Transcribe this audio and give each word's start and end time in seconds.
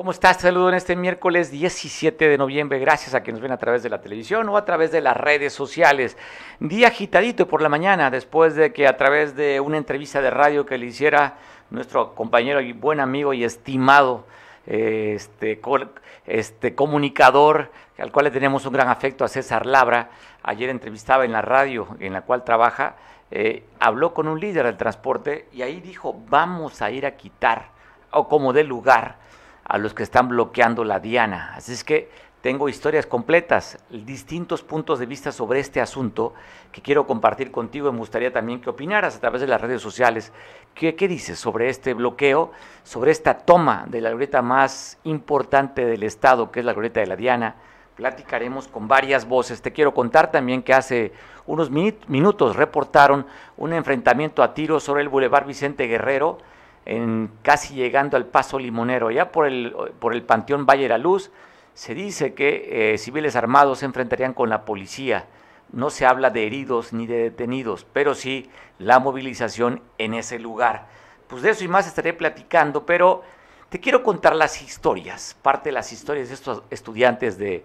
¿Cómo 0.00 0.12
estás? 0.12 0.38
Saludo 0.38 0.70
en 0.70 0.76
este 0.76 0.96
miércoles 0.96 1.50
17 1.50 2.26
de 2.26 2.38
noviembre. 2.38 2.78
Gracias 2.78 3.14
a 3.14 3.20
quienes 3.20 3.38
nos 3.38 3.42
ven 3.42 3.52
a 3.52 3.58
través 3.58 3.82
de 3.82 3.90
la 3.90 4.00
televisión 4.00 4.48
o 4.48 4.56
a 4.56 4.64
través 4.64 4.90
de 4.92 5.02
las 5.02 5.14
redes 5.14 5.52
sociales. 5.52 6.16
Día 6.58 6.88
agitadito 6.88 7.46
por 7.46 7.60
la 7.60 7.68
mañana, 7.68 8.10
después 8.10 8.54
de 8.54 8.72
que 8.72 8.86
a 8.86 8.96
través 8.96 9.36
de 9.36 9.60
una 9.60 9.76
entrevista 9.76 10.22
de 10.22 10.30
radio 10.30 10.64
que 10.64 10.78
le 10.78 10.86
hiciera 10.86 11.34
nuestro 11.68 12.14
compañero 12.14 12.62
y 12.62 12.72
buen 12.72 12.98
amigo 12.98 13.34
y 13.34 13.44
estimado 13.44 14.24
este, 14.64 15.60
este 16.24 16.74
comunicador, 16.74 17.70
al 17.98 18.10
cual 18.10 18.24
le 18.24 18.30
tenemos 18.30 18.64
un 18.64 18.72
gran 18.72 18.88
afecto 18.88 19.26
a 19.26 19.28
César 19.28 19.66
Labra, 19.66 20.12
ayer 20.42 20.70
entrevistaba 20.70 21.26
en 21.26 21.32
la 21.32 21.42
radio 21.42 21.88
en 22.00 22.14
la 22.14 22.22
cual 22.22 22.42
trabaja, 22.42 22.96
eh, 23.30 23.64
habló 23.78 24.14
con 24.14 24.28
un 24.28 24.40
líder 24.40 24.64
del 24.64 24.78
transporte 24.78 25.46
y 25.52 25.60
ahí 25.60 25.78
dijo, 25.82 26.18
vamos 26.30 26.80
a 26.80 26.90
ir 26.90 27.04
a 27.04 27.18
quitar, 27.18 27.68
o 28.12 28.28
como 28.28 28.54
de 28.54 28.64
lugar, 28.64 29.28
a 29.64 29.78
los 29.78 29.94
que 29.94 30.02
están 30.02 30.28
bloqueando 30.28 30.84
la 30.84 31.00
Diana. 31.00 31.52
Así 31.56 31.72
es 31.72 31.84
que 31.84 32.10
tengo 32.40 32.70
historias 32.70 33.04
completas, 33.04 33.78
distintos 33.90 34.62
puntos 34.62 34.98
de 34.98 35.04
vista 35.04 35.30
sobre 35.30 35.60
este 35.60 35.78
asunto 35.78 36.32
que 36.72 36.80
quiero 36.80 37.06
compartir 37.06 37.50
contigo 37.50 37.92
me 37.92 37.98
gustaría 37.98 38.32
también 38.32 38.62
que 38.62 38.70
opinaras 38.70 39.14
a 39.14 39.20
través 39.20 39.42
de 39.42 39.46
las 39.46 39.60
redes 39.60 39.82
sociales. 39.82 40.32
¿Qué, 40.74 40.94
qué 40.94 41.06
dices 41.06 41.38
sobre 41.38 41.68
este 41.68 41.92
bloqueo, 41.92 42.52
sobre 42.82 43.10
esta 43.10 43.34
toma 43.40 43.84
de 43.88 44.00
la 44.00 44.08
glorieta 44.08 44.40
más 44.40 44.98
importante 45.04 45.84
del 45.84 46.02
Estado, 46.02 46.50
que 46.50 46.60
es 46.60 46.66
la 46.66 46.72
glorieta 46.72 47.00
de 47.00 47.08
la 47.08 47.16
Diana? 47.16 47.56
Platicaremos 47.94 48.68
con 48.68 48.88
varias 48.88 49.28
voces. 49.28 49.60
Te 49.60 49.74
quiero 49.74 49.92
contar 49.92 50.30
también 50.30 50.62
que 50.62 50.72
hace 50.72 51.12
unos 51.46 51.70
minutos 51.70 52.56
reportaron 52.56 53.26
un 53.58 53.74
enfrentamiento 53.74 54.42
a 54.42 54.54
tiros 54.54 54.82
sobre 54.82 55.02
el 55.02 55.10
Boulevard 55.10 55.46
Vicente 55.46 55.86
Guerrero, 55.86 56.38
en 56.86 57.30
casi 57.42 57.74
llegando 57.74 58.16
al 58.16 58.26
Paso 58.26 58.58
Limonero, 58.58 59.10
ya 59.10 59.30
por 59.30 59.46
el, 59.46 59.74
por 59.98 60.14
el 60.14 60.22
Panteón 60.22 60.66
Valle 60.66 60.84
de 60.84 60.88
la 60.88 60.98
Luz, 60.98 61.30
se 61.74 61.94
dice 61.94 62.34
que 62.34 62.92
eh, 62.94 62.98
civiles 62.98 63.36
armados 63.36 63.78
se 63.80 63.86
enfrentarían 63.86 64.34
con 64.34 64.48
la 64.50 64.64
policía. 64.64 65.26
No 65.72 65.90
se 65.90 66.04
habla 66.04 66.30
de 66.30 66.46
heridos 66.46 66.92
ni 66.92 67.06
de 67.06 67.18
detenidos, 67.18 67.86
pero 67.92 68.14
sí 68.14 68.50
la 68.78 68.98
movilización 68.98 69.82
en 69.98 70.14
ese 70.14 70.38
lugar. 70.38 70.88
Pues 71.28 71.42
de 71.42 71.50
eso 71.50 71.64
y 71.64 71.68
más 71.68 71.86
estaré 71.86 72.12
platicando, 72.12 72.84
pero 72.84 73.22
te 73.68 73.78
quiero 73.78 74.02
contar 74.02 74.34
las 74.34 74.60
historias, 74.62 75.36
parte 75.42 75.68
de 75.68 75.74
las 75.74 75.92
historias 75.92 76.28
de 76.28 76.34
estos 76.34 76.64
estudiantes 76.70 77.38
de, 77.38 77.64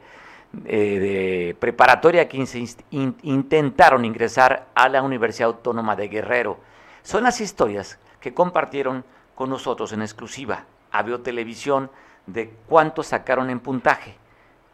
de 0.54 1.58
preparatoria 1.60 2.30
que 2.30 2.46
intentaron 2.92 4.06
ingresar 4.06 4.68
a 4.76 4.88
la 4.88 5.02
Universidad 5.02 5.48
Autónoma 5.48 5.96
de 5.96 6.08
Guerrero. 6.08 6.60
Son 7.02 7.24
las 7.24 7.42
historias 7.42 7.98
que 8.26 8.34
compartieron 8.34 9.06
con 9.36 9.52
nosotros 9.52 9.94
en 9.94 10.02
exclusiva 10.02 10.66
a 10.92 11.04
Televisión 11.20 11.92
de 12.26 12.50
cuánto 12.68 13.04
sacaron 13.04 13.52
en 13.52 13.60
puntaje. 13.60 14.16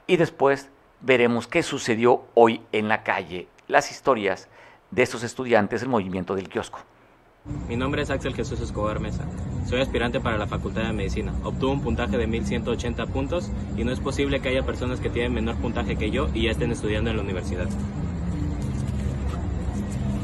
Y 0.07 0.15
después 0.15 0.69
veremos 1.01 1.47
qué 1.47 1.61
sucedió 1.61 2.23
hoy 2.33 2.61
en 2.71 2.87
la 2.87 3.03
calle, 3.03 3.49
las 3.67 3.91
historias 3.91 4.47
de 4.89 5.03
estos 5.03 5.23
estudiantes 5.23 5.81
del 5.81 5.89
movimiento 5.89 6.33
del 6.33 6.47
kiosco. 6.47 6.79
Mi 7.67 7.75
nombre 7.75 8.03
es 8.03 8.09
Axel 8.09 8.35
Jesús 8.35 8.61
Escobar 8.61 9.01
Mesa. 9.01 9.25
Soy 9.67 9.81
aspirante 9.81 10.21
para 10.21 10.37
la 10.37 10.47
Facultad 10.47 10.83
de 10.83 10.93
Medicina. 10.93 11.33
Obtuve 11.43 11.73
un 11.73 11.81
puntaje 11.81 12.17
de 12.17 12.27
1180 12.27 13.05
puntos 13.07 13.51
y 13.75 13.83
no 13.83 13.91
es 13.91 13.99
posible 13.99 14.39
que 14.39 14.47
haya 14.47 14.65
personas 14.65 15.01
que 15.01 15.09
tienen 15.09 15.33
menor 15.33 15.57
puntaje 15.57 15.97
que 15.97 16.09
yo 16.09 16.29
y 16.33 16.43
ya 16.43 16.51
estén 16.51 16.71
estudiando 16.71 17.09
en 17.09 17.17
la 17.17 17.23
universidad. 17.23 17.67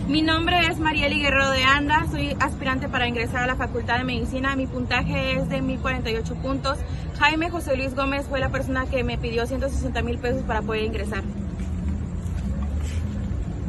Mi 0.08 0.22
nombre 0.22 0.58
es 0.68 0.80
Marieli 0.80 1.20
Guerrero 1.20 1.52
de 1.52 1.66
Anda, 1.66 2.06
soy 2.10 2.34
aspirante 2.40 2.88
para 2.88 3.10
ingresar 3.10 3.44
a 3.44 3.48
la 3.48 3.58
Facultad 3.58 3.98
de 3.98 4.06
Medicina. 4.06 4.56
Mi 4.56 4.66
puntaje 4.66 5.34
es 5.34 5.50
de 5.50 5.62
1048 5.62 6.36
puntos. 6.36 6.78
Jaime 7.20 7.50
José 7.50 7.76
Luis 7.76 7.94
Gómez 7.94 8.26
fue 8.26 8.40
la 8.40 8.48
persona 8.48 8.86
que 8.86 9.04
me 9.04 9.18
pidió 9.18 9.46
160 9.46 10.02
mil 10.04 10.18
pesos 10.18 10.44
para 10.44 10.62
poder 10.62 10.86
ingresar. 10.86 11.24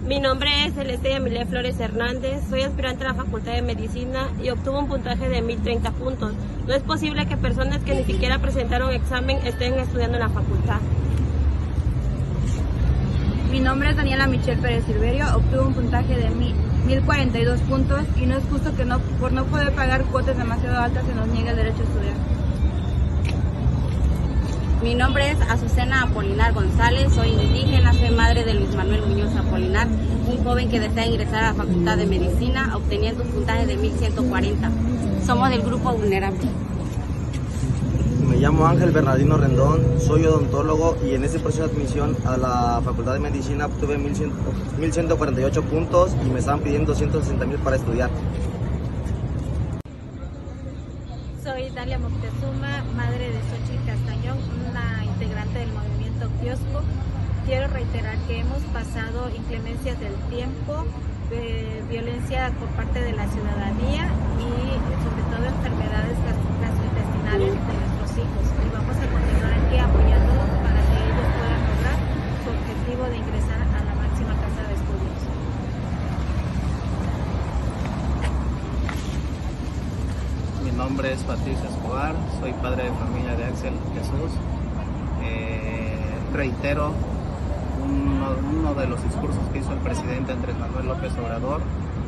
Mi 0.06 0.20
nombre 0.20 0.48
es 0.64 0.74
Celeste 0.74 1.12
Emilia 1.12 1.44
Flores 1.44 1.80
Hernández, 1.80 2.40
soy 2.48 2.62
aspirante 2.62 3.04
a 3.04 3.08
la 3.08 3.14
Facultad 3.14 3.54
de 3.54 3.62
Medicina 3.62 4.28
y 4.40 4.50
obtuve 4.50 4.78
un 4.78 4.86
puntaje 4.86 5.28
de 5.28 5.42
1030 5.42 5.90
puntos. 5.90 6.34
No 6.68 6.72
es 6.72 6.84
posible 6.84 7.26
que 7.26 7.36
personas 7.36 7.82
que 7.82 7.96
ni 7.96 8.04
siquiera 8.04 8.38
presentaron 8.38 8.92
examen 8.92 9.38
estén 9.44 9.74
estudiando 9.74 10.18
en 10.18 10.22
la 10.22 10.28
facultad. 10.28 10.78
Mi 13.50 13.60
nombre 13.60 13.88
es 13.88 13.97
Daniela 13.97 14.26
Michelle 14.26 14.60
Pérez 14.60 14.84
Silverio, 14.84 15.25
obtuve 15.34 15.60
un 15.60 15.72
puntaje 15.72 16.14
de 16.16 16.28
1042 16.28 17.60
puntos 17.62 18.03
y 18.20 18.26
no 18.26 18.36
es 18.36 18.44
justo 18.44 18.76
que 18.76 18.84
no, 18.84 18.98
por 19.19 19.32
no 19.32 19.47
poder 19.47 19.72
pagar 19.72 20.04
cuotas 20.04 20.36
demasiado 20.36 20.78
altas 20.78 21.06
se 21.06 21.14
nos 21.14 21.28
niegue 21.28 21.50
el 21.50 21.56
derecho 21.56 21.81
a 21.81 21.84
estudiar. 21.84 22.14
Mi 24.82 24.94
nombre 24.94 25.31
es 25.31 25.41
Azucena 25.41 26.03
Apolinar 26.03 26.53
González, 26.53 27.10
soy 27.14 27.31
indígena, 27.31 27.94
soy 27.94 28.10
madre 28.10 28.44
de 28.44 28.53
Luis 28.53 28.75
Manuel 28.75 29.06
Muñoz 29.06 29.34
Apolinar, 29.34 29.87
un 29.87 30.44
joven 30.44 30.69
que 30.69 30.81
desea 30.81 31.06
ingresar 31.06 31.44
a 31.44 31.53
la 31.53 31.54
Facultad 31.54 31.97
de 31.97 32.06
Medicina 32.06 32.76
obteniendo 32.76 33.25
un 33.25 33.31
puntaje 33.31 33.66
de 33.66 33.76
1140. 33.78 34.70
Somos 35.25 35.48
del 35.48 35.62
grupo 35.62 35.92
vulnerable. 35.94 36.48
Me 38.28 38.36
llamo 38.36 38.66
Ángel 38.66 38.90
Bernardino 38.90 39.38
Rendón, 39.38 39.98
soy 39.98 40.26
odontólogo 40.26 40.98
y 41.02 41.14
en 41.14 41.24
este 41.24 41.38
proceso 41.38 41.66
de 41.66 41.74
admisión 41.74 42.14
a 42.26 42.36
la 42.36 42.80
Facultad 42.84 43.14
de 43.14 43.20
Medicina 43.20 43.66
obtuve 43.66 43.96
1148 43.96 45.62
puntos 45.62 46.14
y 46.24 46.28
me 46.28 46.38
estaban 46.38 46.60
pidiendo 46.60 46.92
260 46.92 47.46
mil 47.46 47.58
para 47.58 47.76
estudiar. 47.76 48.10
Soy 51.42 51.70
Dalia 51.70 51.98
Moctezuma, 51.98 52.84
madre 52.94 53.30
de 53.30 53.40
Xochitl 53.48 53.86
Castañón, 53.86 54.38
una 54.70 55.04
integrante 55.06 55.60
del 55.60 55.72
movimiento 55.72 56.28
Kiosco. 56.42 56.82
Quiero 57.46 57.68
reiterar 57.68 58.18
que 58.26 58.40
hemos 58.40 58.62
pasado 58.74 59.30
inclemencias 59.34 59.98
del 60.00 60.14
tiempo, 60.28 60.84
de 61.30 61.82
violencia 61.88 62.52
por 62.60 62.68
parte 62.76 63.00
de 63.00 63.12
la 63.14 63.26
ciudadanía 63.26 64.04
y 64.36 64.50
sobre 65.02 65.22
todo 65.32 65.46
enfermedades 65.46 66.16
gastrointestinales 66.24 67.52
de 67.54 67.88
y 68.18 68.70
vamos 68.74 68.96
a 68.96 69.06
continuar 69.06 69.52
aquí 69.52 69.78
apoyándolos 69.78 70.48
para 70.64 70.80
que 70.82 70.96
ellos 71.06 71.28
puedan 71.38 71.62
lograr 71.70 71.98
su 72.42 72.48
objetivo 72.50 73.04
de 73.04 73.16
ingresar 73.16 73.60
a 73.62 73.84
la 73.84 73.94
máxima 73.94 74.34
casa 74.42 74.62
de 74.66 74.74
estudios. 74.74 75.20
Mi 80.64 80.70
nombre 80.98 81.14
es 81.14 81.22
Patricio 81.22 81.69
Escobar, 81.69 82.12
soy 82.41 82.53
padre 82.54 82.82
de 82.82 82.91
familia 82.91 83.36
de 83.36 83.44
Axel 83.44 83.72
Jesús. 83.94 84.32
Eh, 85.22 85.97
reitero 86.32 86.92
uno, 87.84 88.34
uno 88.59 88.75
de 88.75 88.88
los 88.88 89.00
discursos 89.04 89.38
que 89.53 89.60
hizo 89.60 89.72
el 89.75 89.78
presidente 89.78 90.32
Andrés 90.32 90.58
Manuel 90.58 90.88
López 90.88 91.12
Obrador, 91.16 91.60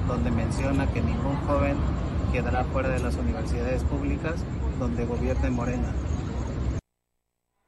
donde 0.09 0.33
menciona 0.33 0.93
que 0.93 1.03
ningún 1.03 1.37
joven 1.47 1.77
quedará 2.33 2.65
fuera 2.65 2.89
de 2.89 2.99
las 2.99 3.15
universidades 3.15 3.85
públicas 3.85 4.43
donde 4.81 5.05
gobierne 5.05 5.51
Morena. 5.51 5.93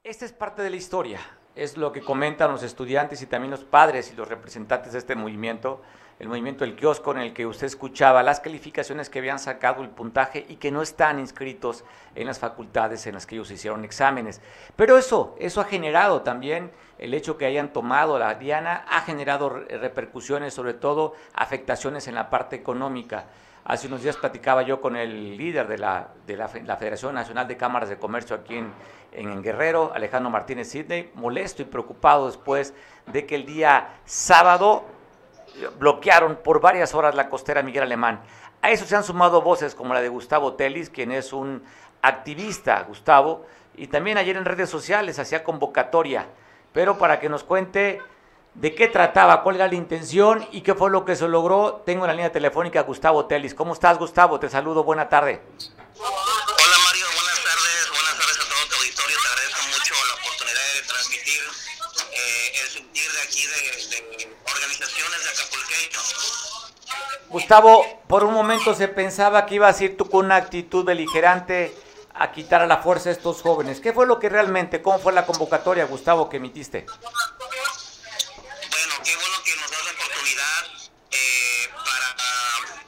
Esta 0.03 0.25
es 0.25 0.33
parte 0.33 0.63
de 0.63 0.71
la 0.71 0.77
historia, 0.77 1.21
es 1.55 1.77
lo 1.77 1.93
que 1.93 2.01
comentan 2.01 2.51
los 2.51 2.65
estudiantes 2.65 3.23
y 3.23 3.27
también 3.27 3.53
los 3.53 3.63
padres 3.63 4.11
y 4.13 4.17
los 4.17 4.27
representantes 4.27 4.93
de 4.93 4.99
este 4.99 5.15
movimiento, 5.15 5.83
el 6.19 6.29
movimiento 6.29 6.65
del 6.65 6.77
kiosco 6.77 7.13
en 7.13 7.19
el 7.19 7.33
que 7.33 7.47
usted 7.47 7.67
escuchaba 7.67 8.23
las 8.23 8.41
calificaciones 8.41 9.11
que 9.11 9.19
habían 9.19 9.39
sacado 9.39 9.83
el 9.83 9.91
puntaje 9.91 10.47
y 10.49 10.57
que 10.57 10.71
no 10.71 10.83
están 10.83 11.19
inscritos 11.19 11.85
en 12.15 12.27
las 12.27 12.39
facultades 12.39 13.07
en 13.07 13.15
las 13.15 13.27
que 13.27 13.35
ellos 13.35 13.51
hicieron 13.51 13.85
exámenes. 13.85 14.41
Pero 14.77 14.99
eso, 14.99 15.35
eso 15.39 15.61
ha 15.61 15.65
generado 15.65 16.23
también 16.23 16.71
el 16.99 17.15
hecho 17.15 17.37
que 17.37 17.47
hayan 17.47 17.73
tomado 17.73 18.19
la 18.19 18.35
Diana, 18.35 18.85
ha 18.89 19.01
generado 19.01 19.49
repercusiones, 19.51 20.55
sobre 20.55 20.75
todo 20.75 21.15
afectaciones 21.35 22.07
en 22.07 22.15
la 22.15 22.31
parte 22.31 22.55
económica. 22.55 23.27
Hace 23.65 23.87
unos 23.87 24.03
días 24.03 24.17
platicaba 24.17 24.63
yo 24.63 24.81
con 24.81 24.97
el 24.97 25.37
líder 25.37 25.69
de 25.69 25.79
la, 25.79 26.09
de 26.27 26.37
la, 26.37 26.49
Federación 26.49 27.15
Nacional 27.15 27.47
de 27.47 27.57
Cámaras 27.57 27.89
de 27.89 27.97
Comercio 27.97 28.37
aquí 28.37 28.57
en, 28.57 28.73
en 29.13 29.43
Guerrero, 29.43 29.93
Alejandro 29.95 30.31
Martínez 30.31 30.69
Sidney, 30.69 31.11
molesto 31.15 31.63
y 31.63 31.65
preocupado 31.65 32.27
después 32.27 32.75
de 33.07 33.25
que 33.25 33.37
el 33.37 33.47
día 33.47 34.01
sábado 34.05 34.85
bloquearon 35.79 36.37
por 36.37 36.61
varias 36.61 36.95
horas 36.95 37.15
la 37.15 37.29
costera 37.29 37.63
Miguel 37.63 37.85
Alemán. 37.85 38.21
A 38.61 38.71
eso 38.71 38.85
se 38.85 38.97
han 38.97 39.05
sumado 39.05 39.43
voces 39.43 39.75
como 39.75 39.95
la 39.95 40.01
de 40.01 40.09
Gustavo 40.09 40.55
Telis, 40.55 40.91
quien 40.91 41.13
es 41.13 41.33
un 41.33 41.63
activista, 42.01 42.83
Gustavo, 42.83 43.47
y 43.77 43.87
también 43.87 44.19
ayer 44.19 44.37
en 44.37 44.45
redes 44.45 44.71
sociales 44.71 45.19
hacía 45.19 45.45
convocatoria, 45.45 46.27
pero 46.73 46.99
para 46.99 47.19
que 47.19 47.29
nos 47.29 47.45
cuente 47.45 48.01
de 48.55 48.75
qué 48.75 48.89
trataba, 48.89 49.43
cuál 49.43 49.57
era 49.57 49.69
la 49.69 49.75
intención 49.75 50.47
y 50.53 50.61
qué 50.61 50.75
fue 50.75 50.91
lo 50.91 51.05
que 51.05 51.17
se 51.17 51.27
logró. 51.27 51.83
Tengo 51.87 52.05
en 52.05 52.09
la 52.09 52.15
línea 52.15 52.33
telefónica 52.33 52.81
a 52.81 52.83
Gustavo 52.83 53.25
Telis. 53.27 53.55
¿Cómo 53.55 53.73
estás, 53.73 53.99
Gustavo? 53.99 54.39
Te 54.39 54.49
saludo, 54.49 54.85
buena 54.85 55.09
tarde. 55.09 55.41
Gustavo, 67.33 67.85
por 68.09 68.25
un 68.25 68.35
momento 68.35 68.75
se 68.75 68.89
pensaba 68.89 69.47
que 69.47 69.55
ibas 69.55 69.81
a 69.81 69.85
ir 69.85 69.97
tú 69.97 70.05
con 70.11 70.27
una 70.27 70.37
actitud 70.37 70.85
beligerante 70.85 71.75
a 72.13 72.31
quitar 72.31 72.61
a 72.61 72.67
la 72.67 72.77
fuerza 72.77 73.09
a 73.09 73.13
estos 73.13 73.41
jóvenes. 73.41 73.81
¿Qué 73.81 73.95
fue 73.95 74.07
lo 74.07 74.19
que 74.21 74.29
realmente, 74.29 74.83
cómo 74.83 74.99
fue 74.99 75.15
la 75.15 75.25
convocatoria, 75.25 75.87
Gustavo, 75.87 76.29
que 76.29 76.37
emitiste? 76.37 76.85
Bueno, 76.85 77.01
qué 79.03 79.17
bueno 79.17 79.37
que 79.47 79.57
nos 79.57 79.71
da 79.71 79.79
la 79.83 79.93
oportunidad 79.93 80.65
eh, 81.11 81.71
para 81.73 82.09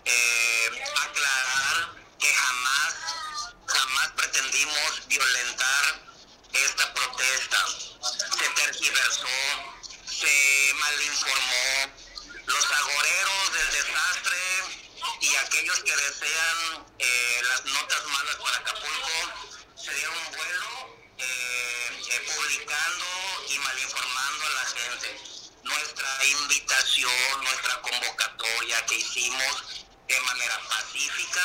eh, 0.04 0.68
aclarar 1.08 1.96
que 2.18 2.28
jamás, 2.28 3.54
jamás 3.64 4.12
pretendimos 4.14 5.08
violentar 5.08 6.04
esta 6.52 6.92
protesta. 6.92 7.64
Se 8.12 8.62
tergiversó, 8.62 9.26
se 10.04 10.74
malinformó. 10.78 12.03
Los 12.46 12.64
agoreros 12.70 13.52
del 13.52 13.70
desastre 13.72 14.36
y 15.20 15.34
aquellos 15.36 15.78
que 15.80 15.96
desean 15.96 16.86
eh, 16.98 17.42
las 17.48 17.64
notas 17.64 18.04
malas 18.06 18.36
para 18.36 18.58
Acapulco 18.58 19.72
se 19.76 19.94
dieron 19.94 20.14
vuelo 20.36 20.96
eh, 21.18 22.02
eh, 22.10 22.32
publicando 22.34 23.06
y 23.48 23.58
malinformando 23.58 24.46
a 24.46 24.50
la 24.50 24.64
gente. 24.66 25.20
Nuestra 25.62 26.24
invitación, 26.26 27.44
nuestra 27.44 27.80
convocatoria 27.80 28.86
que 28.86 28.96
hicimos 28.96 29.86
de 30.06 30.20
manera 30.20 30.60
pacífica 30.68 31.42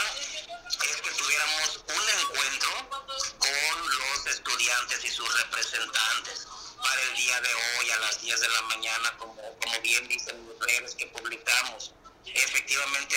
es 0.84 1.02
que 1.02 1.12
tuviéramos 1.12 1.78
un 1.88 2.22
encuentro 2.22 2.90
con 3.38 4.00
los 4.00 4.26
estudiantes 4.28 5.06
y 5.06 5.12
sus 5.12 5.34
representantes 5.44 6.48
para 6.82 7.02
el 7.02 7.16
día 7.16 7.42
de 7.42 7.54
hoy 7.54 7.90
a 7.92 8.00
las 8.00 8.22
10 8.22 8.40
de 8.40 8.50
la 8.50 8.62
mañana, 8.64 9.18
como, 9.18 9.36
como 9.36 9.82
bien 9.82 10.08
dicen 10.08 10.46
los 10.48 10.60
redes 10.60 10.96
que 10.96 11.06
publicamos. 11.08 11.94
Efectivamente, 12.26 13.16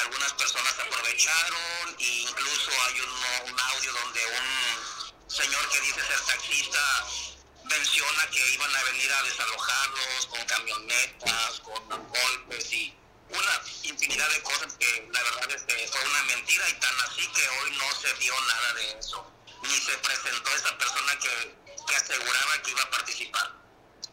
algunas 0.00 0.32
personas 0.34 0.78
aprovecharon 0.78 1.96
e 1.98 2.04
incluso 2.04 2.70
hay 2.86 3.00
un, 3.00 3.52
un 3.52 3.60
audio 3.60 3.92
donde 3.92 4.20
un 4.26 5.30
señor 5.30 5.68
que 5.70 5.80
dice 5.80 6.00
ser 6.06 6.20
taxista 6.20 7.06
menciona 7.64 8.30
que 8.30 8.54
iban 8.54 8.76
a 8.76 8.82
venir 8.84 9.12
a 9.12 9.22
desalojarlos 9.22 10.26
con 10.26 10.44
camionetas, 10.46 11.60
con 11.60 11.88
golpes 11.88 12.72
y 12.72 12.94
una 13.30 13.62
infinidad 13.82 14.28
de 14.30 14.42
cosas 14.42 14.74
que 14.78 15.08
la 15.10 15.22
verdad 15.22 15.50
es 15.52 15.62
que 15.62 15.88
fue 15.88 16.04
una 16.04 16.22
mentira 16.24 16.68
y 16.68 16.74
tan 16.74 17.00
así 17.00 17.26
que 17.28 17.48
hoy 17.48 17.70
no 17.72 17.94
se 17.94 18.12
vio 18.14 18.34
nada 18.42 18.74
de 18.74 18.98
eso, 18.98 19.32
ni 19.62 19.76
se 19.78 19.96
presentó 19.98 20.50
esa 20.54 20.76
persona 20.76 21.18
que, 21.18 21.54
que 21.86 21.96
aseguraba 21.96 22.62
que 22.62 22.70
iba 22.70 22.82
a 22.82 22.90
participar. 22.90 23.52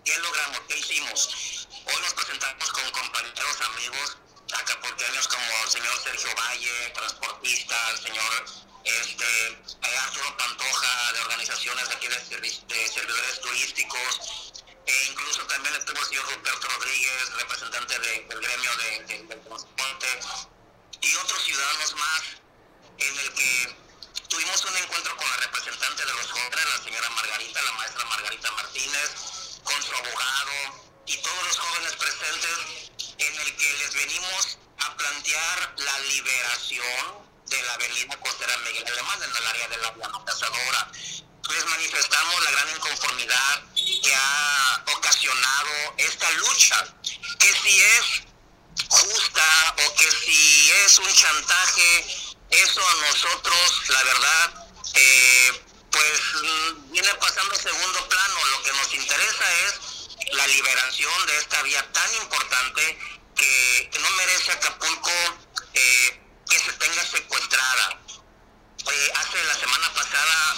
¿Qué 0.06 0.18
logramos? 0.20 0.60
¿Qué 0.68 0.78
hicimos? 0.78 1.68
Hoy 1.86 2.02
nos 2.02 2.14
presentamos 2.14 2.72
con 2.72 2.92
compañeros, 2.92 3.62
amigos 3.62 4.18
acapulqueños 4.52 5.28
como 5.28 5.64
el 5.64 5.70
señor 5.70 6.04
Sergio 6.04 6.30
Valle, 6.36 6.90
transportista, 6.96 7.92
el 7.92 8.00
señor 8.02 8.46
este, 8.84 9.62
Arturo 10.00 10.38
Pantoja 10.38 11.14
de 11.14 11.20
organizaciones 11.20 11.88
de 11.90 11.96
aquí 11.96 12.08
de, 12.08 12.16
de 12.18 12.88
servidores 12.88 13.42
turísticos, 13.42 14.54
e 14.88 15.06
incluso 15.12 15.46
también 15.46 15.76
estuvo 15.76 16.00
el 16.00 16.06
señor 16.08 16.34
Ruperto 16.34 16.68
Rodríguez, 16.68 17.30
representante 17.38 18.00
de- 18.00 18.26
del 18.28 18.42
gremio 18.42 18.76
de- 18.78 19.04
de- 19.04 19.24
del 19.26 19.42
transporte, 19.44 20.20
y 21.02 21.16
otros 21.16 21.44
ciudadanos 21.44 21.94
más, 21.96 22.22
en 22.98 23.20
el 23.20 23.34
que 23.36 23.76
tuvimos 24.28 24.64
un 24.66 24.78
encuentro 24.78 25.16
con 25.18 25.30
la 25.30 25.38
representante 25.38 26.06
de 26.06 26.14
los 26.14 26.32
jóvenes, 26.32 26.66
la 26.78 26.84
señora 26.84 27.10
Margarita, 27.10 27.62
la 27.62 27.72
maestra 27.74 28.06
Margarita 28.06 28.52
Martínez, 28.52 29.10
con 29.64 29.84
su 29.84 29.94
abogado 29.94 30.52
y 31.06 31.18
todos 31.18 31.44
los 31.46 31.60
jóvenes 31.60 31.96
presentes, 31.96 32.58
en 33.18 33.40
el 33.40 33.56
que 33.56 33.74
les 33.74 33.94
venimos 33.94 34.58
a 34.80 34.96
plantear 34.96 35.74
la 35.78 36.00
liberación 36.00 37.30
de 37.48 37.62
la 37.64 37.74
avenida 37.74 38.20
costera 38.20 38.58
Miguel 38.60 38.88
Alemán 38.88 39.24
en 39.24 39.36
el 39.36 39.48
área 39.48 39.68
de 39.68 39.78
la 39.78 39.96
Llama 39.96 40.24
Cazadora. 40.26 40.92
Les 41.50 41.66
manifestamos 41.66 42.44
la 42.44 42.52
gran 42.52 42.70
inconformidad 42.70 43.64
que 43.76 44.16
ha 44.16 44.84
ocasionado 44.96 45.96
esta 45.98 46.32
lucha, 46.32 46.96
que 47.40 47.54
si 47.54 47.82
es 47.82 48.24
justa 48.88 49.76
o 49.86 49.96
que 49.96 50.12
si 50.12 50.72
es 50.86 51.00
un 51.00 51.14
chantaje, 51.14 52.29
eso 52.52 52.82
a 52.88 53.08
nosotros, 53.08 53.90
la 53.90 54.04
verdad, 54.04 54.68
eh, 54.96 55.64
pues 55.92 56.22
mm, 56.42 56.92
viene 56.92 57.14
pasando 57.16 57.56
segundo 57.56 58.10
plano. 58.10 58.46
Lo 58.46 58.64
que 58.64 58.72
nos 58.74 58.94
interesa 58.94 59.52
es 59.66 59.80
la 60.34 60.48
liberación 60.48 61.26
de 61.28 61.38
esta 61.38 61.62
vía 61.64 61.92
tan 61.92 62.16
importante 62.16 63.00
que, 63.36 63.90
que 63.92 64.00
no 64.00 64.10
merece 64.12 64.52
Acapulco 64.52 65.12
eh, 65.74 66.20
que 66.50 66.60
se 66.60 66.74
tenga 66.74 67.06
secuestrada. 67.06 68.00
Eh, 68.92 69.12
hace 69.16 69.44
la 69.44 69.56
semana 69.56 69.94
pasada 69.94 70.56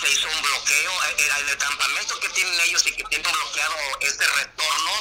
se 0.00 0.12
hizo 0.12 0.28
un 0.28 0.42
bloqueo 0.42 0.92
eh, 1.04 1.16
eh, 1.18 1.30
en 1.40 1.48
el 1.48 1.58
campamento 1.58 2.18
que 2.20 2.28
tienen 2.30 2.60
ellos 2.60 2.86
y 2.86 2.92
que 2.92 3.04
tienen 3.04 3.32
bloqueado 3.32 3.76
este 4.00 4.26
retorno. 4.26 4.92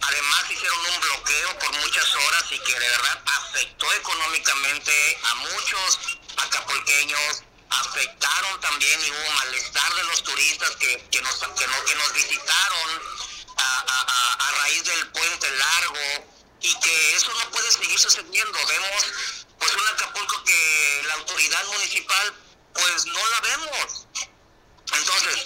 Además 0.00 0.50
hicieron 0.50 0.78
un 0.94 1.00
bloqueo 1.00 1.58
por 1.58 1.72
muchas 1.76 2.14
horas 2.14 2.44
y 2.50 2.58
que 2.60 2.72
de 2.72 2.88
verdad 2.88 3.22
afectó 3.26 3.92
económicamente 3.94 5.18
a 5.24 5.34
muchos 5.36 5.98
acapulqueños, 6.36 7.42
afectaron 7.70 8.60
también 8.60 9.00
y 9.04 9.10
hubo 9.10 9.30
malestar 9.32 9.94
de 9.94 10.04
los 10.04 10.22
turistas 10.22 10.70
que, 10.76 11.06
que, 11.10 11.20
nos, 11.22 11.34
que, 11.36 11.66
no- 11.66 11.84
que 11.84 11.94
nos 11.96 12.12
visitaron 12.14 13.02
a, 13.56 13.78
a- 13.80 14.06
a- 14.08 14.48
a 14.48 14.52
raíz 14.62 14.84
del 14.84 15.08
puente 15.08 15.50
largo 15.50 16.28
y 16.60 16.74
que 16.80 17.14
eso 17.16 17.32
no 17.34 17.50
puede 17.50 17.70
seguir 17.72 17.98
sucediendo. 17.98 18.58
Vemos 18.66 19.04
pues 19.58 19.72
un 19.74 19.88
Acapulco 19.88 20.42
que 20.44 21.02
la 21.06 21.14
autoridad 21.14 21.64
municipal 21.66 22.34
pues 22.74 23.06
no 23.06 23.26
la 23.30 23.40
vemos. 23.40 24.06
Entonces, 24.92 25.44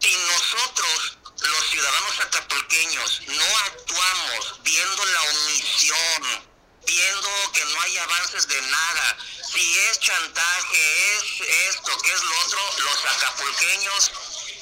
si 0.00 0.14
nosotros, 0.16 1.18
los 1.48 1.70
ciudadanos 1.70 2.20
acapulqueños, 2.20 3.22
no 3.26 3.58
actuamos 3.66 4.62
viendo 4.62 5.04
la 5.04 5.22
omisión, 5.22 6.48
viendo 6.86 7.52
que 7.52 7.64
no 7.64 7.80
hay 7.80 7.98
avances 7.98 8.48
de 8.48 8.60
nada, 8.62 9.18
si 9.52 9.78
es 9.78 10.00
chantaje, 10.00 11.16
es 11.16 11.40
esto, 11.68 11.98
que 11.98 12.12
es 12.12 12.22
lo 12.22 12.40
otro, 12.40 12.60
los 12.78 13.04
acapulqueños 13.04 14.12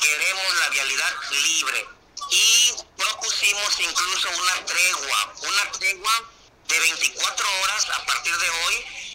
queremos 0.00 0.54
la 0.60 0.68
vialidad 0.70 1.14
libre. 1.30 1.88
Y 2.30 2.72
propusimos 2.96 3.80
incluso 3.80 4.28
una 4.30 4.66
tregua, 4.66 5.34
una 5.42 5.72
tregua 5.72 6.30
de 6.68 6.78
24 6.78 7.60
horas 7.62 7.90
a 7.90 8.06
partir 8.06 8.36
de 8.36 8.50
hoy 8.50 9.10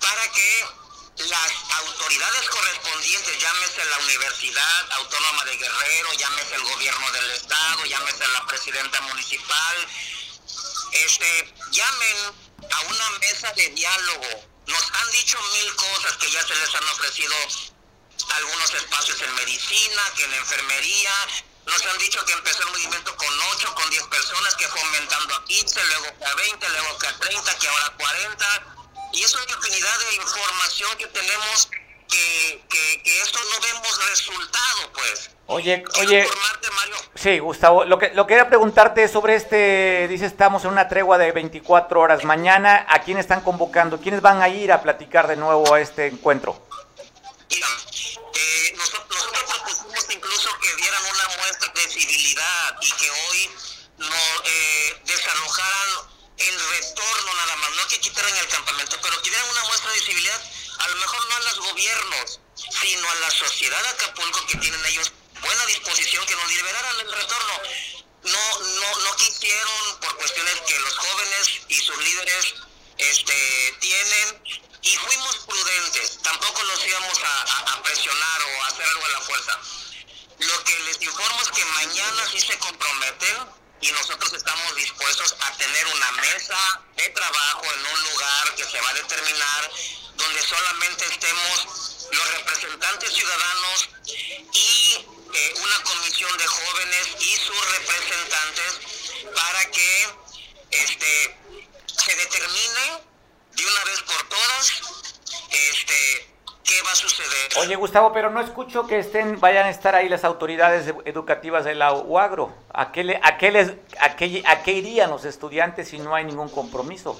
para 0.00 0.32
que 0.32 0.66
las 1.18 1.52
autoridades 1.80 2.48
correspondientes, 2.50 3.38
llámese 3.38 3.84
la 3.86 3.98
Universidad 3.98 4.92
Autónoma 4.92 5.44
de 5.44 5.56
Guerrero, 5.56 6.12
llámese 6.12 6.54
el 6.56 6.62
gobierno 6.62 7.10
del 7.12 7.30
estado, 7.30 7.84
llámese 7.86 8.26
la 8.28 8.46
presidenta 8.46 9.00
municipal, 9.02 9.88
este, 10.92 11.54
llamen 11.70 12.16
a 12.70 12.80
una 12.82 13.10
mesa 13.18 13.50
de 13.52 13.70
diálogo. 13.70 14.46
Nos 14.66 14.92
han 14.92 15.10
dicho 15.12 15.38
mil 15.52 15.76
cosas 15.76 16.16
que 16.18 16.30
ya 16.30 16.46
se 16.46 16.54
les 16.54 16.74
han 16.74 16.84
ofrecido 16.88 17.34
algunos 18.34 18.74
espacios 18.74 19.20
en 19.22 19.34
medicina, 19.36 20.02
que 20.16 20.24
en 20.24 20.34
enfermería. 20.34 21.12
Nos 21.64 21.84
han 21.86 21.98
dicho 21.98 22.24
que 22.26 22.32
empezó 22.32 22.62
el 22.62 22.70
movimiento 22.70 23.16
con 23.16 23.40
8, 23.54 23.74
con 23.74 23.90
10 23.90 24.02
personas, 24.04 24.54
que 24.54 24.68
fue 24.68 24.80
aumentando 24.80 25.34
a 25.34 25.44
15, 25.44 25.84
luego 25.84 26.06
a 26.26 26.34
20, 26.34 26.68
luego 26.68 26.98
a 27.08 27.18
30, 27.18 27.58
que 27.58 27.68
ahora 27.68 27.86
a 27.86 27.96
40. 27.96 28.75
Y 29.12 29.22
eso 29.22 29.38
es 29.38 29.54
infinidad 29.54 29.98
de 29.98 30.16
información 30.16 30.98
que 30.98 31.06
tenemos 31.06 31.70
que, 32.08 32.64
que, 32.68 33.02
que 33.02 33.20
esto 33.20 33.38
no 33.38 33.60
vemos 33.60 34.08
resultado, 34.08 34.92
pues. 34.92 35.30
Oye, 35.46 35.82
Quiero 35.82 36.08
oye, 36.08 36.28
Mario, 36.74 36.96
sí, 37.14 37.38
Gustavo, 37.38 37.84
lo 37.84 37.98
que, 37.98 38.10
lo 38.10 38.26
que 38.26 38.34
quería 38.34 38.48
preguntarte 38.48 39.04
es 39.04 39.12
sobre 39.12 39.36
este, 39.36 40.08
dice, 40.08 40.26
estamos 40.26 40.64
en 40.64 40.70
una 40.70 40.88
tregua 40.88 41.18
de 41.18 41.30
24 41.30 42.00
horas. 42.00 42.24
Mañana, 42.24 42.84
¿a 42.88 43.00
quién 43.00 43.18
están 43.18 43.42
convocando? 43.42 44.00
¿Quiénes 44.00 44.20
van 44.20 44.42
a 44.42 44.48
ir 44.48 44.72
a 44.72 44.82
platicar 44.82 45.28
de 45.28 45.36
nuevo 45.36 45.72
a 45.72 45.80
este 45.80 46.08
encuentro? 46.08 46.60
Mira, 47.48 47.66
eh, 47.68 48.74
nosotros, 48.76 49.08
nosotros 49.32 49.44
propusimos 49.46 50.14
incluso 50.14 50.50
que 50.60 50.74
dieran 50.76 51.02
una 51.04 51.36
muestra 51.36 51.72
de 51.74 51.80
civilidad 51.90 52.76
y 52.80 52.90
que 52.90 53.10
hoy 53.10 53.50
no 53.98 54.42
eh, 54.44 55.02
desalojaran 55.04 56.15
el 56.38 56.68
retorno 56.70 57.34
nada 57.34 57.56
más, 57.56 57.70
no 57.70 57.88
que 57.88 58.00
quitaran 58.00 58.36
el 58.36 58.48
campamento, 58.48 58.98
pero 59.00 59.22
que 59.22 59.30
dieran 59.30 59.50
una 59.50 59.64
muestra 59.64 59.90
de 59.92 60.00
civilidad, 60.00 60.42
a 60.78 60.88
lo 60.88 60.96
mejor 60.96 61.26
no 61.26 61.36
a 61.36 61.40
los 61.40 61.60
gobiernos, 61.60 62.40
sino 62.54 63.10
a 63.10 63.14
la 63.16 63.30
sociedad 63.30 63.82
de 63.82 63.88
Acapulco 63.88 64.46
que 64.46 64.56
tienen 64.58 64.84
ellos 64.86 65.12
buena 65.40 65.66
disposición 65.66 66.24
que 66.26 66.34
nos 66.34 66.48
liberaran 66.48 67.00
el 67.00 67.12
retorno. 67.12 67.60
No, 68.24 68.58
no, 68.60 68.98
no 69.00 69.16
quisieron 69.16 70.00
por 70.00 70.16
cuestiones 70.16 70.54
que 70.66 70.78
los 70.80 70.98
jóvenes 70.98 71.60
y 71.68 71.80
sus 71.80 71.96
líderes 71.98 72.54
este, 72.98 73.76
tienen 73.80 74.42
y 74.82 74.96
fuimos 74.96 75.36
prudentes, 75.46 76.18
tampoco 76.22 76.62
los 76.62 76.86
íbamos 76.86 77.18
a, 77.24 77.82
presionar 77.82 78.42
o 78.42 78.64
hacer 78.64 78.86
algo 78.86 79.04
a 79.04 79.08
la 79.08 79.20
fuerza. 79.20 79.60
Lo 80.38 80.64
que 80.64 80.78
les 80.80 81.02
informo 81.02 81.42
es 81.42 81.48
que 81.50 81.64
mañana 81.64 82.28
sí 82.30 82.40
se 82.40 82.58
comprometen 82.58 83.36
y 83.80 83.92
nosotros 83.92 84.32
estamos 84.32 84.74
dispuestos 84.76 85.34
a 85.40 85.52
tener 85.56 85.86
una 85.86 86.12
mesa 86.12 86.82
de 86.96 87.08
trabajo 87.10 87.64
en 87.74 87.86
un 87.86 88.02
lugar 88.10 88.54
que 88.56 88.64
se 88.64 88.80
va 88.80 88.90
a 88.90 88.94
determinar 88.94 89.70
donde 90.16 90.42
solamente 90.42 91.06
estemos 91.06 91.66
los 92.10 92.30
representantes 92.32 93.12
ciudadanos 93.14 93.88
y 94.52 95.06
eh, 95.34 95.54
una 95.56 95.82
comisión 95.82 96.36
de 96.38 96.46
jóvenes 96.46 97.08
y 97.20 97.36
sus 97.36 97.70
representantes 97.78 98.80
para 99.34 99.70
que 99.70 100.08
este, 100.70 101.38
se 101.86 102.16
determine 102.16 103.02
de 103.52 103.66
una 103.66 103.84
vez 103.84 104.02
por 104.02 104.28
todas 104.28 104.72
este, 105.50 106.35
qué 106.66 106.82
va 106.82 106.90
a 106.90 106.96
suceder. 106.96 107.48
Oye, 107.58 107.76
Gustavo, 107.76 108.12
pero 108.12 108.30
no 108.30 108.40
escucho 108.40 108.86
que 108.86 108.98
estén, 108.98 109.40
vayan 109.40 109.66
a 109.66 109.70
estar 109.70 109.94
ahí 109.94 110.08
las 110.08 110.24
autoridades 110.24 110.92
educativas 111.04 111.64
de 111.64 111.74
la 111.74 111.92
UAGRO. 111.92 112.52
¿A 112.74 112.92
qué, 112.92 113.04
le, 113.04 113.20
a, 113.22 113.38
qué 113.38 113.50
les, 113.52 113.72
a, 114.00 114.16
qué, 114.16 114.42
¿A 114.46 114.62
qué 114.62 114.72
irían 114.72 115.10
los 115.10 115.24
estudiantes 115.24 115.88
si 115.88 115.98
no 115.98 116.14
hay 116.14 116.24
ningún 116.24 116.50
compromiso? 116.50 117.18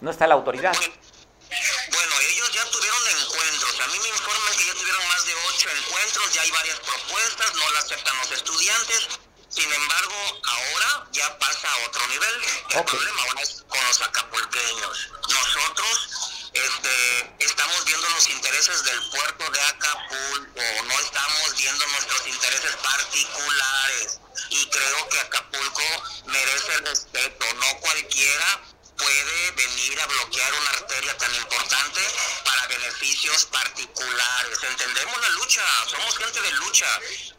No 0.00 0.10
está 0.10 0.26
la 0.26 0.34
autoridad. 0.34 0.74
Bueno, 0.74 2.14
ellos 2.30 2.52
ya 2.52 2.64
tuvieron 2.70 3.02
encuentros. 3.20 3.80
A 3.80 3.86
mí 3.88 3.98
me 4.00 4.08
informan 4.08 4.52
que 4.56 4.66
ya 4.66 4.74
tuvieron 4.74 5.08
más 5.08 5.26
de 5.26 5.34
ocho 5.34 5.68
encuentros, 5.70 6.34
ya 6.34 6.42
hay 6.42 6.50
varias 6.50 6.78
propuestas, 6.80 7.54
no 7.54 7.70
las 7.74 7.84
aceptan 7.84 8.16
los 8.18 8.32
estudiantes. 8.32 9.08
Sin 9.48 9.72
embargo, 9.72 10.14
ahora 10.42 11.06
ya 11.12 11.38
pasa 11.38 11.68
a 11.70 11.86
otro 11.86 12.06
nivel. 12.08 12.34
El 12.70 12.84
problema 12.84 13.22
ahora 13.22 13.42
es 13.42 13.64
con 13.68 13.86
los 13.86 14.02
acapulqueños. 14.02 15.10
Nosotros 15.30 16.33
este, 16.54 17.34
estamos 17.40 17.84
viendo 17.84 18.08
los 18.10 18.28
intereses 18.28 18.84
del 18.84 19.10
puerto 19.10 19.50
de 19.50 19.60
Acapulco, 19.60 20.62
no 20.84 21.00
estamos 21.00 21.56
viendo 21.56 21.86
nuestros 21.88 22.26
intereses 22.28 22.76
particulares. 22.76 24.20
Y 24.50 24.66
creo 24.66 25.08
que 25.08 25.20
Acapulco 25.20 25.82
merece 26.26 26.78
respeto, 26.78 27.46
no 27.54 27.80
cualquiera 27.80 28.60
puede 28.96 29.50
venir 29.50 30.00
a 30.00 30.06
bloquear 30.06 30.54
una 30.54 30.70
arteria 30.70 31.18
tan 31.18 31.34
importante 31.34 32.00
para 32.44 32.66
beneficios 32.68 33.46
particulares. 33.46 34.58
Entendemos 34.62 35.20
la 35.20 35.28
lucha, 35.30 35.62
somos 35.88 36.16
gente 36.18 36.40
de 36.40 36.52
lucha, 36.52 36.86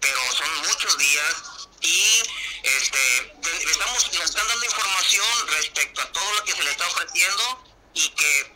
pero 0.01 0.19
son 0.34 0.57
muchos 0.67 0.98
días 0.98 1.36
y 1.81 2.24
este 2.63 3.34
estamos 3.69 4.13
nos 4.13 4.25
están 4.25 4.48
dando 4.48 4.65
información 4.65 5.48
respecto 5.48 6.01
a 6.01 6.12
todo 6.12 6.34
lo 6.34 6.43
que 6.43 6.51
se 6.53 6.63
le 6.63 6.72
está 6.72 6.88
ofreciendo 6.88 7.63
y 7.93 8.10
que 8.10 8.54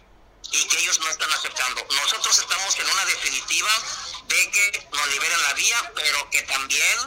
y 0.51 0.65
que 0.65 0.79
ellos 0.79 0.99
no 0.99 1.09
están 1.09 1.31
aceptando. 1.31 1.85
Nosotros 1.89 2.37
estamos 2.37 2.77
en 2.79 2.89
una 2.89 3.05
definitiva 3.05 3.71
de 4.27 4.51
que 4.51 4.87
nos 4.91 5.07
liberen 5.07 5.41
la 5.43 5.53
vía, 5.53 5.91
pero 5.95 6.29
que 6.29 6.41
también 6.43 6.97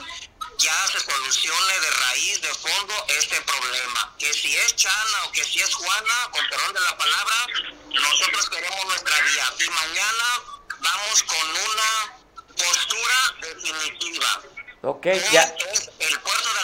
ya 0.59 0.87
se 0.89 1.01
solucione 1.01 1.81
de 1.81 1.91
raíz, 1.91 2.41
de 2.41 2.55
fondo, 2.55 2.95
este 3.09 3.41
problema. 3.43 4.15
Que 4.19 4.33
si 4.33 4.57
es 4.57 4.77
Chana 4.77 5.25
o 5.25 5.33
que 5.33 5.45
si 5.45 5.61
es 5.61 5.75
Juana, 5.75 6.29
con 6.31 6.49
perdón 6.49 6.75
de 6.75 6.81
la 6.81 6.97
palabra, 6.97 7.47
nosotros 7.91 8.49
queremos 8.49 8.85
nuestra 8.87 9.21
vía. 9.23 9.53
Y 9.59 9.71
mañana 9.71 10.41
vamos 10.79 11.23
con 11.25 11.51
una 11.51 12.23
postura 12.57 13.35
definitiva. 13.41 14.43
Ok, 14.83 15.07
ya. 15.31 15.43
Es 15.73 15.91
el 15.99 16.21
puerto 16.21 16.55
de 16.55 16.62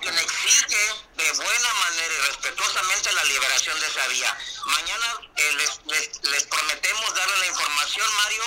quien 0.00 0.18
exige 0.18 0.94
de 1.16 1.32
buena 1.32 1.74
manera 1.74 2.14
y 2.14 2.26
respetuosamente 2.28 3.12
la 3.12 3.24
liberación 3.24 3.78
de 3.80 3.86
esa 3.86 4.06
vía. 4.08 4.38
Mañana 4.66 5.20
eh, 5.36 5.52
les, 5.52 6.22
les, 6.22 6.44
prometemos 6.44 7.14
darle 7.14 7.38
la 7.38 7.46
información, 7.46 8.14
Mario, 8.16 8.44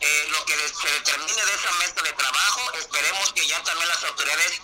eh, 0.00 0.26
lo 0.30 0.44
que 0.44 0.54
se 0.54 0.90
determine 0.92 1.44
de 1.44 1.54
esa 1.54 1.72
mesa 1.72 2.02
de 2.02 2.12
trabajo, 2.12 2.72
esperemos 2.74 3.32
que 3.32 3.46
ya 3.46 3.62
también 3.64 3.88
las 3.88 4.04
autoridades 4.04 4.60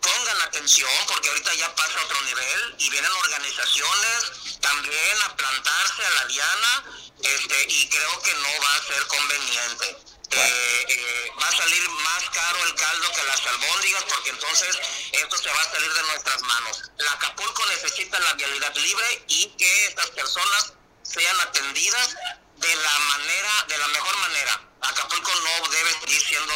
pongan 0.00 0.42
atención, 0.42 0.90
porque 1.08 1.28
ahorita 1.28 1.54
ya 1.54 1.74
pasa 1.74 1.98
a 1.98 2.04
otro 2.04 2.20
nivel 2.22 2.74
y 2.78 2.90
vienen 2.90 3.12
organizaciones 3.12 4.60
también 4.60 5.22
a 5.22 5.36
plantarse 5.36 6.04
a 6.04 6.10
la 6.10 6.24
diana, 6.26 6.84
este, 7.22 7.66
y 7.68 7.88
creo 7.88 8.22
que 8.22 8.34
no 8.34 8.62
va 8.62 8.74
a 8.74 8.82
ser 8.82 9.06
conveniente. 9.06 10.13
Eh, 10.34 10.86
eh, 10.88 11.30
va 11.40 11.46
a 11.46 11.52
salir 11.52 11.88
más 11.90 12.30
caro 12.30 12.58
el 12.64 12.74
caldo 12.74 13.06
que 13.14 13.24
las 13.24 13.46
albóndigas 13.46 14.04
porque 14.04 14.30
entonces 14.30 14.78
esto 15.12 15.36
se 15.36 15.48
va 15.48 15.60
a 15.60 15.72
salir 15.72 15.92
de 15.92 16.02
nuestras 16.02 16.42
manos. 16.42 16.90
La 16.98 17.12
Acapulco 17.12 17.62
necesita 17.66 18.18
la 18.20 18.34
vialidad 18.34 18.74
libre 18.74 19.06
y 19.28 19.46
que 19.56 19.86
estas 19.86 20.10
personas 20.10 20.74
sean 21.02 21.40
atendidas 21.40 22.16
de 22.56 22.74
la 22.74 22.98
manera, 23.14 23.50
de 23.68 23.78
la 23.78 23.88
mejor 23.88 24.16
manera. 24.18 24.60
Acapulco 24.80 25.30
no 25.42 25.68
debe 25.68 25.90
seguir 26.00 26.20
siendo 26.20 26.52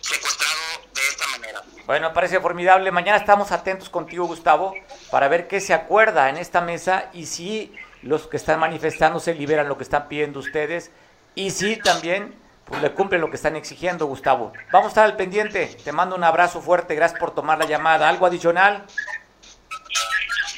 secuestrado 0.00 0.60
de 0.94 1.08
esta 1.08 1.26
manera. 1.28 1.62
Bueno, 1.86 2.12
parece 2.12 2.40
formidable. 2.40 2.92
Mañana 2.92 3.18
estamos 3.18 3.50
atentos 3.50 3.88
contigo, 3.88 4.26
Gustavo, 4.26 4.74
para 5.10 5.28
ver 5.28 5.48
qué 5.48 5.60
se 5.60 5.74
acuerda 5.74 6.28
en 6.28 6.36
esta 6.36 6.60
mesa 6.60 7.10
y 7.12 7.26
si 7.26 7.74
los 8.02 8.28
que 8.28 8.36
están 8.36 8.60
manifestándose 8.60 9.34
liberan 9.34 9.68
lo 9.68 9.76
que 9.76 9.82
están 9.82 10.06
pidiendo 10.08 10.38
ustedes 10.38 10.90
y 11.34 11.50
si 11.50 11.76
también 11.76 12.45
pues, 12.66 12.82
le 12.82 12.92
cumplen 12.92 13.20
lo 13.20 13.30
que 13.30 13.36
están 13.36 13.54
exigiendo, 13.54 14.06
Gustavo. 14.06 14.52
Vamos 14.72 14.86
a 14.86 14.88
estar 14.88 15.04
al 15.04 15.16
pendiente. 15.16 15.66
Te 15.84 15.92
mando 15.92 16.16
un 16.16 16.24
abrazo 16.24 16.60
fuerte. 16.60 16.96
Gracias 16.96 17.18
por 17.18 17.32
tomar 17.32 17.58
la 17.58 17.66
llamada. 17.66 18.08
¿Algo 18.08 18.26
adicional? 18.26 18.84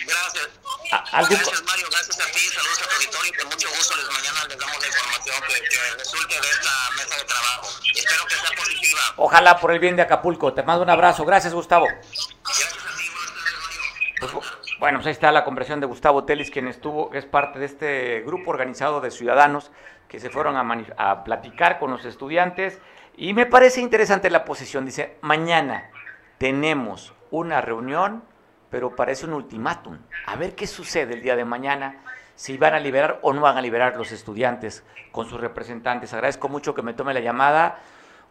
Gracias. 0.08 0.48
Gracias, 1.12 1.62
Mario. 1.64 1.86
Gracias 1.90 2.18
a 2.18 2.32
ti. 2.32 2.38
Saludos 2.38 2.82
a 2.82 2.88
tu 2.88 2.94
auditorio. 2.96 3.32
Con 3.40 3.48
mucho 3.50 3.68
gusto 3.68 3.96
les 3.96 4.06
mañana 4.06 4.44
les 4.48 4.58
damos 4.58 4.80
la 4.80 4.86
información 4.86 5.36
que, 5.48 5.68
que 5.68 5.98
resulte 5.98 6.34
de 6.34 6.48
esta 6.48 6.70
mesa 6.96 7.16
de 7.16 7.24
trabajo. 7.24 7.68
Espero 7.94 8.24
que 8.26 8.34
sea 8.34 8.56
positiva. 8.56 9.00
Ojalá 9.16 9.58
por 9.58 9.72
el 9.72 9.78
bien 9.78 9.96
de 9.96 10.02
Acapulco. 10.02 10.54
Te 10.54 10.62
mando 10.62 10.84
un 10.84 10.90
abrazo. 10.90 11.26
Gracias, 11.26 11.52
Gustavo. 11.52 11.86
Pues, 14.20 14.32
bueno, 14.80 14.98
pues 14.98 15.06
ahí 15.08 15.12
está 15.12 15.30
la 15.30 15.44
conversión 15.44 15.80
de 15.80 15.86
Gustavo 15.86 16.24
Telis, 16.24 16.50
quien 16.50 16.68
estuvo, 16.68 17.12
es 17.12 17.26
parte 17.26 17.58
de 17.58 17.66
este 17.66 18.20
grupo 18.20 18.50
organizado 18.50 19.00
de 19.00 19.10
ciudadanos 19.10 19.70
que 20.08 20.18
se 20.18 20.30
fueron 20.30 20.56
a, 20.56 20.84
a 20.96 21.24
platicar 21.24 21.78
con 21.78 21.90
los 21.90 22.04
estudiantes. 22.04 22.80
Y 23.16 23.34
me 23.34 23.46
parece 23.46 23.80
interesante 23.80 24.30
la 24.30 24.44
posición. 24.44 24.86
Dice, 24.86 25.16
mañana 25.20 25.90
tenemos 26.38 27.12
una 27.30 27.60
reunión, 27.60 28.22
pero 28.70 28.96
parece 28.96 29.26
un 29.26 29.34
ultimátum. 29.34 29.98
A 30.26 30.36
ver 30.36 30.54
qué 30.54 30.66
sucede 30.66 31.14
el 31.14 31.22
día 31.22 31.36
de 31.36 31.44
mañana, 31.44 31.96
si 32.34 32.56
van 32.56 32.74
a 32.74 32.80
liberar 32.80 33.18
o 33.22 33.32
no 33.32 33.40
van 33.40 33.56
a 33.56 33.62
liberar 33.62 33.96
los 33.96 34.12
estudiantes 34.12 34.84
con 35.12 35.28
sus 35.28 35.40
representantes. 35.40 36.12
Agradezco 36.14 36.48
mucho 36.48 36.74
que 36.74 36.82
me 36.82 36.94
tome 36.94 37.12
la 37.12 37.20
llamada 37.20 37.80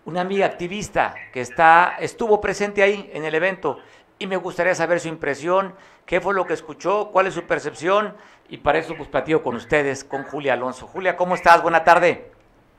una 0.08 0.22
amiga 0.22 0.46
activista 0.46 1.14
que 1.34 1.42
está, 1.42 1.98
estuvo 2.00 2.40
presente 2.40 2.82
ahí 2.82 3.12
en 3.14 3.26
el 3.26 3.36
evento 3.36 3.80
y 4.18 4.26
me 4.26 4.38
gustaría 4.38 4.74
saber 4.74 5.02
su 5.02 5.10
impresión, 5.10 5.76
qué 6.06 6.22
fue 6.22 6.34
lo 6.34 6.46
que 6.46 6.54
escuchó, 6.54 7.10
cuál 7.12 7.28
es 7.28 7.34
su 7.34 7.44
percepción 7.44 8.16
y 8.50 8.58
para 8.58 8.80
eso 8.80 8.96
pues 8.96 9.10
platico 9.10 9.44
con 9.44 9.56
ustedes, 9.56 10.04
con 10.04 10.24
Julia 10.24 10.54
Alonso. 10.54 10.88
Julia, 10.88 11.16
¿cómo 11.18 11.36
estás? 11.36 11.62
Buena 11.62 11.84
tarde. 11.84 12.32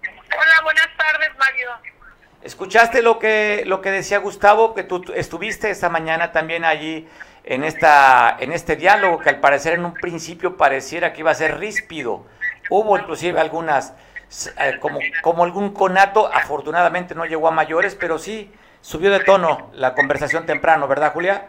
Hola, 0.03 0.63
buenas 0.63 0.89
tardes, 0.97 1.31
Mario. 1.39 1.69
¿Escuchaste 2.43 3.03
lo 3.03 3.19
que, 3.19 3.65
lo 3.67 3.81
que 3.81 3.91
decía 3.91 4.19
Gustavo, 4.19 4.75
que 4.75 4.85
tú 4.85 5.05
estuviste 5.15 5.71
esta 5.71 5.89
mañana 5.89 6.33
también 6.33 6.65
allí 6.65 7.09
en, 7.45 7.65
esta, 7.65 8.37
en 8.39 8.53
este 8.53 8.77
diálogo 8.77 9.19
que 9.19 9.29
al 9.29 9.41
parecer 9.41 9.75
en 9.75 9.85
un 9.85 9.95
principio 9.95 10.57
pareciera 10.57 11.13
que 11.13 11.21
iba 11.21 11.31
a 11.31 11.35
ser 11.35 11.59
ríspido? 11.59 12.25
Hubo 12.71 12.97
inclusive 12.99 13.41
algunas, 13.41 13.95
eh, 14.59 14.79
como, 14.81 15.01
como 15.23 15.45
algún 15.45 15.75
conato, 15.75 16.33
afortunadamente 16.33 17.15
no 17.15 17.25
llegó 17.25 17.49
a 17.49 17.51
mayores, 17.51 17.95
pero 17.95 18.19
sí 18.19 18.53
subió 18.81 19.11
de 19.11 19.21
tono 19.21 19.71
la 19.75 19.95
conversación 19.95 20.47
temprano, 20.47 20.87
¿verdad, 20.87 21.13
Julia? 21.13 21.49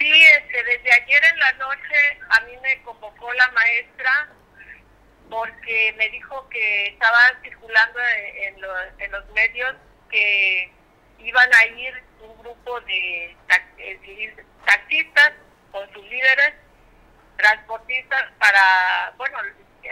Sí, 0.00 0.10
este, 0.10 0.64
desde 0.64 0.92
ayer 0.94 1.20
en 1.30 1.38
la 1.38 1.52
noche 1.52 2.18
a 2.30 2.40
mí 2.40 2.56
me 2.62 2.82
convocó 2.84 3.30
la 3.34 3.50
maestra 3.50 4.30
porque 5.28 5.94
me 5.98 6.08
dijo 6.08 6.48
que 6.48 6.86
estaba 6.86 7.20
circulando 7.42 8.00
en, 8.34 8.60
los, 8.62 8.78
en 8.98 9.12
los 9.12 9.28
medios 9.32 9.76
que 10.10 10.72
iban 11.18 11.54
a 11.54 11.66
ir 11.66 12.02
un 12.22 12.38
grupo 12.38 12.80
de 12.80 13.36
taxistas 14.64 15.32
con 15.70 15.92
sus 15.92 16.02
líderes, 16.08 16.54
transportistas 17.36 18.24
para, 18.38 19.12
bueno, 19.18 19.38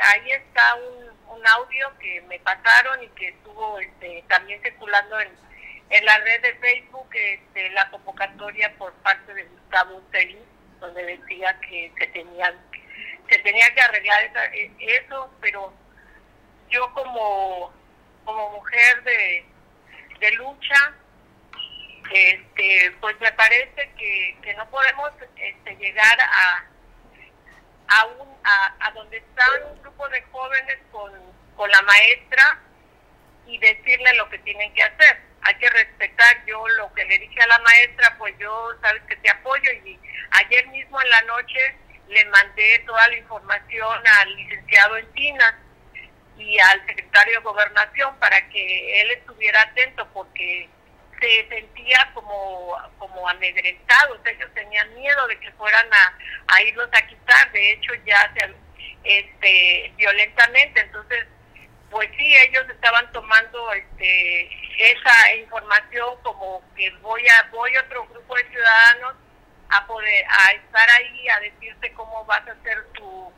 ahí 0.04 0.32
está 0.32 0.74
un, 0.76 1.36
un 1.36 1.46
audio 1.48 1.92
que 1.98 2.22
me 2.22 2.38
pasaron 2.40 3.02
y 3.02 3.08
que 3.08 3.28
estuvo 3.28 3.78
este, 3.78 4.24
también 4.26 4.62
circulando 4.62 5.20
en, 5.20 5.47
en 5.90 6.04
la 6.04 6.18
red 6.18 6.42
de 6.42 6.54
Facebook 6.56 7.08
este, 7.14 7.70
la 7.70 7.90
convocatoria 7.90 8.74
por 8.76 8.92
parte 8.94 9.32
de 9.34 9.44
Gustavo 9.44 9.96
Uteri, 9.96 10.38
donde 10.80 11.02
decía 11.02 11.58
que 11.60 11.92
se 11.98 12.06
tenían 12.08 12.54
se 13.30 13.38
tenía 13.40 13.74
que 13.74 13.80
arreglar 13.82 14.24
esa, 14.24 14.44
eso, 14.78 15.30
pero 15.42 15.72
yo 16.70 16.92
como 16.94 17.72
mujer 18.52 19.02
de, 19.04 20.32
lucha, 20.32 20.94
este, 22.10 22.96
pues 23.00 23.20
me 23.20 23.30
parece 23.32 23.90
que, 23.96 24.54
no 24.56 24.68
podemos 24.70 25.10
este, 25.36 25.76
llegar 25.76 26.18
a 27.88 28.04
un, 28.06 28.28
a, 28.44 28.74
a 28.80 28.90
donde 28.92 29.18
están 29.18 29.72
un 29.72 29.82
grupo 29.82 30.08
de 30.08 30.22
jóvenes 30.22 30.78
con 30.90 31.70
la 31.70 31.82
maestra 31.82 32.60
y 33.46 33.58
decirle 33.58 34.14
lo 34.14 34.28
que 34.30 34.38
tienen 34.38 34.72
que 34.72 34.82
hacer 34.82 35.27
hay 35.42 35.54
que 35.56 35.70
respetar. 35.70 36.44
Yo 36.46 36.66
lo 36.68 36.92
que 36.94 37.04
le 37.04 37.18
dije 37.18 37.40
a 37.40 37.46
la 37.46 37.58
maestra, 37.58 38.14
pues 38.18 38.34
yo 38.38 38.70
sabes 38.80 39.02
que 39.08 39.16
te 39.16 39.30
apoyo 39.30 39.70
y 39.84 39.98
ayer 40.30 40.66
mismo 40.68 41.00
en 41.00 41.10
la 41.10 41.22
noche 41.22 41.76
le 42.08 42.24
mandé 42.26 42.78
toda 42.86 43.06
la 43.08 43.16
información 43.16 44.06
al 44.20 44.36
licenciado 44.36 44.96
Encinas 44.96 45.54
y 46.38 46.58
al 46.58 46.86
secretario 46.86 47.34
de 47.34 47.44
Gobernación 47.44 48.16
para 48.18 48.48
que 48.48 49.00
él 49.00 49.10
estuviera 49.10 49.62
atento 49.62 50.08
porque 50.12 50.68
se 51.20 51.48
sentía 51.48 52.10
como, 52.14 52.76
como 52.98 53.28
amedrentados, 53.28 54.20
ellos 54.24 54.48
tenían 54.54 54.94
miedo 54.94 55.26
de 55.26 55.38
que 55.40 55.50
fueran 55.52 55.86
a, 55.92 56.18
a 56.46 56.62
irlos 56.62 56.88
a 56.92 57.06
quitar, 57.06 57.50
de 57.50 57.72
hecho 57.72 57.92
ya 58.06 58.32
se, 58.34 58.54
este, 59.02 59.92
violentamente, 59.96 60.80
entonces 60.80 61.26
pues 61.90 62.08
sí, 62.16 62.36
ellos 62.48 62.68
estaban 62.68 63.10
tomando 63.12 63.72
este, 63.72 64.50
esa 64.78 65.34
información 65.36 66.16
como 66.22 66.62
que 66.76 66.90
voy 67.00 67.22
a 67.26 67.48
voy 67.50 67.74
a 67.76 67.82
otro 67.82 68.06
grupo 68.06 68.36
de 68.36 68.48
ciudadanos 68.48 69.14
a 69.70 69.86
poder 69.86 70.24
a 70.28 70.52
estar 70.52 70.90
ahí 70.90 71.28
a 71.28 71.40
decirte 71.40 71.92
cómo 71.94 72.24
vas 72.26 72.46
a 72.46 72.52
hacer 72.52 72.84
tu, 72.92 73.32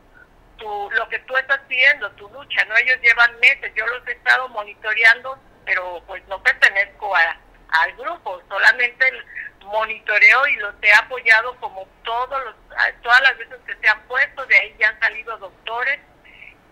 tu 0.59 0.91
lo 0.93 1.09
que 1.09 1.19
tú 1.21 1.37
estás 1.37 1.61
pidiendo, 1.69 2.11
tu 2.13 2.29
lucha, 2.31 2.65
no 2.67 2.77
ellos 2.77 3.01
llevan 3.03 3.39
meses, 3.41 3.73
yo 3.75 3.87
los 3.87 4.07
he 4.07 4.13
estado 4.13 4.49
monitoreando, 4.49 5.39
pero 5.65 6.03
pues 6.07 6.27
no 6.29 6.43
pertenezco 6.43 7.15
al 7.17 7.93
grupo, 7.97 8.43
solamente 8.49 9.09
el 9.09 9.25
monitoreo 9.65 10.47
y 10.49 10.57
los 10.57 10.75
he 10.83 10.93
apoyado 10.93 11.57
como 11.57 11.87
todos 12.05 12.45
los, 12.45 12.55
todas 13.03 13.21
las 13.23 13.39
veces 13.39 13.57
que 13.67 13.77
se 13.77 13.89
han 13.89 14.01
puesto, 14.03 14.45
de 14.47 14.57
ahí 14.57 14.77
ya 14.79 14.89
han 14.89 15.01
salido 15.01 15.37
doctores 15.39 16.01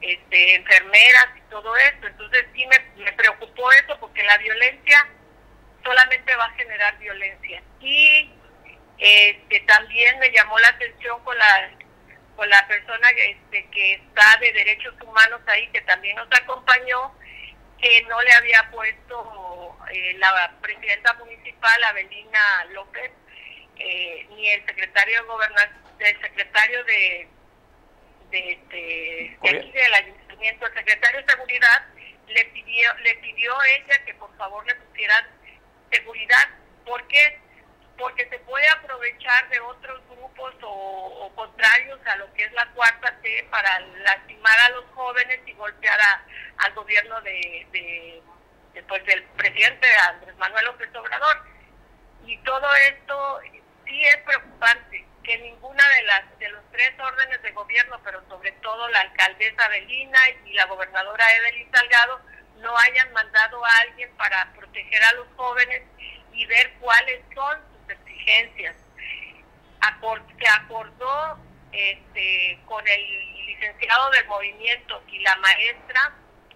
este, 0.00 0.54
enfermeras 0.54 1.26
y 1.36 1.50
todo 1.50 1.76
esto. 1.76 2.06
Entonces 2.06 2.46
sí 2.54 2.66
me, 2.66 3.04
me 3.04 3.12
preocupó 3.12 3.70
eso 3.72 3.98
porque 4.00 4.22
la 4.24 4.38
violencia 4.38 5.08
solamente 5.84 6.36
va 6.36 6.44
a 6.44 6.54
generar 6.54 6.98
violencia. 6.98 7.62
Y 7.80 8.30
este, 8.98 9.60
también 9.60 10.18
me 10.18 10.30
llamó 10.30 10.58
la 10.58 10.68
atención 10.68 11.22
con 11.24 11.36
la 11.38 11.70
con 12.38 12.48
la 12.48 12.68
persona 12.68 13.08
este, 13.10 13.68
que 13.72 13.94
está 13.94 14.38
de 14.38 14.52
derechos 14.52 14.94
humanos 15.04 15.40
ahí, 15.48 15.66
que 15.72 15.80
también 15.80 16.14
nos 16.14 16.28
acompañó, 16.40 17.12
que 17.80 18.02
no 18.02 18.22
le 18.22 18.32
había 18.32 18.70
puesto 18.70 19.76
eh, 19.90 20.14
la 20.18 20.52
presidenta 20.62 21.14
municipal, 21.14 21.82
Avelina 21.82 22.64
López, 22.70 23.10
eh, 23.76 24.24
ni 24.30 24.50
el 24.50 24.64
secretario 24.66 25.20
de 25.20 25.26
gobernación, 25.26 25.82
el 25.98 26.20
secretario 26.20 26.84
de 26.84 27.28
de, 28.30 28.52
este, 28.52 28.76
de, 29.42 29.58
aquí 29.58 29.72
del 29.72 29.94
ayuntamiento, 29.94 30.66
el 30.66 30.74
secretario 30.74 31.20
de 31.22 31.32
seguridad 31.32 31.86
le 32.26 32.44
pidió, 32.46 32.94
le 32.98 33.14
pidió 33.16 33.58
a 33.58 33.68
ella 33.68 34.04
que 34.04 34.14
por 34.14 34.36
favor 34.36 34.66
le 34.66 34.74
pusieran 34.74 35.26
seguridad. 35.90 36.48
¿Por 36.84 37.06
qué? 37.08 37.40
Porque 37.96 38.28
se 38.28 38.38
puede 38.40 38.68
aprovechar 38.68 39.48
de 39.48 39.60
otros 39.60 40.00
grupos 40.08 40.54
o, 40.62 41.32
contrarios 41.34 42.00
a 42.06 42.16
lo 42.16 42.32
que 42.34 42.44
es 42.44 42.52
la 42.52 42.66
cuarta 42.72 43.16
T 43.22 43.46
para 43.50 43.80
lastimar 43.80 44.58
a 44.60 44.68
los 44.70 44.84
jóvenes 44.94 45.40
y 45.46 45.52
golpear 45.52 45.98
a, 46.00 46.24
al 46.58 46.72
gobierno 46.74 47.20
de, 47.22 47.66
de, 47.72 48.22
de 48.74 48.82
pues, 48.84 49.04
del 49.04 49.22
presidente 49.36 49.86
Andrés 50.08 50.36
Manuel 50.36 50.64
López 50.66 50.94
Obrador. 50.94 51.44
Y 52.26 52.36
todo 52.38 52.74
esto 52.74 53.40
sí 53.86 54.04
es 54.04 54.16
preocupante 54.18 55.04
que 55.22 55.38
ninguna 55.38 55.82
de 55.90 56.02
las 56.04 56.38
de 56.38 56.48
los 56.48 56.62
tres 56.72 56.92
órdenes 56.98 57.42
de 57.42 57.50
gobierno, 57.52 58.00
pero 58.02 58.26
sobre 58.28 58.52
todo 58.52 58.88
la 58.88 59.00
y 60.44 60.52
la 60.52 60.66
gobernadora 60.66 61.24
Evelyn 61.36 61.70
Salgado, 61.72 62.20
no 62.58 62.76
hayan 62.78 63.12
mandado 63.12 63.64
a 63.64 63.78
alguien 63.80 64.10
para 64.16 64.52
proteger 64.52 65.02
a 65.02 65.12
los 65.14 65.26
jóvenes 65.36 65.82
y 66.32 66.46
ver 66.46 66.72
cuáles 66.80 67.20
son 67.34 67.58
sus 67.72 67.90
exigencias. 67.96 68.76
se 70.38 70.48
acordó 70.48 71.38
este, 71.72 72.58
con 72.66 72.86
el 72.86 73.46
licenciado 73.46 74.10
del 74.10 74.26
movimiento 74.26 75.02
y 75.08 75.18
la 75.20 75.34
maestra 75.36 76.12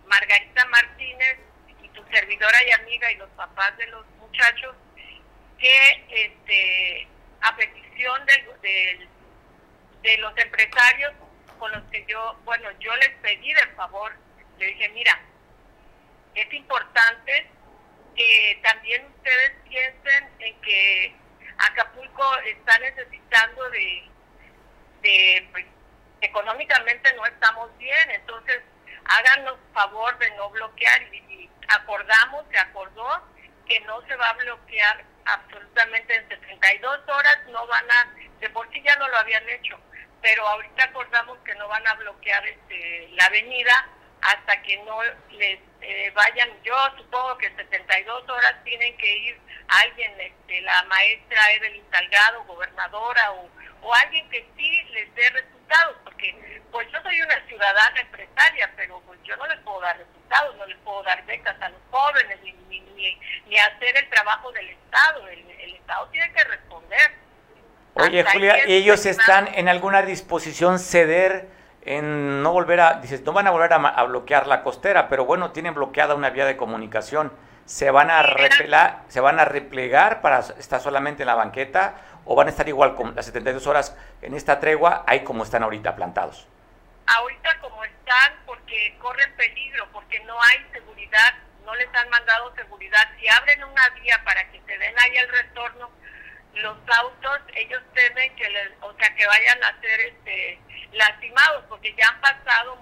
Margarita 0.06 0.64
Martínez 0.66 1.38
y 1.82 1.88
tu 1.88 2.04
servidora 2.04 2.58
y 2.68 2.70
amiga 2.70 3.10
y 3.10 3.16
los 3.16 3.30
papás 3.30 3.76
de 3.78 3.86
los 3.88 4.06
muchachos 4.20 4.76
que 5.58 6.04
este, 6.08 7.08
a 7.40 7.56
petición 7.56 8.26
del, 8.26 9.08
de 10.02 10.18
los 10.18 10.36
empresarios 10.38 11.12
con 11.62 11.70
los 11.70 11.84
que 11.92 12.04
yo, 12.08 12.36
bueno, 12.42 12.68
yo 12.80 12.92
les 12.96 13.10
pedí 13.22 13.54
de 13.54 13.66
favor, 13.76 14.12
le 14.58 14.66
dije, 14.66 14.88
mira, 14.88 15.16
es 16.34 16.52
importante 16.52 17.46
que 18.16 18.60
también 18.64 19.06
ustedes 19.06 19.52
piensen 19.68 20.28
en 20.40 20.60
que 20.60 21.14
Acapulco 21.58 22.36
está 22.46 22.76
necesitando 22.80 23.70
de, 23.70 24.10
de 25.02 25.48
pues, 25.52 25.64
económicamente 26.22 27.12
no 27.14 27.24
estamos 27.26 27.78
bien, 27.78 28.10
entonces 28.10 28.60
háganos 29.04 29.54
favor 29.72 30.18
de 30.18 30.32
no 30.32 30.50
bloquear 30.50 31.14
y 31.14 31.48
acordamos, 31.68 32.44
se 32.50 32.58
acordó 32.58 33.22
que 33.68 33.78
no 33.82 34.04
se 34.08 34.16
va 34.16 34.30
a 34.30 34.32
bloquear 34.32 35.04
absolutamente 35.26 36.12
en 36.12 36.28
72 36.28 37.00
horas, 37.06 37.38
no 37.50 37.64
van 37.68 37.88
a, 37.88 38.12
de 38.40 38.50
por 38.50 38.68
sí 38.72 38.82
ya 38.84 38.96
no 38.96 39.06
lo 39.06 39.16
habían 39.16 39.48
hecho, 39.48 39.78
pero 40.22 40.46
ahorita 40.46 40.84
acordamos 40.84 41.36
que 41.44 41.54
no 41.56 41.68
van 41.68 41.86
a 41.86 41.94
bloquear 41.94 42.46
este, 42.46 43.08
la 43.12 43.26
avenida 43.26 43.88
hasta 44.22 44.62
que 44.62 44.76
no 44.84 45.02
les 45.30 45.58
eh, 45.80 46.12
vayan, 46.14 46.48
yo 46.62 46.74
supongo 46.96 47.36
que 47.38 47.46
en 47.46 47.56
72 47.56 48.28
horas 48.28 48.54
tienen 48.62 48.96
que 48.96 49.16
ir 49.16 49.40
alguien, 49.66 50.12
este, 50.20 50.60
la 50.60 50.82
maestra 50.84 51.52
Evelyn 51.54 51.84
Salgado, 51.90 52.44
gobernadora, 52.44 53.32
o, 53.32 53.50
o 53.82 53.94
alguien 53.94 54.28
que 54.30 54.46
sí 54.56 54.82
les 54.92 55.12
dé 55.16 55.28
resultados, 55.30 55.96
porque 56.04 56.62
pues 56.70 56.88
yo 56.92 57.02
soy 57.02 57.20
una 57.20 57.46
ciudadana 57.46 58.00
empresaria, 58.00 58.72
pero 58.76 59.00
pues 59.00 59.18
yo 59.24 59.36
no 59.36 59.46
les 59.46 59.58
puedo 59.60 59.80
dar 59.80 59.98
resultados, 59.98 60.56
no 60.56 60.66
les 60.66 60.78
puedo 60.78 61.02
dar 61.02 61.24
becas 61.26 61.60
a 61.60 61.68
los 61.68 61.80
jóvenes, 61.90 62.40
ni, 62.42 62.52
ni, 62.52 63.20
ni, 63.46 63.58
hacer 63.58 63.96
el 63.96 64.08
trabajo 64.08 64.52
del 64.52 64.68
Estado, 64.68 65.26
el, 65.28 65.50
el 65.50 65.74
Estado 65.74 66.08
tiene 66.10 66.32
que 66.32 66.44
responder. 66.44 67.21
Oye, 67.94 68.24
Julia, 68.24 68.56
¿ellos 68.66 69.04
están 69.04 69.48
en 69.54 69.68
alguna 69.68 70.02
disposición 70.02 70.78
ceder 70.78 71.48
en 71.82 72.42
no 72.42 72.52
volver 72.52 72.80
a, 72.80 72.94
dices, 72.94 73.22
no 73.22 73.32
van 73.32 73.46
a 73.46 73.50
volver 73.50 73.72
a, 73.72 74.04
bloquear 74.04 74.46
la 74.46 74.62
costera, 74.62 75.08
pero 75.08 75.24
bueno, 75.24 75.50
tienen 75.50 75.74
bloqueada 75.74 76.14
una 76.14 76.30
vía 76.30 76.46
de 76.46 76.56
comunicación. 76.56 77.32
¿Se 77.66 77.90
van 77.90 78.10
a 78.10 78.22
repelar, 78.22 79.02
se 79.08 79.20
van 79.20 79.38
a 79.38 79.44
replegar 79.44 80.20
para 80.20 80.40
estar 80.40 80.80
solamente 80.80 81.22
en 81.22 81.26
la 81.26 81.34
banqueta 81.34 81.94
o 82.24 82.34
van 82.34 82.46
a 82.46 82.50
estar 82.50 82.68
igual 82.68 82.94
con 82.94 83.14
las 83.14 83.26
72 83.26 83.66
horas 83.66 83.96
en 84.20 84.34
esta 84.34 84.58
tregua, 84.58 85.04
ahí 85.06 85.20
como 85.20 85.44
están 85.44 85.62
ahorita 85.62 85.94
plantados? 85.94 86.46
Ahorita 87.06 87.58
como 87.60 87.84
están, 87.84 88.32
porque 88.46 88.96
corren 89.00 89.32
peligro, 89.36 89.86
porque 89.92 90.18
no 90.20 90.34
hay 90.42 90.64
seguridad, 90.72 91.34
no 91.64 91.74
les 91.74 91.88
han 91.94 92.08
mandado 92.10 92.54
seguridad. 92.54 93.02
Si 93.18 93.28
abren 93.28 93.64
una 93.64 93.88
vía 94.00 94.20
para 94.24 94.50
que 94.50 94.60
se 94.66 94.78
den 94.78 94.94
ahí 94.98 95.16
el 95.16 95.28
retorno, 95.28 95.90
los 96.54 96.76
autos, 96.86 97.38
ellos 97.54 97.82
temen 97.94 98.34
que, 98.36 98.48
les, 98.48 98.70
o 98.80 98.94
sea, 98.94 99.14
que 99.14 99.26
vayan 99.26 99.64
a 99.64 99.80
ser 99.80 100.00
este, 100.00 100.58
lastimados, 100.92 101.64
porque 101.68 101.94
ya 101.94 102.08
han 102.08 102.20
pasado, 102.20 102.78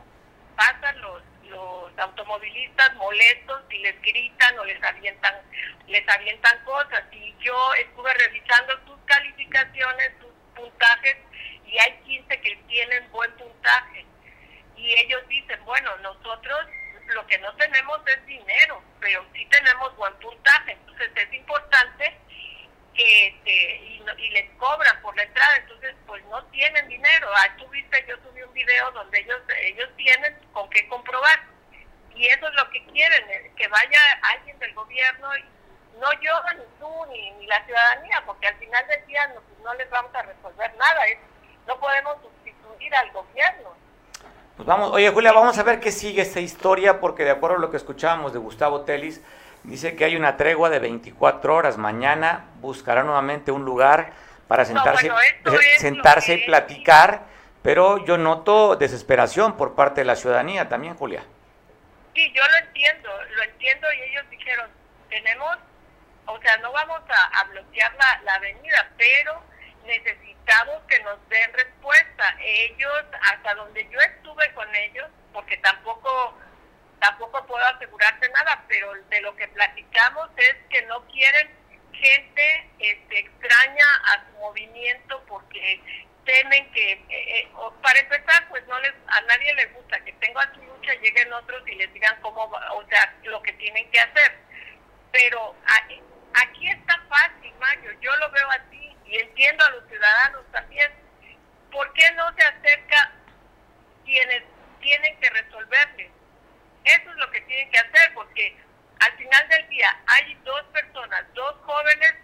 pasan 0.57 1.01
los, 1.01 1.23
los 1.45 1.99
automovilistas 1.99 2.95
molestos 2.95 3.63
y 3.71 3.79
les 3.79 4.01
gritan 4.03 4.59
o 4.59 4.65
les 4.65 4.83
avientan, 4.83 5.35
les 5.87 6.09
avientan 6.09 6.65
cosas. 6.65 7.05
Y 7.13 7.35
yo 7.41 7.75
estuve 7.75 8.13
revisando 8.15 8.75
sus 8.87 8.99
calificaciones, 9.07 10.13
sus 10.21 10.33
puntajes, 10.55 11.17
y 11.65 11.79
hay 11.79 11.93
15 12.05 12.41
que 12.41 12.57
tienen 12.69 13.11
buen 13.13 13.31
puntaje. 13.37 14.05
Y 14.77 14.93
ellos 14.95 15.27
dicen, 15.29 15.63
bueno, 15.65 15.97
nosotros 15.99 16.67
lo 17.15 17.27
que 17.27 17.39
no 17.39 17.53
tenemos 17.57 18.01
es 18.07 18.27
dinero, 18.27 18.83
pero 19.01 19.25
sí 19.35 19.47
tenemos 19.47 19.95
buen 19.97 20.15
puntaje. 20.15 20.73
Entonces 20.73 21.11
es 21.17 21.33
importante 21.35 22.19
este, 22.95 23.77
y, 23.77 24.05
y, 24.19 24.31
les 24.31 24.51
cobran 24.59 25.01
por 25.03 25.17
la 25.17 25.23
entrada, 25.23 25.57
entonces 25.57 25.95
pues 26.07 26.25
no 26.27 26.43
tienen 26.47 26.89
dinero. 26.89 27.29
Ah, 27.35 27.55
tú 27.59 27.67
viste, 27.69 28.05
yo 28.09 28.17
subí 28.23 28.43
un 28.43 28.53
video 28.53 28.91
donde 28.93 29.21
ellos 29.21 29.41
ellos 29.63 29.89
tienen 29.97 30.37
con 30.53 30.69
qué 30.71 30.87
comprobar. 30.89 31.41
Y 32.15 32.27
eso 32.27 32.49
es 32.49 32.55
lo 32.55 32.71
que 32.71 32.85
quieren, 32.87 33.31
eh, 33.31 33.53
que 33.57 33.67
vaya 33.69 34.01
alguien 34.35 34.59
del 34.59 34.75
gobierno, 34.75 35.37
y 35.37 35.45
no 35.99 36.13
yo, 36.21 36.33
ni 36.57 36.65
tú, 36.79 37.07
ni, 37.11 37.31
ni 37.33 37.47
la 37.47 37.65
ciudadanía, 37.65 38.23
porque 38.27 38.49
al 38.49 38.57
final 38.57 38.87
del 38.89 39.07
día 39.07 39.27
no, 39.29 39.41
pues, 39.41 39.59
no 39.63 39.75
les 39.75 39.89
vamos 39.89 40.15
a 40.15 40.23
resolver 40.23 40.75
nada, 40.77 41.07
es, 41.07 41.19
no 41.67 41.79
podemos 41.79 42.17
sustituir 42.21 42.95
al 42.95 43.11
gobierno. 43.13 43.75
Pues 44.57 44.67
vamos, 44.67 44.91
oye 44.93 45.09
Julia, 45.11 45.33
vamos 45.33 45.57
a 45.59 45.63
ver 45.63 45.81
qué 45.81 45.91
sigue 45.91 46.21
esta 46.21 46.41
historia, 46.41 47.01
porque 47.01 47.25
de 47.25 47.31
acuerdo 47.31 47.57
a 47.57 47.61
lo 47.61 47.71
que 47.71 47.79
escuchábamos 47.79 48.35
de 48.35 48.39
Gustavo 48.39 48.83
Telis, 48.83 49.23
Dice 49.63 49.95
que 49.95 50.05
hay 50.05 50.17
una 50.17 50.37
tregua 50.37 50.71
de 50.71 50.79
24 50.79 51.55
horas. 51.55 51.77
Mañana 51.77 52.47
buscará 52.61 53.03
nuevamente 53.03 53.53
un 53.53 53.65
lugar 53.65 54.13
para 54.49 54.65
sentarse, 54.65 55.09
eh, 55.09 55.79
sentarse 55.79 56.35
y 56.35 56.47
platicar, 56.47 57.27
pero 57.63 58.05
yo 58.05 58.19
noto 58.19 58.75
desesperación 58.77 59.57
por 59.57 59.75
parte 59.75 60.01
de 60.01 60.07
la 60.07 60.17
ciudadanía 60.17 60.69
también, 60.69 60.97
Julia. 60.97 61.23
Sí, 62.15 62.33
yo 62.35 62.43
lo 62.49 62.57
entiendo, 62.67 63.11
lo 63.37 63.43
entiendo 63.45 63.93
y 63.93 64.11
ellos 64.11 64.25
dijeron, 64.31 64.69
tenemos, 65.09 65.57
o 66.27 66.41
sea, 66.41 66.57
no 66.59 66.73
vamos 66.73 67.01
a, 67.09 67.45
bloquear 67.45 67.93
la, 67.95 68.23
la 68.25 68.35
avenida, 68.35 68.91
pero 68.97 69.43
necesitamos 69.87 70.83
que 70.89 70.99
nos 71.03 71.17
den 71.29 71.53
respuesta. 71.53 72.37
Ellos, 72.41 73.05
hasta 73.31 73.55
donde 73.55 73.89
yo 73.89 74.01
estuve 74.01 74.53
con 74.55 74.75
ellos, 74.75 75.07
porque 75.33 75.59
tampoco 75.59 76.35
tampoco 77.01 77.45
puedo 77.47 77.65
asegurarte 77.67 78.29
nada, 78.31 78.65
pero 78.69 78.93
de 78.95 79.21
lo 79.23 79.35
que 79.37 79.49
platicamos 79.49 80.31
es 80.37 80.55
que 80.69 80.83
no 80.83 81.05
quieren 81.07 81.51
gente 81.93 82.71
este, 82.79 83.19
extraña 83.19 83.87
a 84.07 84.25
su 84.27 84.39
movimiento 84.39 85.23
porque 85.27 85.81
temen 86.25 86.71
que, 86.73 86.93
eh, 86.93 87.05
eh, 87.09 87.49
para 87.83 87.99
empezar, 87.99 88.49
pues 88.49 88.67
no 88.67 88.79
les, 88.81 88.93
a 89.09 89.21
nadie 89.23 89.55
les 89.55 89.73
gusta 89.75 90.03
que 90.05 90.13
tenga 90.15 90.43
su 90.55 90.63
lucha, 90.63 90.95
lleguen 90.95 91.33
otros 91.33 91.67
y 91.67 91.75
les 91.75 91.93
digan 91.93 92.21
cómo, 92.21 92.45
o 92.45 92.87
sea, 92.89 93.15
lo 93.25 93.43
que 93.43 93.53
tienen 93.55 93.91
que 93.91 94.01
hacer. 94.01 94.39
Pero 95.13 95.57
aquí 96.35 96.71
está 96.71 97.01
fácil, 97.09 97.53
Mario, 97.59 97.93
yo 98.01 98.15
lo 98.17 98.31
veo 98.31 98.51
así 98.51 98.97
y 99.07 99.19
entiendo 99.19 99.65
a 99.65 99.71
los 99.71 99.89
ciudadanos 99.89 100.45
también. 100.53 100.93
¿Por 101.73 101.93
qué 101.95 102.13
no 102.13 102.33
se 102.37 102.45
acerca 102.45 103.13
quienes 104.05 104.43
tienen 104.81 105.19
que 105.21 105.31
resolverles? 105.31 106.11
Eso 106.85 107.11
es 107.11 107.17
lo 107.17 107.31
que 107.31 107.41
tienen 107.43 107.71
que 107.71 107.79
hacer, 107.79 108.15
porque 108.15 108.57
al 109.01 109.13
final 109.17 109.49
del 109.49 109.69
día 109.69 109.97
hay 110.07 110.35
dos 110.45 110.63
personas, 110.73 111.25
dos 111.35 111.55
jóvenes 111.65 112.15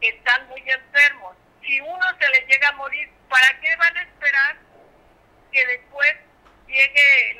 que 0.00 0.08
están 0.08 0.48
muy 0.48 0.62
enfermos. 0.66 1.36
Si 1.62 1.80
uno 1.80 2.06
se 2.20 2.28
les 2.28 2.46
llega 2.46 2.68
a 2.68 2.72
morir, 2.72 3.10
¿para 3.28 3.60
qué 3.60 3.74
van 3.76 3.96
a 3.96 4.02
esperar 4.02 4.56
que 5.52 5.66
después 5.66 6.14
llegue, 6.66 7.38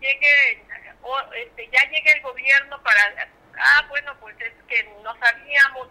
llegue 0.00 0.64
o, 1.02 1.20
este, 1.32 1.68
ya 1.72 1.82
llegue 1.90 2.12
el 2.12 2.20
gobierno 2.22 2.82
para, 2.82 3.28
ah, 3.58 3.84
bueno, 3.88 4.14
pues 4.20 4.36
es 4.40 4.52
que 4.68 4.84
no 5.02 5.16
sabíamos, 5.18 5.88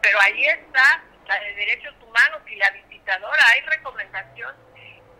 pero 0.00 0.20
ahí 0.20 0.44
está 0.46 1.02
la 1.26 1.40
de 1.40 1.54
derechos 1.54 1.94
humanos 2.02 2.40
y 2.46 2.56
la 2.56 2.70
visitadora, 2.70 3.42
hay 3.48 3.60
recomendación 3.62 4.54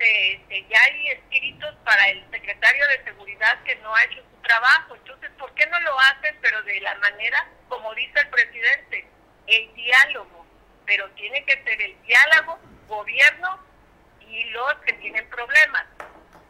de, 0.02 0.66
ya 0.68 0.78
hay 0.82 1.08
escritos 1.08 1.74
para 1.84 2.08
el 2.08 2.24
secretario 2.30 2.86
de 2.88 3.04
seguridad 3.04 3.62
que 3.64 3.76
no 3.76 3.94
ha 3.94 4.04
hecho 4.04 4.22
su 4.22 4.42
trabajo, 4.42 4.96
entonces, 4.96 5.30
¿por 5.38 5.52
qué 5.54 5.66
no 5.66 5.80
lo 5.80 5.98
hacen, 6.00 6.36
pero 6.40 6.62
de 6.62 6.80
la 6.80 6.94
manera 6.96 7.46
como 7.72 7.94
dice 7.94 8.20
el 8.20 8.28
presidente, 8.28 9.08
el 9.46 9.74
diálogo, 9.74 10.44
pero 10.84 11.08
tiene 11.12 11.42
que 11.44 11.54
ser 11.64 11.80
el 11.80 11.96
diálogo, 12.02 12.58
gobierno 12.86 13.58
y 14.20 14.44
los 14.50 14.74
que 14.84 14.92
tienen 14.94 15.26
problemas. 15.30 15.84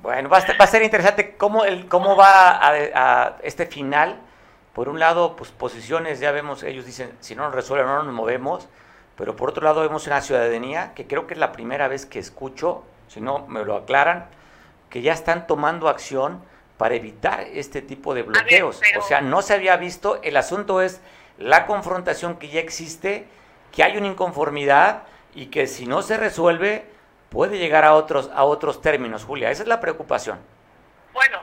Bueno, 0.00 0.28
va 0.28 0.38
a, 0.38 0.66
ser 0.66 0.82
interesante 0.82 1.36
cómo, 1.36 1.64
el, 1.64 1.86
cómo 1.86 2.16
va 2.16 2.58
a, 2.60 3.38
este 3.44 3.66
final. 3.66 4.20
Por 4.74 4.88
un 4.88 4.98
lado, 4.98 5.36
pues 5.36 5.52
posiciones, 5.52 6.18
ya 6.18 6.32
vemos, 6.32 6.64
ellos 6.64 6.86
dicen, 6.86 7.16
si 7.20 7.36
no 7.36 7.44
nos 7.44 7.54
resuelven, 7.54 7.86
no 7.86 8.02
nos 8.02 8.12
movemos. 8.12 8.68
Pero 9.16 9.36
por 9.36 9.50
otro 9.50 9.62
lado, 9.62 9.82
vemos 9.82 10.08
una 10.08 10.20
ciudadanía 10.22 10.92
que 10.94 11.06
creo 11.06 11.28
que 11.28 11.34
es 11.34 11.38
la 11.38 11.52
primera 11.52 11.86
vez 11.86 12.04
que 12.04 12.18
escucho, 12.18 12.84
si 13.12 13.20
no 13.20 13.46
me 13.46 13.64
lo 13.64 13.76
aclaran, 13.76 14.26
que 14.88 15.02
ya 15.02 15.12
están 15.12 15.46
tomando 15.46 15.88
acción 15.88 16.42
para 16.78 16.94
evitar 16.94 17.40
este 17.40 17.82
tipo 17.82 18.14
de 18.14 18.22
bloqueos. 18.22 18.80
O 18.98 19.02
sea, 19.02 19.20
no 19.20 19.42
se 19.42 19.52
había 19.54 19.76
visto, 19.76 20.20
el 20.22 20.36
asunto 20.36 20.80
es 20.80 21.02
la 21.36 21.66
confrontación 21.66 22.38
que 22.38 22.48
ya 22.48 22.60
existe, 22.60 23.26
que 23.70 23.82
hay 23.82 23.96
una 23.98 24.08
inconformidad 24.08 25.02
y 25.34 25.46
que 25.46 25.66
si 25.66 25.86
no 25.86 26.02
se 26.02 26.16
resuelve 26.16 26.86
puede 27.28 27.58
llegar 27.58 27.84
a 27.84 27.94
otros 27.94 28.30
a 28.34 28.44
otros 28.44 28.80
términos, 28.80 29.24
Julia. 29.24 29.50
Esa 29.50 29.62
es 29.62 29.68
la 29.68 29.80
preocupación. 29.80 30.38
Bueno, 31.12 31.42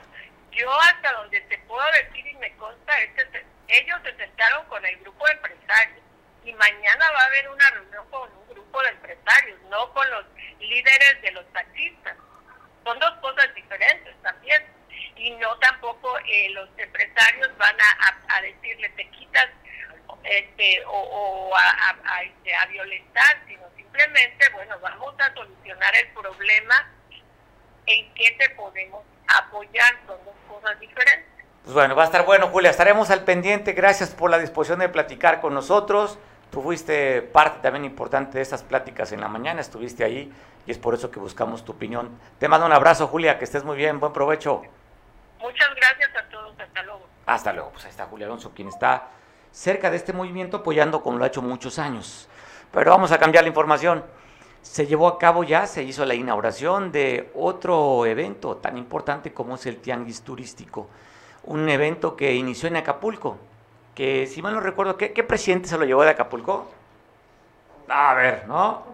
yo 0.50 0.68
hasta 0.72 1.12
donde 1.12 1.40
te 1.42 1.58
puedo 1.68 1.84
decir 2.04 2.26
y 2.26 2.34
me 2.36 2.52
consta 2.56 3.00
es 3.00 3.10
que 3.14 3.44
ellos 3.68 3.98
se 4.02 4.16
sentaron 4.16 4.64
con 4.66 4.84
el 4.84 4.96
grupo 4.98 5.24
de 5.26 5.32
empresarios 5.32 6.00
y 6.44 6.52
mañana 6.54 7.04
va 7.12 7.20
a 7.20 7.26
haber 7.26 7.48
una 7.50 7.70
reunión 7.70 8.04
con 8.10 8.30
un 8.32 8.48
grupo 8.48 8.82
de 8.82 8.88
empresarios, 8.90 9.60
no 9.68 9.92
con 9.92 10.10
los 10.10 10.24
líderes 10.58 11.22
de 11.22 11.32
los 11.32 11.46
taxistas. 11.52 12.16
Son 12.84 12.98
dos 12.98 13.12
cosas 13.20 13.54
diferentes 13.54 14.14
también. 14.22 14.62
Y 15.16 15.30
no 15.32 15.56
tampoco 15.58 16.18
eh, 16.20 16.48
los 16.50 16.68
empresarios 16.78 17.50
van 17.58 17.76
a, 17.78 18.40
decirle 18.40 18.88
te 18.90 19.06
quitas 19.10 19.48
este, 20.24 20.82
o, 20.86 21.52
a, 21.54 22.22
este, 22.22 22.54
a, 22.54 22.66
violentar, 22.66 23.42
sino 23.46 23.62
simplemente, 23.76 24.48
bueno, 24.50 24.78
vamos 24.80 25.14
a 25.18 25.32
solucionar 25.34 25.94
el 25.96 26.08
problema 26.08 26.90
en 27.86 28.14
qué 28.14 28.30
te 28.38 28.50
podemos 28.50 29.04
apoyar, 29.28 29.94
son 30.06 30.24
dos 30.24 30.34
cosas 30.48 30.80
diferentes. 30.80 31.28
Pues 31.64 31.74
bueno, 31.74 31.94
va 31.94 32.04
a 32.04 32.06
estar 32.06 32.24
bueno, 32.24 32.48
Julia, 32.48 32.70
estaremos 32.70 33.10
al 33.10 33.24
pendiente, 33.24 33.72
gracias 33.72 34.14
por 34.14 34.30
la 34.30 34.38
disposición 34.38 34.78
de 34.78 34.88
platicar 34.88 35.40
con 35.40 35.52
nosotros. 35.52 36.18
Tú 36.50 36.62
fuiste 36.62 37.22
parte 37.22 37.60
también 37.62 37.84
importante 37.84 38.38
de 38.38 38.42
estas 38.42 38.64
pláticas 38.64 39.12
en 39.12 39.20
la 39.20 39.28
mañana, 39.28 39.60
estuviste 39.60 40.02
ahí 40.02 40.32
y 40.66 40.70
es 40.70 40.78
por 40.78 40.94
eso 40.94 41.10
que 41.10 41.20
buscamos 41.20 41.64
tu 41.64 41.72
opinión. 41.72 42.10
Te 42.40 42.48
mando 42.48 42.66
un 42.66 42.72
abrazo, 42.72 43.06
Julia, 43.06 43.38
que 43.38 43.44
estés 43.44 43.62
muy 43.62 43.76
bien, 43.76 44.00
buen 44.00 44.12
provecho. 44.12 44.62
Muchas 45.40 45.68
gracias 45.76 46.10
a 46.16 46.28
todos, 46.28 46.58
hasta 46.58 46.82
luego. 46.82 47.06
Hasta 47.26 47.52
luego, 47.52 47.70
pues 47.70 47.84
ahí 47.84 47.90
está 47.90 48.06
Julia 48.06 48.26
Alonso, 48.26 48.50
quien 48.52 48.66
está 48.66 49.08
cerca 49.52 49.90
de 49.90 49.96
este 49.96 50.12
movimiento 50.12 50.58
apoyando 50.58 51.02
como 51.02 51.18
lo 51.18 51.24
ha 51.24 51.28
hecho 51.28 51.40
muchos 51.40 51.78
años. 51.78 52.28
Pero 52.72 52.90
vamos 52.90 53.12
a 53.12 53.18
cambiar 53.18 53.44
la 53.44 53.48
información. 53.48 54.04
Se 54.62 54.86
llevó 54.86 55.06
a 55.06 55.18
cabo 55.18 55.44
ya, 55.44 55.66
se 55.66 55.84
hizo 55.84 56.04
la 56.04 56.14
inauguración 56.14 56.90
de 56.90 57.30
otro 57.34 58.04
evento 58.06 58.56
tan 58.56 58.76
importante 58.76 59.32
como 59.32 59.54
es 59.54 59.66
el 59.66 59.76
Tianguis 59.76 60.22
Turístico. 60.22 60.88
Un 61.44 61.68
evento 61.68 62.16
que 62.16 62.34
inició 62.34 62.68
en 62.68 62.76
Acapulco, 62.76 63.38
que 63.94 64.26
si 64.26 64.42
mal 64.42 64.54
no 64.54 64.60
recuerdo, 64.60 64.96
¿qué, 64.96 65.24
presidente 65.24 65.68
se 65.68 65.78
lo 65.78 65.84
llevó 65.84 66.02
de 66.02 66.10
Acapulco? 66.10 66.70
A 67.88 68.14
ver, 68.14 68.46
¿no? 68.46 68.84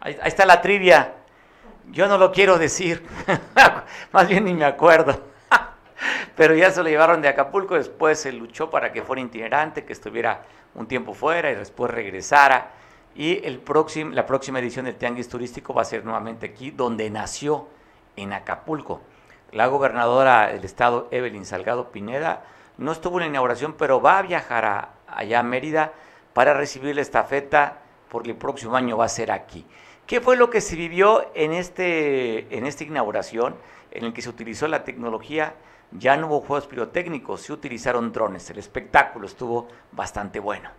Ahí, 0.00 0.18
ahí 0.20 0.28
está 0.28 0.44
la 0.44 0.60
trivia. 0.60 1.14
Yo 1.90 2.08
no 2.08 2.18
lo 2.18 2.32
quiero 2.32 2.58
decir, 2.58 3.06
más 4.12 4.28
bien 4.28 4.44
ni 4.44 4.54
me 4.54 4.64
acuerdo 4.64 5.34
pero 6.36 6.54
ya 6.54 6.70
se 6.70 6.82
lo 6.82 6.88
llevaron 6.88 7.22
de 7.22 7.28
Acapulco, 7.28 7.74
después 7.74 8.18
se 8.20 8.32
luchó 8.32 8.70
para 8.70 8.92
que 8.92 9.02
fuera 9.02 9.22
itinerante, 9.22 9.84
que 9.84 9.92
estuviera 9.92 10.42
un 10.74 10.86
tiempo 10.86 11.14
fuera 11.14 11.50
y 11.50 11.54
después 11.54 11.90
regresara. 11.90 12.72
Y 13.14 13.44
el 13.46 13.58
próximo, 13.58 14.12
la 14.12 14.26
próxima 14.26 14.58
edición 14.58 14.86
del 14.86 14.96
Tianguis 14.96 15.28
Turístico 15.28 15.72
va 15.72 15.82
a 15.82 15.84
ser 15.84 16.04
nuevamente 16.04 16.46
aquí, 16.46 16.70
donde 16.70 17.08
nació, 17.10 17.68
en 18.16 18.32
Acapulco. 18.32 19.02
La 19.52 19.66
gobernadora 19.66 20.48
del 20.48 20.64
estado, 20.64 21.08
Evelyn 21.10 21.44
Salgado 21.44 21.90
Pineda, 21.90 22.44
no 22.78 22.92
estuvo 22.92 23.18
en 23.18 23.22
la 23.22 23.28
inauguración, 23.28 23.74
pero 23.74 24.00
va 24.00 24.18
a 24.18 24.22
viajar 24.22 24.64
a, 24.64 24.90
allá 25.06 25.40
a 25.40 25.42
Mérida 25.42 25.92
para 26.32 26.54
recibir 26.54 26.94
la 26.94 27.02
estafeta, 27.02 27.78
porque 28.08 28.30
el 28.30 28.36
próximo 28.36 28.76
año 28.76 28.96
va 28.96 29.04
a 29.04 29.08
ser 29.08 29.30
aquí. 29.30 29.64
¿Qué 30.06 30.20
fue 30.20 30.36
lo 30.36 30.50
que 30.50 30.60
se 30.60 30.76
vivió 30.76 31.30
en, 31.34 31.52
este, 31.52 32.54
en 32.56 32.66
esta 32.66 32.84
inauguración, 32.84 33.56
en 33.90 34.04
el 34.04 34.12
que 34.12 34.22
se 34.22 34.28
utilizó 34.28 34.68
la 34.68 34.84
tecnología? 34.84 35.54
Ya 35.92 36.16
no 36.16 36.26
hubo 36.26 36.40
juegos 36.40 36.66
pirotécnicos, 36.66 37.42
se 37.42 37.52
utilizaron 37.52 38.12
drones. 38.12 38.50
El 38.50 38.58
espectáculo 38.58 39.26
estuvo 39.26 39.68
bastante 39.92 40.40
bueno. 40.40 40.70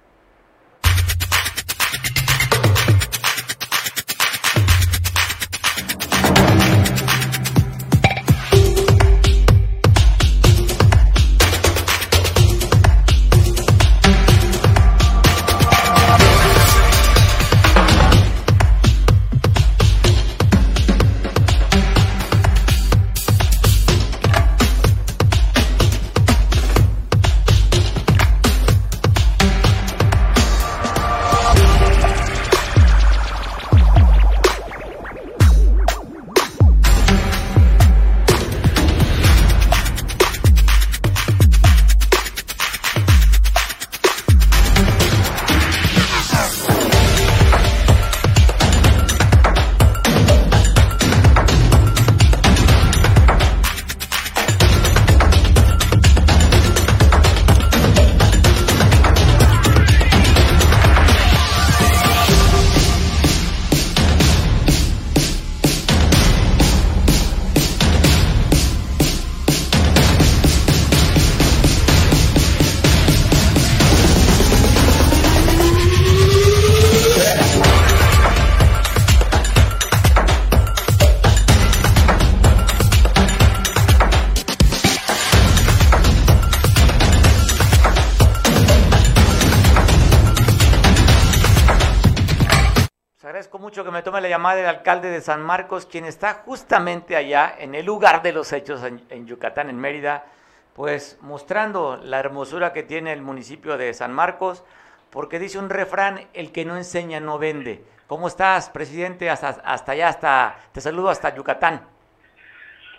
Del 94.54 94.68
alcalde 94.68 95.10
de 95.10 95.22
San 95.22 95.42
Marcos, 95.42 95.86
quien 95.86 96.06
está 96.06 96.44
justamente 96.46 97.16
allá 97.16 97.56
en 97.58 97.74
el 97.74 97.86
lugar 97.86 98.22
de 98.22 98.34
los 98.34 98.52
hechos 98.54 98.84
en, 98.84 99.26
Yucatán, 99.26 99.70
en 99.70 99.80
Mérida, 99.80 100.26
pues 100.74 101.18
mostrando 101.22 101.98
la 102.04 102.20
hermosura 102.20 102.74
que 102.74 102.84
tiene 102.84 103.14
el 103.14 103.22
municipio 103.22 103.78
de 103.78 103.94
San 103.94 104.12
Marcos, 104.12 104.64
porque 105.10 105.40
dice 105.40 105.58
un 105.58 105.70
refrán, 105.70 106.28
el 106.34 106.52
que 106.52 106.66
no 106.66 106.76
enseña 106.76 107.20
no 107.20 107.40
vende. 107.40 107.84
¿Cómo 108.08 108.28
estás, 108.28 108.70
presidente? 108.70 109.30
Hasta, 109.30 109.50
hasta 109.64 109.94
allá, 109.94 110.10
hasta, 110.10 110.56
te 110.74 110.82
saludo 110.82 111.10
hasta 111.10 111.34
Yucatán. 111.34 111.88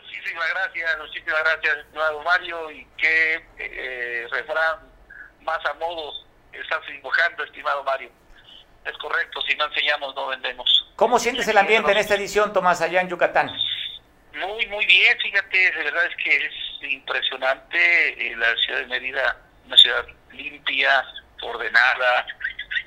Muchísimas 0.03 0.49
gracias, 0.49 0.99
muchísimas 0.99 1.41
gracias, 1.45 1.77
estimado 1.77 2.23
Mario, 2.25 2.71
y 2.73 2.87
qué 2.97 3.45
eh, 3.59 4.27
refrán 4.33 4.81
más 5.43 5.65
a 5.67 5.75
modos 5.75 6.27
estás 6.61 6.83
invocando, 6.89 7.45
estimado 7.45 7.85
Mario. 7.85 8.11
Es 8.87 8.97
correcto, 8.99 9.41
si 9.43 9.55
no 9.57 9.65
enseñamos 9.67 10.15
no 10.15 10.29
vendemos. 10.29 10.87
¿Cómo 10.95 11.19
sientes 11.19 11.49
el 11.49 11.59
ambiente 11.59 11.91
en 11.91 11.99
esta 11.99 12.15
edición, 12.15 12.53
Tomás, 12.53 12.81
allá 12.81 13.01
en 13.01 13.09
Yucatán? 13.09 13.51
Muy, 14.35 14.67
muy 14.67 14.87
bien, 14.87 15.19
fíjate, 15.19 15.59
de 15.73 15.83
verdad 15.85 16.07
es 16.07 16.17
que 16.17 16.37
es 16.37 16.53
impresionante 16.83 18.31
eh, 18.31 18.37
la 18.37 18.55
ciudad 18.57 18.81
de 18.81 18.87
Mérida, 18.87 19.37
una 19.67 19.77
ciudad 19.77 20.07
limpia, 20.33 21.05
ordenada, 21.43 22.27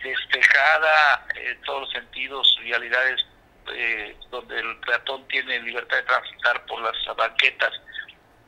despejada 0.02 1.26
en 1.36 1.60
todos 1.62 1.82
los 1.82 1.92
sentidos, 1.92 2.58
vialidades 2.64 3.26
eh, 3.74 4.16
donde 4.30 4.60
el 4.60 4.78
peatón 4.80 5.28
tiene 5.28 5.60
libertad 5.60 5.98
de 5.98 6.04
transitar 6.04 6.66
por 6.66 6.82
las 6.82 7.18
banquetas, 7.18 7.74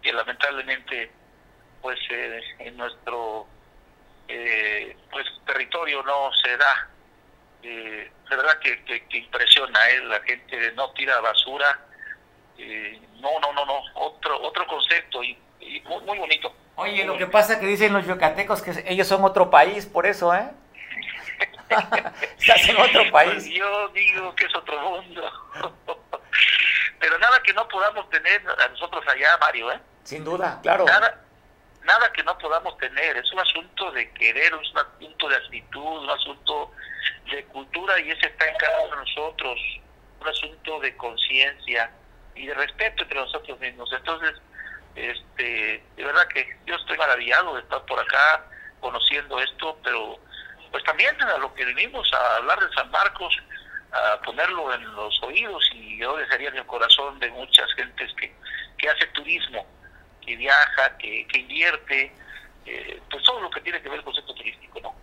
que 0.02 0.14
lamentablemente 0.14 1.12
pues 1.82 2.00
eh, 2.12 2.42
en 2.60 2.78
nuestro 2.78 3.48
pues 5.12 5.28
territorio 5.46 6.02
no 6.04 6.32
se 6.42 6.56
da 6.56 6.91
eh, 7.64 8.12
de 8.30 8.36
verdad 8.36 8.60
que, 8.60 8.84
que, 8.84 9.18
impresiona, 9.18 9.90
¿eh? 9.90 10.00
la 10.06 10.22
gente 10.22 10.72
no 10.74 10.92
tira 10.92 11.20
basura, 11.20 11.80
eh, 12.58 13.00
no, 13.20 13.40
no, 13.40 13.54
no, 13.54 13.66
no, 13.66 13.82
otro, 13.96 14.42
otro 14.42 14.66
concepto 14.68 15.24
y, 15.24 15.38
muy, 15.86 16.18
bonito. 16.18 16.54
Oye, 16.76 17.06
lo 17.06 17.18
que 17.18 17.28
pasa 17.28 17.60
que 17.60 17.68
dicen 17.68 17.94
los 17.94 18.06
yucatecos 18.08 18.62
que 18.62 18.84
ellos 18.88 19.08
son 19.08 19.24
otro 19.24 19.50
país, 19.50 19.86
por 19.86 20.06
eso, 20.06 20.34
¿eh? 20.34 20.50
Estás 22.40 22.68
en 22.68 22.78
otro 22.78 23.02
pues 23.02 23.12
país. 23.12 23.46
yo 23.46 23.88
digo 23.90 24.36
que 24.36 24.46
es 24.46 24.56
otro 24.56 24.80
mundo. 24.82 25.32
Pero 27.00 27.18
nada 27.20 27.42
que 27.44 27.54
no 27.54 27.68
podamos 27.68 28.10
tener 28.10 28.42
a 28.48 28.68
nosotros 28.70 29.04
allá, 29.08 29.38
Mario, 29.40 29.72
¿eh? 29.72 29.80
Sin 30.04 30.24
duda, 30.24 30.60
claro. 30.62 30.86
Nada, 30.86 31.22
nada 31.84 32.12
que 32.14 32.24
no 32.24 32.38
podamos 32.38 32.78
tener, 32.78 33.18
es 33.18 33.32
un 33.32 33.40
asunto 33.40 33.92
de 33.92 34.12
querer, 34.14 34.54
es 34.54 34.72
un 34.72 34.78
asunto 34.78 35.30
de 35.30 35.36
actitud, 35.36 36.04
un 36.04 36.10
asunto 36.10 36.72
de 37.32 37.44
cultura 37.46 38.00
y 38.00 38.12
ese 38.12 38.28
está 38.28 38.48
en 38.48 38.58
de 38.58 38.96
nosotros, 38.96 39.60
un 40.20 40.28
asunto 40.28 40.80
de 40.80 40.96
conciencia 40.98 41.92
y 42.36 42.46
de 42.46 42.54
respeto 42.54 43.04
entre 43.04 43.20
nosotros 43.20 43.60
mismos. 43.60 43.92
Entonces, 43.94 44.34
este, 44.96 45.84
de 45.96 46.04
verdad 46.04 46.28
que 46.28 46.58
yo 46.66 46.76
estoy 46.76 46.98
maravillado 46.98 47.56
de 47.56 47.62
estar 47.62 47.84
por 47.86 48.00
acá 48.00 48.46
conociendo 48.80 49.40
esto, 49.40 49.78
pero 49.84 50.20
pues 50.72 50.84
también 50.84 51.22
a 51.22 51.38
lo 51.38 51.54
que 51.54 51.66
venimos 51.66 52.12
a 52.14 52.38
hablar 52.38 52.60
de 52.60 52.74
San 52.74 52.90
Marcos, 52.92 53.38
a 53.92 54.22
ponerlo 54.22 54.74
en 54.74 54.96
los 54.96 55.22
oídos 55.24 55.64
y 55.74 55.98
yo 56.00 56.16
dejaría 56.16 56.50
en 56.50 56.58
el 56.58 56.66
corazón 56.66 57.20
de 57.20 57.30
muchas 57.32 57.72
gentes 57.74 58.12
que, 58.14 58.34
que 58.78 58.90
hace 58.90 59.06
turismo, 59.08 59.66
que 60.26 60.36
viaja, 60.36 60.98
que, 60.98 61.28
que 61.28 61.40
invierte, 61.40 62.12
eh, 62.66 63.02
pues 63.10 63.24
todo 63.24 63.42
lo 63.42 63.50
que 63.50 63.62
tiene 63.62 63.82
que 63.82 63.90
ver 63.90 64.00
con 64.02 64.14
el 64.14 64.16
concepto 64.16 64.34
turístico, 64.36 64.80
¿no? 64.82 64.96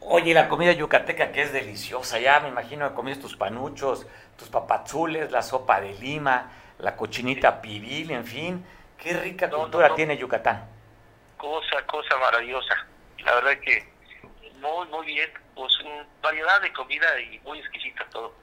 Oye, 0.00 0.34
la 0.34 0.48
comida 0.48 0.72
yucateca 0.72 1.32
que 1.32 1.42
es 1.42 1.52
deliciosa, 1.52 2.18
ya 2.18 2.40
me 2.40 2.48
imagino 2.48 2.88
que 2.88 2.94
comiste 2.94 3.22
tus 3.22 3.36
panuchos, 3.36 4.06
tus 4.36 4.48
papazules, 4.48 5.30
la 5.30 5.42
sopa 5.42 5.80
de 5.80 5.94
lima, 5.94 6.50
la 6.78 6.96
cochinita 6.96 7.62
pibil, 7.62 8.10
en 8.10 8.26
fin, 8.26 8.66
qué 8.98 9.14
rica 9.14 9.48
cultura 9.48 9.94
tiene 9.94 10.16
Yucatán. 10.16 10.68
Cosa, 11.36 11.86
cosa 11.86 12.16
maravillosa. 12.18 12.86
La 13.18 13.34
verdad 13.36 13.58
que 13.60 13.88
muy, 14.60 14.86
muy 14.88 15.06
bien, 15.06 15.30
pues 15.54 15.72
variedad 16.20 16.60
de 16.60 16.72
comida 16.72 17.20
y 17.20 17.38
muy 17.40 17.58
exquisita 17.58 18.04
todo. 18.10 18.34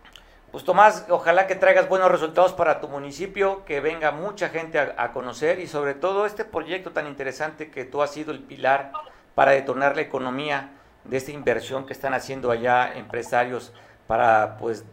Pues 0.52 0.64
Tomás, 0.64 1.06
ojalá 1.10 1.46
que 1.46 1.54
traigas 1.54 1.88
buenos 1.88 2.10
resultados 2.10 2.54
para 2.54 2.82
tu 2.82 2.88
municipio, 2.88 3.64
que 3.66 3.82
venga 3.82 4.12
mucha 4.12 4.50
gente 4.50 4.80
a, 4.80 5.12
conocer 5.12 5.60
y 5.60 5.68
sobre 5.68 5.94
todo 5.94 6.26
este 6.26 6.44
proyecto 6.44 6.92
tan 6.92 7.06
interesante 7.06 7.70
que 7.70 7.86
tú 7.86 8.02
has 8.02 8.12
sido 8.12 8.32
el 8.32 8.40
pilar 8.40 8.92
para 9.36 9.52
detonar 9.52 9.96
la 9.96 10.02
economía 10.02 10.72
de 11.04 11.18
esta 11.18 11.32
inversión 11.32 11.86
que 11.86 11.94
están 11.94 12.16
haciendo 12.16 12.50
allá 12.50 12.94
empresarios 12.96 13.74
para 14.08 14.58
pues 14.58 14.86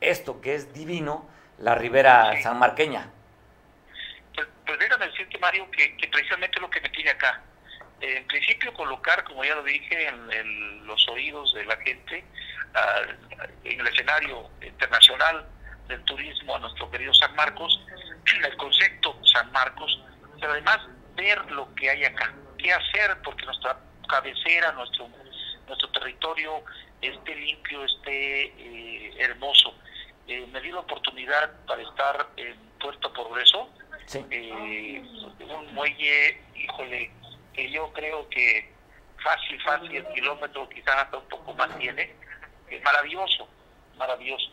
esto 0.00 0.40
que 0.40 0.56
es 0.56 0.72
divino, 0.72 1.28
la 1.58 1.76
Ribera 1.76 2.42
Sanmarqueña? 2.42 3.10
Pues, 4.34 4.48
pues 4.66 4.78
déjame 4.80 5.06
decirte, 5.06 5.38
Mario, 5.38 5.70
que, 5.70 6.08
precisamente 6.08 6.58
lo 6.58 6.68
que 6.68 6.80
me 6.80 6.88
tiene 6.88 7.10
acá. 7.10 7.42
En 8.00 8.26
principio, 8.26 8.72
colocar, 8.74 9.24
como 9.24 9.44
ya 9.44 9.54
lo 9.54 9.62
dije, 9.62 10.08
en, 10.08 10.86
los 10.86 11.08
oídos 11.08 11.52
de 11.54 11.64
la 11.64 11.76
gente, 11.78 12.24
en 13.64 13.80
el 13.80 13.86
escenario 13.86 14.48
internacional 14.62 15.46
del 15.88 16.02
turismo 16.04 16.56
a 16.56 16.58
nuestro 16.58 16.90
querido 16.90 17.12
San 17.14 17.34
Marcos, 17.34 17.80
el 18.44 18.56
concepto 18.56 19.18
San 19.24 19.50
Marcos, 19.50 20.00
pero 20.38 20.52
además 20.52 20.78
ver 21.16 21.50
lo 21.50 21.74
que 21.74 21.90
hay 21.90 22.04
acá, 22.04 22.32
qué 22.58 22.72
hacer, 22.72 23.16
porque 23.24 23.46
nuestra 23.46 23.78
cabecera, 24.08 24.72
nuestro 24.72 25.08
nuestro 25.66 25.90
territorio 25.90 26.62
esté 27.00 27.34
limpio, 27.34 27.84
esté 27.84 28.44
eh, 28.44 29.14
hermoso. 29.18 29.74
Eh, 30.28 30.46
me 30.52 30.60
di 30.60 30.70
la 30.70 30.80
oportunidad 30.80 31.52
para 31.66 31.82
estar 31.82 32.28
en 32.36 32.56
Puerto 32.80 33.12
Progreso, 33.12 33.68
eh, 34.30 35.02
un 35.40 35.74
muelle, 35.74 36.42
híjole, 36.54 37.10
que 37.56 37.70
yo 37.70 37.92
creo 37.92 38.28
que 38.28 38.70
fácil, 39.22 39.60
fácil, 39.62 39.96
el 39.96 40.06
kilómetro 40.08 40.68
quizás 40.68 40.94
hasta 40.96 41.16
un 41.16 41.28
poco 41.28 41.54
más 41.54 41.76
tiene, 41.78 42.14
maravilloso, 42.84 43.48
maravilloso. 43.96 44.52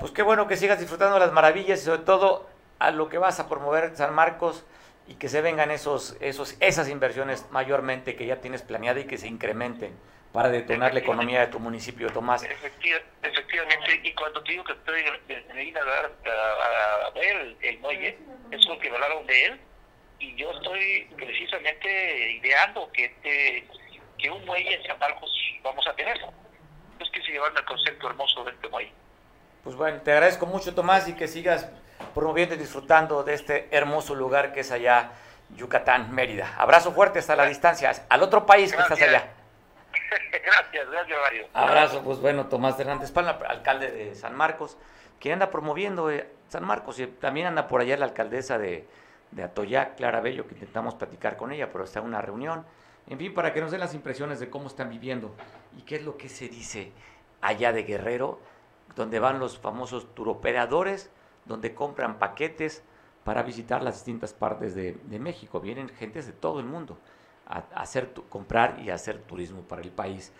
Pues 0.00 0.10
qué 0.10 0.22
bueno 0.22 0.48
que 0.48 0.56
sigas 0.56 0.80
disfrutando 0.80 1.18
las 1.18 1.32
maravillas 1.32 1.80
y 1.80 1.84
sobre 1.84 2.02
todo 2.02 2.48
a 2.78 2.90
lo 2.90 3.08
que 3.08 3.18
vas 3.18 3.38
a 3.38 3.48
promover 3.48 3.94
San 3.94 4.14
Marcos 4.14 4.64
y 5.06 5.14
que 5.14 5.28
se 5.28 5.42
vengan 5.42 5.70
esos, 5.70 6.16
esos, 6.20 6.56
esas 6.60 6.88
inversiones 6.88 7.46
mayormente 7.50 8.16
que 8.16 8.26
ya 8.26 8.40
tienes 8.40 8.62
planeada 8.62 9.00
y 9.00 9.04
que 9.04 9.18
se 9.18 9.28
incrementen 9.28 9.96
para 10.32 10.48
detonar 10.48 10.94
la 10.94 11.00
economía 11.00 11.40
de 11.40 11.48
tu 11.48 11.60
municipio, 11.60 12.08
Tomás. 12.10 12.42
efectivamente, 12.42 14.00
y 14.02 14.14
cuando 14.14 14.42
te 14.42 14.52
digo 14.52 14.64
que 14.64 14.72
estoy 14.72 15.02
en 15.28 15.76
a, 15.76 17.06
a, 17.06 17.10
ver 17.10 17.56
el, 17.60 17.78
muelle, 17.80 18.18
es 18.50 18.66
porque 18.66 18.88
me 18.88 18.96
hablaron 18.96 19.26
de 19.26 19.44
él, 19.44 19.60
y 20.22 20.36
yo 20.36 20.52
estoy 20.52 21.08
precisamente 21.16 22.32
ideando 22.32 22.90
que 22.92 23.06
este 23.06 23.66
que 24.18 24.30
un 24.30 24.44
muelle 24.44 24.76
en 24.76 24.82
San 24.84 24.98
Marcos 25.00 25.30
vamos 25.64 25.84
a 25.88 25.94
tener. 25.94 26.16
Es 27.00 27.10
que 27.10 27.20
se 27.22 27.32
llevan 27.32 27.56
el 27.56 27.64
concepto 27.64 28.08
hermoso 28.08 28.44
de 28.44 28.52
este 28.52 28.68
muelle. 28.68 28.92
Pues 29.64 29.74
bueno, 29.74 30.00
te 30.00 30.12
agradezco 30.12 30.46
mucho, 30.46 30.74
Tomás, 30.74 31.08
y 31.08 31.14
que 31.14 31.26
sigas 31.26 31.68
promoviendo 32.14 32.54
y 32.54 32.58
disfrutando 32.58 33.24
de 33.24 33.34
este 33.34 33.68
hermoso 33.72 34.14
lugar 34.14 34.52
que 34.52 34.60
es 34.60 34.70
allá, 34.70 35.10
Yucatán, 35.56 36.14
Mérida. 36.14 36.54
Abrazo 36.56 36.92
fuerte 36.92 37.18
hasta 37.18 37.34
la 37.34 37.46
distancia, 37.46 37.92
al 38.08 38.22
otro 38.22 38.46
país 38.46 38.72
que 38.72 38.80
estás 38.80 39.02
allá. 39.02 39.28
Gracias, 40.30 40.90
gracias 40.90 41.18
Mario. 41.20 41.48
Abrazo, 41.52 42.02
pues 42.04 42.18
bueno, 42.20 42.46
Tomás 42.46 42.78
Hernández 42.78 43.10
Palma, 43.10 43.38
alcalde 43.48 43.90
de 43.90 44.14
San 44.14 44.36
Marcos, 44.36 44.78
quien 45.20 45.34
anda 45.34 45.50
promoviendo 45.50 46.10
eh, 46.10 46.28
San 46.48 46.64
Marcos 46.64 47.00
y 47.00 47.06
también 47.08 47.48
anda 47.48 47.66
por 47.66 47.80
allá 47.80 47.96
la 47.96 48.06
alcaldesa 48.06 48.58
de, 48.58 48.86
de 49.32 49.42
Atoyac, 49.42 49.96
Clara 49.96 50.20
Bello, 50.20 50.46
que 50.46 50.54
intentamos 50.54 50.94
platicar 50.94 51.36
con 51.36 51.52
ella, 51.52 51.72
pero 51.72 51.84
está 51.84 52.00
en 52.00 52.06
una 52.06 52.22
reunión. 52.22 52.64
En 53.08 53.18
fin, 53.18 53.34
para 53.34 53.52
que 53.52 53.60
nos 53.60 53.70
den 53.70 53.80
las 53.80 53.94
impresiones 53.94 54.38
de 54.38 54.48
cómo 54.48 54.68
están 54.68 54.88
viviendo 54.88 55.34
y 55.76 55.82
qué 55.82 55.96
es 55.96 56.04
lo 56.04 56.16
que 56.16 56.28
se 56.28 56.48
dice 56.48 56.92
allá 57.40 57.72
de 57.72 57.82
Guerrero, 57.82 58.38
donde 58.94 59.18
van 59.18 59.40
los 59.40 59.58
famosos 59.58 60.14
turoperadores 60.14 61.10
donde 61.44 61.74
compran 61.74 62.18
paquetes 62.18 62.82
para 63.24 63.42
visitar 63.42 63.82
las 63.82 63.94
distintas 63.94 64.32
partes 64.32 64.74
de, 64.74 65.18
México. 65.18 65.60
Vienen 65.60 65.88
gentes 65.88 66.26
de 66.26 66.32
todo 66.32 66.60
el 66.60 66.66
mundo 66.66 66.98
a, 67.46 67.64
hacer 67.74 68.12
comprar 68.28 68.80
y 68.80 68.90
hacer 68.90 69.18
turismo 69.22 69.62
para 69.62 69.82
el 69.82 69.90
país. 69.90 70.32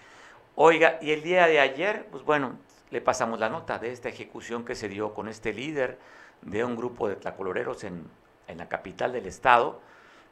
Oiga, 0.54 0.98
y 1.00 1.12
el 1.12 1.22
día 1.22 1.46
de 1.46 1.60
ayer, 1.60 2.06
pues 2.10 2.24
bueno, 2.24 2.58
le 2.90 3.00
pasamos 3.00 3.40
la 3.40 3.48
nota 3.48 3.78
de 3.78 3.90
esta 3.90 4.08
ejecución 4.08 4.64
que 4.64 4.74
se 4.74 4.88
dio 4.88 5.14
con 5.14 5.28
este 5.28 5.52
líder 5.52 5.98
de 6.42 6.64
un 6.64 6.76
grupo 6.76 7.08
de 7.08 7.16
tlacoloreros 7.16 7.84
en, 7.84 8.06
en 8.48 8.58
la 8.58 8.68
capital 8.68 9.12
del 9.12 9.26
estado, 9.26 9.80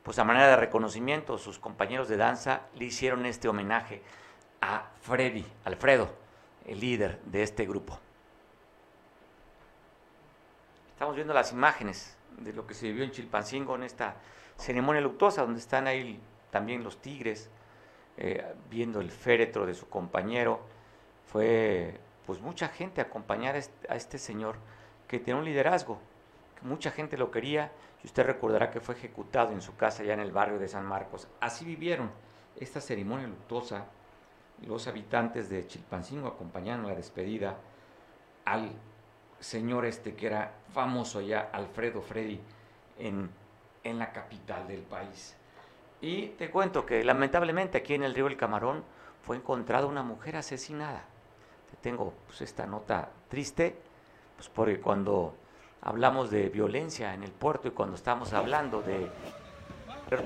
pues 0.02 0.18
a 0.18 0.24
manera 0.24 0.48
de 0.48 0.56
reconocimiento, 0.56 1.38
sus 1.38 1.58
compañeros 1.58 2.08
de 2.08 2.16
danza 2.16 2.62
le 2.74 2.86
hicieron 2.86 3.26
este 3.26 3.48
homenaje 3.48 4.02
a 4.60 4.90
Freddy, 5.02 5.44
Alfredo, 5.64 6.10
el 6.66 6.80
líder 6.80 7.20
de 7.24 7.42
este 7.42 7.66
grupo. 7.66 7.98
Estamos 10.92 11.14
viendo 11.14 11.32
las 11.32 11.52
imágenes 11.52 12.16
de 12.38 12.52
lo 12.52 12.66
que 12.66 12.74
se 12.74 12.86
vivió 12.86 13.04
en 13.04 13.10
Chilpancingo 13.10 13.74
en 13.74 13.84
esta 13.84 14.16
ceremonia 14.56 15.00
luctuosa, 15.00 15.42
donde 15.42 15.60
están 15.60 15.86
ahí 15.86 16.20
también 16.50 16.84
los 16.84 17.00
tigres, 17.00 17.50
eh, 18.16 18.44
viendo 18.68 19.00
el 19.00 19.10
féretro 19.10 19.64
de 19.64 19.74
su 19.74 19.88
compañero 19.88 20.60
fue 21.30 21.98
pues 22.26 22.40
mucha 22.40 22.68
gente 22.68 23.00
a 23.00 23.04
acompañar 23.04 23.56
a 23.88 23.96
este 23.96 24.18
señor 24.18 24.56
que 25.08 25.18
tiene 25.18 25.38
un 25.38 25.44
liderazgo, 25.44 25.98
que 26.58 26.66
mucha 26.66 26.90
gente 26.90 27.16
lo 27.16 27.30
quería 27.30 27.72
y 28.02 28.06
usted 28.06 28.24
recordará 28.24 28.70
que 28.70 28.80
fue 28.80 28.94
ejecutado 28.94 29.52
en 29.52 29.60
su 29.60 29.76
casa 29.76 30.02
ya 30.04 30.14
en 30.14 30.20
el 30.20 30.32
barrio 30.32 30.58
de 30.58 30.68
San 30.68 30.86
Marcos. 30.86 31.28
Así 31.40 31.64
vivieron 31.64 32.10
esta 32.56 32.80
ceremonia 32.80 33.26
luctuosa 33.26 33.86
los 34.66 34.86
habitantes 34.86 35.48
de 35.48 35.66
Chilpancingo 35.66 36.28
acompañaron 36.28 36.86
la 36.86 36.94
despedida 36.94 37.56
al 38.44 38.70
señor 39.38 39.86
este 39.86 40.14
que 40.14 40.26
era 40.26 40.52
famoso 40.72 41.20
ya, 41.20 41.50
Alfredo 41.52 42.02
Freddy, 42.02 42.40
en, 42.98 43.30
en 43.84 43.98
la 43.98 44.12
capital 44.12 44.68
del 44.68 44.82
país. 44.82 45.36
Y 46.02 46.28
te 46.28 46.50
cuento 46.50 46.84
que 46.84 47.02
lamentablemente 47.04 47.78
aquí 47.78 47.94
en 47.94 48.02
el 48.02 48.14
río 48.14 48.26
El 48.26 48.36
Camarón 48.36 48.84
fue 49.22 49.36
encontrada 49.36 49.86
una 49.86 50.02
mujer 50.02 50.36
asesinada. 50.36 51.04
Te 51.70 51.76
tengo 51.78 52.12
pues, 52.26 52.42
esta 52.42 52.66
nota 52.66 53.10
triste, 53.28 53.76
pues 54.36 54.48
porque 54.48 54.80
cuando 54.80 55.34
hablamos 55.82 56.30
de 56.30 56.48
violencia 56.48 57.14
en 57.14 57.22
el 57.22 57.30
puerto 57.30 57.68
y 57.68 57.70
cuando 57.72 57.96
estamos 57.96 58.32
hablando 58.32 58.82
de 58.82 59.10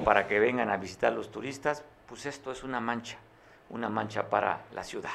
para 0.05 0.27
que 0.27 0.38
vengan 0.38 0.71
a 0.71 0.79
visitar 0.79 1.12
los 1.12 1.31
turistas, 1.31 1.85
pues 2.09 2.25
esto 2.27 2.51
es 2.51 2.64
una 2.64 2.81
mancha, 2.81 3.19
una 3.71 3.88
mancha 3.88 4.29
para 4.31 4.64
la 4.75 4.83
ciudad. 4.83 5.11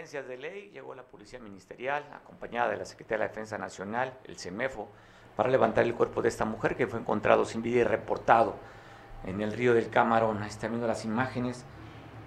De 0.00 0.38
ley, 0.38 0.70
llegó 0.72 0.94
la 0.94 1.02
Policía 1.02 1.38
Ministerial, 1.40 2.02
acompañada 2.14 2.70
de 2.70 2.78
la 2.78 2.86
Secretaría 2.86 3.18
de 3.18 3.24
la 3.24 3.28
Defensa 3.28 3.58
Nacional, 3.58 4.14
el 4.24 4.38
CEMEFO, 4.38 4.88
para 5.36 5.50
levantar 5.50 5.84
el 5.84 5.94
cuerpo 5.94 6.22
de 6.22 6.30
esta 6.30 6.46
mujer 6.46 6.74
que 6.74 6.86
fue 6.86 7.00
encontrado 7.00 7.44
sin 7.44 7.60
vida 7.60 7.80
y 7.80 7.84
reportado 7.84 8.56
en 9.26 9.42
el 9.42 9.52
río 9.52 9.74
del 9.74 9.90
Camarón. 9.90 10.42
Ahí 10.42 10.48
están 10.48 10.70
viendo 10.70 10.86
las 10.86 11.04
imágenes 11.04 11.66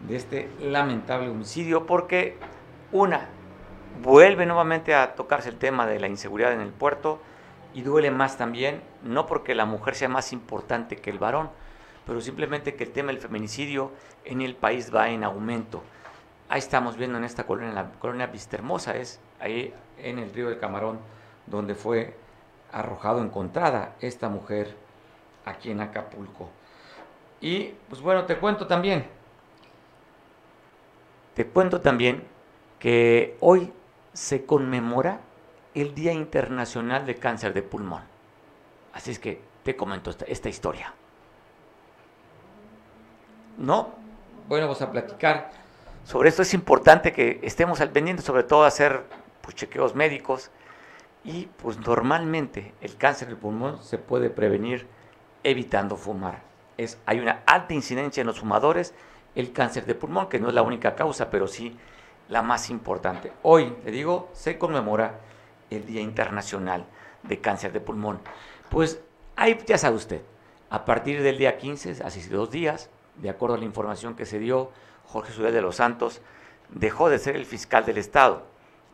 de 0.08 0.16
este 0.16 0.50
lamentable 0.62 1.30
homicidio, 1.30 1.88
porque 1.88 2.38
una, 2.92 3.28
vuelve 4.04 4.46
nuevamente 4.46 4.94
a 4.94 5.16
tocarse 5.16 5.50
el 5.50 5.58
tema 5.58 5.88
de 5.88 6.00
la 6.00 6.08
inseguridad 6.08 6.54
en 6.54 6.62
el 6.62 6.74
puerto 6.74 7.22
y 7.74 7.82
duele 7.82 8.12
más 8.12 8.38
también, 8.38 8.84
no 9.02 9.26
porque 9.26 9.56
la 9.56 9.66
mujer 9.66 9.96
sea 9.96 10.10
más 10.10 10.32
importante 10.32 10.98
que 10.98 11.10
el 11.10 11.18
varón, 11.18 11.50
pero 12.06 12.22
simplemente 12.22 12.76
que 12.76 12.84
el 12.84 12.92
tema 12.92 13.08
del 13.08 13.20
feminicidio 13.20 13.92
en 14.26 14.42
el 14.42 14.56
país 14.56 14.94
va 14.94 15.10
en 15.10 15.24
aumento. 15.24 15.82
Ahí 16.54 16.60
estamos 16.60 16.98
viendo 16.98 17.18
en 17.18 17.24
esta 17.24 17.48
colonia, 17.48 17.74
la 17.74 17.90
colonia 17.94 18.28
Vistermosa, 18.28 18.96
es 18.96 19.20
ahí 19.40 19.74
en 19.98 20.20
el 20.20 20.32
río 20.32 20.50
del 20.50 20.60
Camarón, 20.60 21.00
donde 21.48 21.74
fue 21.74 22.16
arrojado, 22.72 23.24
encontrada 23.24 23.96
esta 24.02 24.30
mujer 24.30 24.76
aquí 25.46 25.72
en 25.72 25.82
Acapulco. 25.82 26.52
Y 27.42 27.74
pues 27.90 28.04
bueno, 28.04 28.26
te 28.26 28.38
cuento 28.38 28.68
también, 28.68 29.08
te 31.34 31.48
cuento 31.48 31.82
también 31.82 32.24
que 32.78 33.36
hoy 33.40 33.74
se 34.14 34.46
conmemora 34.46 35.22
el 35.74 35.96
Día 35.96 36.14
Internacional 36.14 37.08
de 37.08 37.16
Cáncer 37.16 37.56
de 37.56 37.64
Pulmón. 37.64 38.04
Así 38.94 39.10
es 39.10 39.18
que 39.18 39.42
te 39.64 39.76
comento 39.76 40.12
esta 40.28 40.50
historia. 40.50 40.94
¿No? 43.58 43.90
Bueno, 44.48 44.68
vamos 44.68 44.84
a 44.84 44.92
platicar 44.92 45.63
sobre 46.04 46.30
esto 46.30 46.42
es 46.42 46.54
importante 46.54 47.14
que 47.14 47.40
estemos 47.44 47.82
al 47.82 47.92
pendiente, 47.92 48.22
sobre 48.24 48.44
todo 48.44 48.66
hacer 48.66 49.04
pues, 49.42 49.56
chequeos 49.56 49.96
médicos. 49.96 50.52
Y 51.24 51.46
pues 51.62 51.78
normalmente 51.78 52.74
el 52.82 52.98
cáncer 52.98 53.30
del 53.30 53.38
pulmón 53.38 53.82
se 53.82 53.98
puede 53.98 54.30
prevenir 54.30 54.88
evitando 55.44 55.96
fumar. 55.96 56.42
Es, 56.78 56.98
hay 57.06 57.20
una 57.20 57.44
alta 57.46 57.74
incidencia 57.74 58.22
en 58.22 58.28
los 58.28 58.42
fumadores, 58.42 58.94
el 59.36 59.54
cáncer 59.54 59.86
de 59.86 59.96
pulmón, 59.96 60.28
que 60.28 60.40
no 60.40 60.50
es 60.50 60.54
la 60.54 60.64
única 60.64 60.96
causa, 60.96 61.30
pero 61.30 61.48
sí 61.48 61.78
la 62.28 62.42
más 62.42 62.70
importante. 62.70 63.32
Hoy, 63.42 63.74
le 63.86 63.92
digo, 63.92 64.30
se 64.34 64.58
conmemora 64.58 65.20
el 65.70 65.86
Día 65.86 66.02
Internacional 66.02 66.86
de 67.24 67.40
Cáncer 67.40 67.72
de 67.72 67.80
Pulmón. 67.80 68.20
Pues 68.70 69.02
ahí 69.36 69.58
ya 69.66 69.78
sabe 69.78 69.96
usted, 69.96 70.22
a 70.70 70.86
partir 70.86 71.22
del 71.22 71.38
día 71.38 71.58
15, 71.58 72.04
así 72.04 72.22
dos 72.30 72.52
días, 72.52 72.90
de 73.18 73.30
acuerdo 73.30 73.56
a 73.56 73.60
la 73.60 73.66
información 73.66 74.16
que 74.16 74.26
se 74.26 74.40
dio, 74.40 74.72
Jorge 75.14 75.32
Ciudad 75.32 75.52
de 75.52 75.62
los 75.62 75.76
Santos 75.76 76.22
dejó 76.70 77.10
de 77.10 77.20
ser 77.20 77.36
el 77.36 77.46
fiscal 77.46 77.86
del 77.86 78.00
Estado. 78.00 78.48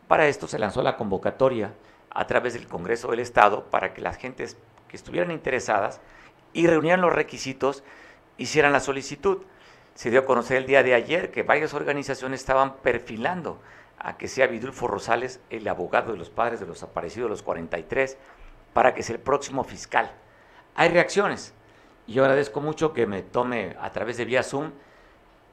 Para 0.06 0.28
esto 0.28 0.46
se 0.46 0.58
lanzó 0.58 0.82
la 0.82 0.96
convocatoria 0.96 1.72
a 2.10 2.26
través 2.26 2.52
del 2.52 2.68
Congreso 2.68 3.10
del 3.10 3.20
Estado 3.20 3.70
para 3.70 3.94
que 3.94 4.02
las 4.02 4.18
gentes 4.18 4.58
que 4.86 4.96
estuvieran 4.96 5.30
interesadas 5.30 6.00
y 6.52 6.66
reunieran 6.66 7.00
los 7.00 7.14
requisitos 7.14 7.82
hicieran 8.36 8.72
la 8.72 8.80
solicitud. 8.80 9.38
Se 9.94 10.10
dio 10.10 10.20
a 10.20 10.24
conocer 10.26 10.58
el 10.58 10.66
día 10.66 10.82
de 10.82 10.94
ayer 10.94 11.30
que 11.30 11.42
varias 11.42 11.72
organizaciones 11.72 12.40
estaban 12.40 12.76
perfilando 12.76 13.58
a 13.98 14.18
que 14.18 14.28
sea 14.28 14.46
Vidulfo 14.46 14.88
Rosales 14.88 15.40
el 15.48 15.66
abogado 15.68 16.12
de 16.12 16.18
los 16.18 16.28
padres 16.28 16.60
de 16.60 16.66
los 16.66 16.82
aparecidos 16.82 17.28
de 17.28 17.30
los 17.30 17.42
43 17.42 18.18
para 18.74 18.94
que 18.94 19.02
sea 19.02 19.16
el 19.16 19.22
próximo 19.22 19.64
fiscal. 19.64 20.10
Hay 20.74 20.90
reacciones 20.90 21.54
yo 22.10 22.24
agradezco 22.24 22.60
mucho 22.60 22.92
que 22.92 23.06
me 23.06 23.22
tome 23.22 23.76
a 23.80 23.90
través 23.92 24.16
de 24.16 24.24
vía 24.24 24.42
Zoom 24.42 24.72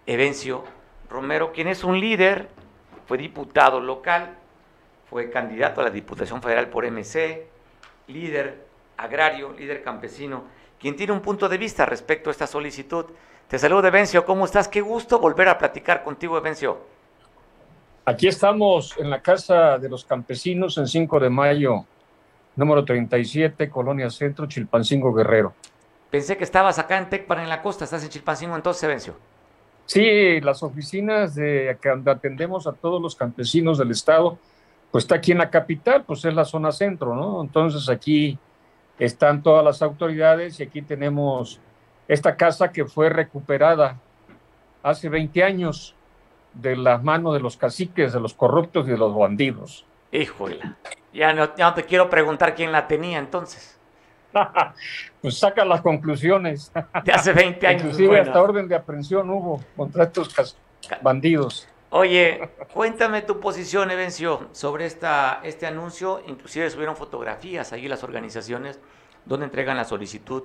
Evencio 0.07 0.63
Romero, 1.09 1.51
quien 1.51 1.67
es 1.67 1.83
un 1.83 1.99
líder, 1.99 2.47
fue 3.05 3.17
diputado 3.17 3.79
local, 3.81 4.37
fue 5.09 5.29
candidato 5.29 5.81
a 5.81 5.83
la 5.83 5.89
Diputación 5.89 6.41
Federal 6.41 6.69
por 6.69 6.89
MC, 6.89 7.45
líder 8.07 8.65
agrario, 8.95 9.51
líder 9.51 9.83
campesino, 9.83 10.45
quien 10.79 10.95
tiene 10.95 11.13
un 11.13 11.21
punto 11.21 11.47
de 11.49 11.57
vista 11.57 11.85
respecto 11.85 12.29
a 12.29 12.31
esta 12.31 12.47
solicitud. 12.47 13.05
Te 13.47 13.59
saludo, 13.59 13.87
Evencio, 13.87 14.25
¿cómo 14.25 14.45
estás? 14.45 14.67
Qué 14.67 14.81
gusto 14.81 15.19
volver 15.19 15.49
a 15.49 15.57
platicar 15.57 16.03
contigo, 16.03 16.37
Evencio. 16.37 16.77
Aquí 18.05 18.27
estamos 18.27 18.95
en 18.97 19.09
la 19.09 19.21
Casa 19.21 19.77
de 19.77 19.89
los 19.89 20.05
Campesinos 20.05 20.77
en 20.77 20.87
5 20.87 21.19
de 21.19 21.29
mayo, 21.29 21.85
número 22.55 22.85
37, 22.85 23.69
Colonia 23.69 24.09
Centro, 24.09 24.45
Chilpancingo 24.45 25.13
Guerrero. 25.13 25.53
Pensé 26.09 26.37
que 26.37 26.45
estabas 26.45 26.79
acá 26.79 26.97
en 26.97 27.09
Tecpan, 27.09 27.39
en 27.39 27.49
la 27.49 27.61
costa, 27.61 27.83
estás 27.83 28.03
en 28.03 28.09
Chilpancingo 28.09 28.55
entonces, 28.55 28.83
Evencio. 28.83 29.15
Sí, 29.87 30.41
las 30.41 30.63
oficinas 30.63 31.33
de 31.33 31.77
que 31.81 31.89
atendemos 31.89 32.67
a 32.67 32.73
todos 32.73 33.01
los 33.01 33.15
campesinos 33.15 33.77
del 33.77 33.91
estado, 33.91 34.37
pues 34.91 35.05
está 35.05 35.15
aquí 35.15 35.31
en 35.31 35.37
la 35.37 35.49
capital, 35.49 36.03
pues 36.03 36.25
es 36.25 36.33
la 36.33 36.43
zona 36.43 36.73
centro, 36.73 37.15
¿no? 37.15 37.41
Entonces 37.41 37.87
aquí 37.87 38.37
están 38.99 39.41
todas 39.41 39.63
las 39.63 39.81
autoridades 39.81 40.59
y 40.59 40.63
aquí 40.63 40.81
tenemos 40.81 41.61
esta 42.09 42.35
casa 42.35 42.69
que 42.73 42.83
fue 42.83 43.07
recuperada 43.07 43.97
hace 44.83 45.07
20 45.07 45.41
años 45.41 45.95
de 46.53 46.75
las 46.75 47.01
manos 47.01 47.33
de 47.33 47.39
los 47.39 47.55
caciques, 47.55 48.11
de 48.11 48.19
los 48.19 48.33
corruptos 48.33 48.87
y 48.89 48.91
de 48.91 48.97
los 48.97 49.15
bandidos. 49.15 49.85
Híjole, 50.11 50.59
ya 51.13 51.33
ya 51.55 51.67
no 51.69 51.73
te 51.73 51.85
quiero 51.85 52.09
preguntar 52.09 52.55
quién 52.55 52.73
la 52.73 52.87
tenía 52.87 53.19
entonces. 53.19 53.76
pues 55.21 55.37
saca 55.37 55.65
las 55.65 55.81
conclusiones. 55.81 56.71
De 57.03 57.11
hace 57.11 57.33
20 57.33 57.67
años. 57.67 57.83
Inclusive 57.83 58.19
hasta 58.19 58.41
orden 58.41 58.67
de 58.67 58.75
aprehensión 58.75 59.29
hubo 59.29 59.61
contra 59.75 60.05
estos 60.05 60.57
bandidos. 61.01 61.67
Oye, 61.89 62.49
cuéntame 62.73 63.21
tu 63.21 63.39
posición, 63.39 63.89
Evencio, 63.91 64.49
sobre 64.51 64.85
esta, 64.85 65.39
este 65.43 65.65
anuncio. 65.65 66.21
Inclusive 66.27 66.69
subieron 66.69 66.97
fotografías 66.97 67.71
ahí 67.71 67.87
las 67.87 68.03
organizaciones 68.03 68.79
donde 69.25 69.45
entregan 69.45 69.77
la 69.77 69.85
solicitud, 69.85 70.43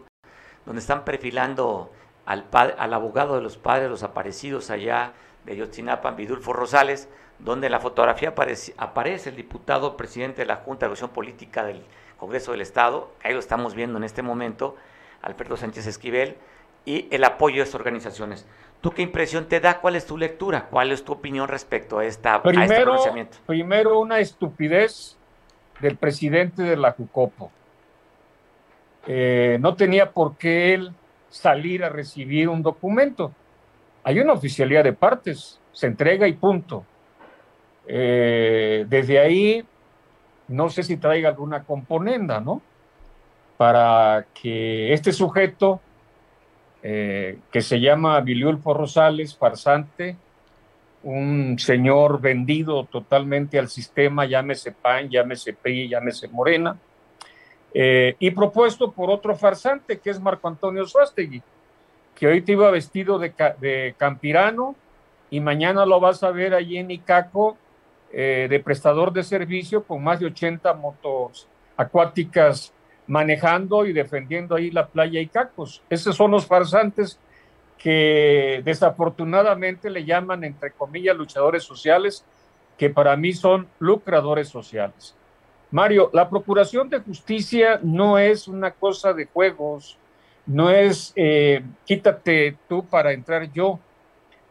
donde 0.64 0.80
están 0.80 1.04
perfilando 1.04 1.92
al, 2.26 2.46
al 2.52 2.94
abogado 2.94 3.34
de 3.34 3.42
los 3.42 3.56
padres, 3.56 3.90
los 3.90 4.04
aparecidos 4.04 4.70
allá 4.70 5.14
de 5.44 5.56
Yotzinapa, 5.56 6.12
Vidulfo 6.12 6.52
Rosales, 6.52 7.08
donde 7.40 7.66
en 7.66 7.72
la 7.72 7.80
fotografía 7.80 8.30
aparece, 8.30 8.74
aparece 8.76 9.30
el 9.30 9.36
diputado 9.36 9.96
presidente 9.96 10.42
de 10.42 10.46
la 10.46 10.56
Junta 10.56 10.80
de 10.80 10.86
Evaluación 10.86 11.10
Política 11.10 11.64
del 11.64 11.84
Congreso 12.22 12.52
del 12.52 12.60
Estado, 12.60 13.10
ahí 13.24 13.32
lo 13.32 13.40
estamos 13.40 13.74
viendo 13.74 13.98
en 13.98 14.04
este 14.04 14.22
momento, 14.22 14.76
Alberto 15.22 15.56
Sánchez 15.56 15.88
Esquivel, 15.88 16.36
y 16.84 17.08
el 17.10 17.24
apoyo 17.24 17.56
de 17.56 17.62
estas 17.62 17.74
organizaciones. 17.74 18.46
¿Tú 18.80 18.92
qué 18.92 19.02
impresión 19.02 19.48
te 19.48 19.58
da? 19.58 19.80
¿Cuál 19.80 19.96
es 19.96 20.06
tu 20.06 20.16
lectura? 20.16 20.68
¿Cuál 20.70 20.92
es 20.92 21.02
tu 21.02 21.14
opinión 21.14 21.48
respecto 21.48 21.98
a, 21.98 22.04
esta, 22.04 22.40
primero, 22.40 22.62
este 22.62 22.82
pronunciamiento? 22.84 23.38
Primero, 23.44 23.98
una 23.98 24.20
estupidez 24.20 25.16
del 25.80 25.96
presidente 25.96 26.62
de 26.62 26.76
la 26.76 26.92
Jucopo. 26.92 27.50
Eh, 29.08 29.58
no 29.60 29.74
tenía 29.74 30.12
por 30.12 30.36
qué 30.36 30.74
él 30.74 30.92
salir 31.28 31.82
a 31.82 31.88
recibir 31.88 32.48
un 32.48 32.62
documento. 32.62 33.32
Hay 34.04 34.20
una 34.20 34.34
oficialidad 34.34 34.84
de 34.84 34.92
partes, 34.92 35.58
se 35.72 35.88
entrega 35.88 36.28
y 36.28 36.34
punto. 36.34 36.84
Eh, 37.88 38.86
desde 38.88 39.18
ahí, 39.18 39.66
no 40.48 40.68
sé 40.68 40.82
si 40.82 40.96
traiga 40.96 41.30
alguna 41.30 41.64
componenda, 41.64 42.40
¿no? 42.40 42.62
Para 43.56 44.26
que 44.34 44.92
este 44.92 45.12
sujeto 45.12 45.80
eh, 46.82 47.38
que 47.52 47.60
se 47.60 47.80
llama 47.80 48.20
Viliulfo 48.20 48.74
Rosales, 48.74 49.36
farsante, 49.36 50.16
un 51.04 51.56
señor 51.58 52.20
vendido 52.20 52.84
totalmente 52.86 53.58
al 53.58 53.68
sistema, 53.68 54.24
llámese 54.24 54.72
PAN, 54.72 55.08
llámese 55.08 55.52
PRI, 55.52 55.88
llámese 55.88 56.28
Morena, 56.28 56.76
eh, 57.74 58.16
y 58.18 58.30
propuesto 58.32 58.92
por 58.92 59.10
otro 59.10 59.36
farsante 59.36 59.98
que 59.98 60.10
es 60.10 60.20
Marco 60.20 60.48
Antonio 60.48 60.84
Suástegui, 60.84 61.42
que 62.14 62.26
hoy 62.26 62.42
te 62.42 62.52
iba 62.52 62.70
vestido 62.70 63.18
de, 63.18 63.32
de, 63.60 63.94
campirano 63.96 64.74
y 65.30 65.40
mañana 65.40 65.86
lo 65.86 65.98
vas 65.98 66.22
a 66.22 66.30
ver 66.30 66.52
allí 66.52 66.78
en 66.78 66.90
Icaco 66.90 67.56
eh, 68.12 68.46
de 68.48 68.60
prestador 68.60 69.12
de 69.12 69.22
servicio 69.22 69.84
con 69.84 70.02
más 70.02 70.20
de 70.20 70.26
80 70.26 70.72
motos 70.74 71.48
acuáticas 71.76 72.72
manejando 73.06 73.86
y 73.86 73.92
defendiendo 73.92 74.54
ahí 74.54 74.70
la 74.70 74.86
playa 74.86 75.20
y 75.20 75.26
cacos. 75.26 75.82
Esos 75.90 76.16
son 76.16 76.30
los 76.30 76.46
farsantes 76.46 77.18
que 77.78 78.62
desafortunadamente 78.64 79.90
le 79.90 80.04
llaman, 80.04 80.44
entre 80.44 80.70
comillas, 80.70 81.16
luchadores 81.16 81.64
sociales, 81.64 82.24
que 82.78 82.90
para 82.90 83.16
mí 83.16 83.32
son 83.32 83.66
lucradores 83.78 84.48
sociales. 84.48 85.16
Mario, 85.70 86.10
la 86.12 86.28
Procuración 86.28 86.88
de 86.90 87.00
Justicia 87.00 87.80
no 87.82 88.18
es 88.18 88.46
una 88.46 88.70
cosa 88.70 89.12
de 89.12 89.26
juegos, 89.26 89.98
no 90.46 90.70
es 90.70 91.12
eh, 91.16 91.64
quítate 91.86 92.56
tú 92.68 92.84
para 92.84 93.12
entrar 93.12 93.50
yo. 93.52 93.80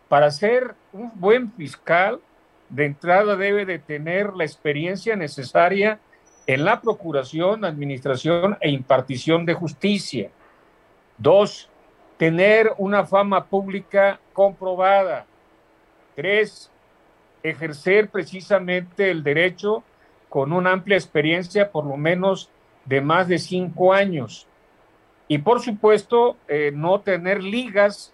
Para 0.09 0.30
ser 0.30 0.76
un 0.91 1.12
buen 1.16 1.51
fiscal, 1.53 2.20
de 2.72 2.86
entrada 2.86 3.36
debe 3.36 3.65
de 3.65 3.80
tener 3.80 4.34
la 4.34 4.45
experiencia 4.45 5.15
necesaria 5.15 5.99
en 6.47 6.65
la 6.65 6.82
procuración, 6.82 7.65
administración 7.65 8.57
e 8.61 8.69
impartición 8.69 9.45
de 9.45 9.53
justicia. 9.53 10.32
Dos, 11.17 11.69
tener 12.17 12.74
una 12.78 13.05
fama 13.05 13.45
pública 13.45 14.19
comprobada. 14.34 15.26
Tres, 16.15 16.72
ejercer 17.43 18.09
precisamente 18.09 19.11
el 19.11 19.22
derecho 19.22 19.84
con 20.30 20.53
una 20.53 20.72
amplia 20.72 20.97
experiencia, 20.97 21.72
por 21.72 21.86
lo 21.86 21.97
menos 21.97 22.49
de 22.86 23.01
más 23.01 23.28
de 23.28 23.38
cinco 23.38 23.93
años. 23.93 24.47
Y 25.28 25.39
por 25.39 25.59
supuesto, 25.59 26.38
eh, 26.47 26.72
no 26.74 27.01
tener 27.01 27.43
ligas 27.43 28.13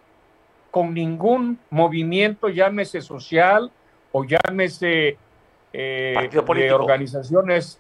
con 0.72 0.95
ningún 0.95 1.60
movimiento, 1.70 2.49
llámese 2.49 3.01
social 3.01 3.72
o 4.12 4.24
llámese 4.24 5.18
eh, 5.74 6.30
de 6.32 6.72
organizaciones 6.74 7.80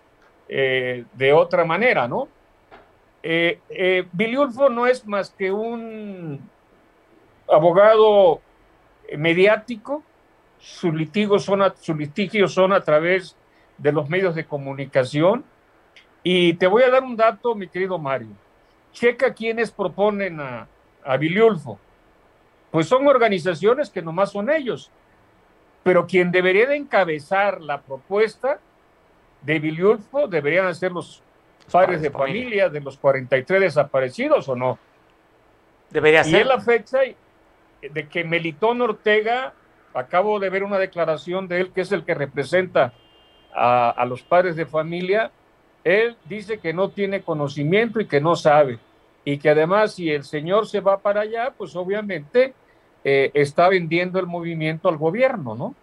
eh, 0.49 1.05
de 1.13 1.33
otra 1.33 1.65
manera, 1.65 2.07
¿no? 2.07 2.27
Eh, 3.23 3.59
eh, 3.69 4.07
Biliulfo 4.11 4.69
no 4.69 4.87
es 4.87 5.05
más 5.05 5.31
que 5.31 5.51
un 5.51 6.39
abogado 7.49 8.41
mediático, 9.17 10.03
sus 10.59 10.93
litigios 10.93 11.43
son 11.43 11.61
a, 11.61 11.75
sus 11.75 11.97
litigios 11.97 12.53
son 12.53 12.71
a 12.71 12.81
través 12.81 13.35
de 13.77 13.91
los 13.91 14.09
medios 14.09 14.35
de 14.35 14.45
comunicación. 14.45 15.43
Y 16.23 16.53
te 16.53 16.67
voy 16.67 16.83
a 16.83 16.89
dar 16.89 17.03
un 17.03 17.15
dato, 17.15 17.55
mi 17.55 17.67
querido 17.67 17.97
Mario. 17.97 18.29
Checa 18.91 19.33
quiénes 19.33 19.71
proponen 19.71 20.39
a, 20.39 20.67
a 21.03 21.17
Biliulfo. 21.17 21.79
Pues 22.71 22.87
son 22.87 23.07
organizaciones 23.07 23.89
que 23.89 24.01
nomás 24.01 24.31
son 24.31 24.49
ellos. 24.49 24.91
Pero 25.87 26.05
quien 26.05 26.33
debería 26.33 26.67
de 26.67 26.75
encabezar 26.75 27.61
la 27.61 27.79
propuesta 27.79 28.59
de 29.41 29.57
Viliulfo 29.57 30.27
deberían 30.27 30.75
ser 30.75 30.91
los 30.91 31.23
padres 31.71 32.01
de 32.01 32.11
familia 32.11 32.67
de 32.67 32.81
los 32.81 32.97
43 32.97 33.61
desaparecidos 33.61 34.49
o 34.49 34.55
no. 34.57 34.77
Debería 35.89 36.25
ser. 36.25 36.33
Y 36.33 36.41
es 36.41 36.45
la 36.45 36.59
fecha 36.59 36.99
de 37.81 38.07
que 38.09 38.25
Melitón 38.25 38.81
Ortega, 38.81 39.53
acabo 39.93 40.41
de 40.41 40.49
ver 40.49 40.65
una 40.65 40.77
declaración 40.77 41.47
de 41.47 41.61
él 41.61 41.71
que 41.71 41.79
es 41.79 41.91
el 41.93 42.03
que 42.03 42.15
representa 42.15 42.91
a, 43.55 43.89
a 43.91 44.05
los 44.05 44.23
padres 44.23 44.57
de 44.57 44.65
familia, 44.65 45.31
él 45.85 46.17
dice 46.25 46.57
que 46.57 46.73
no 46.73 46.89
tiene 46.89 47.21
conocimiento 47.21 48.01
y 48.01 48.07
que 48.07 48.19
no 48.19 48.35
sabe. 48.35 48.77
Y 49.23 49.37
que 49.37 49.51
además 49.51 49.93
si 49.93 50.11
el 50.11 50.25
señor 50.25 50.67
se 50.67 50.81
va 50.81 50.97
para 50.97 51.21
allá, 51.21 51.53
pues 51.57 51.77
obviamente 51.77 52.53
eh, 53.09 53.31
está 53.35 53.69
vendiendo 53.69 54.19
el 54.19 54.25
movimiento 54.25 54.89
al 54.89 54.97
gobierno, 54.97 55.55
¿no? 55.55 55.75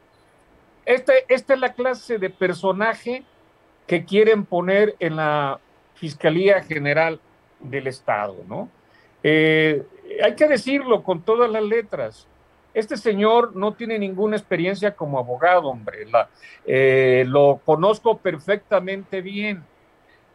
Este, 0.85 1.25
esta 1.29 1.55
es 1.55 1.61
la 1.61 1.73
clase 1.73 2.19
de 2.19 2.29
personaje 2.29 3.23
que 3.87 4.05
quieren 4.05 4.45
poner 4.45 4.95
en 4.99 5.17
la 5.17 5.59
Fiscalía 5.95 6.63
General 6.63 7.19
del 7.61 7.87
Estado, 7.87 8.37
¿no? 8.47 8.69
Eh, 9.23 9.87
hay 10.23 10.35
que 10.35 10.47
decirlo 10.47 11.03
con 11.03 11.23
todas 11.23 11.51
las 11.51 11.63
letras. 11.63 12.27
Este 12.75 12.99
señor 12.99 13.57
no 13.57 13.73
tiene 13.73 13.99
ninguna 13.99 14.37
experiencia 14.37 14.95
como 14.95 15.19
abogado, 15.19 15.69
hombre. 15.69 16.07
Eh, 16.67 17.25
lo 17.27 17.59
conozco 17.65 18.19
perfectamente 18.19 19.23
bien. 19.23 19.65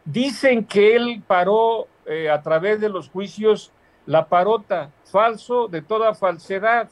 Dicen 0.04 0.64
que 0.64 0.96
él 0.96 1.22
paró 1.24 1.86
a 2.32 2.42
través 2.42 2.80
de 2.80 2.88
los 2.88 3.08
juicios 3.08 3.70
la 4.06 4.26
parota, 4.26 4.90
falso 5.04 5.68
de 5.68 5.82
toda 5.82 6.14
falsedad. 6.14 6.88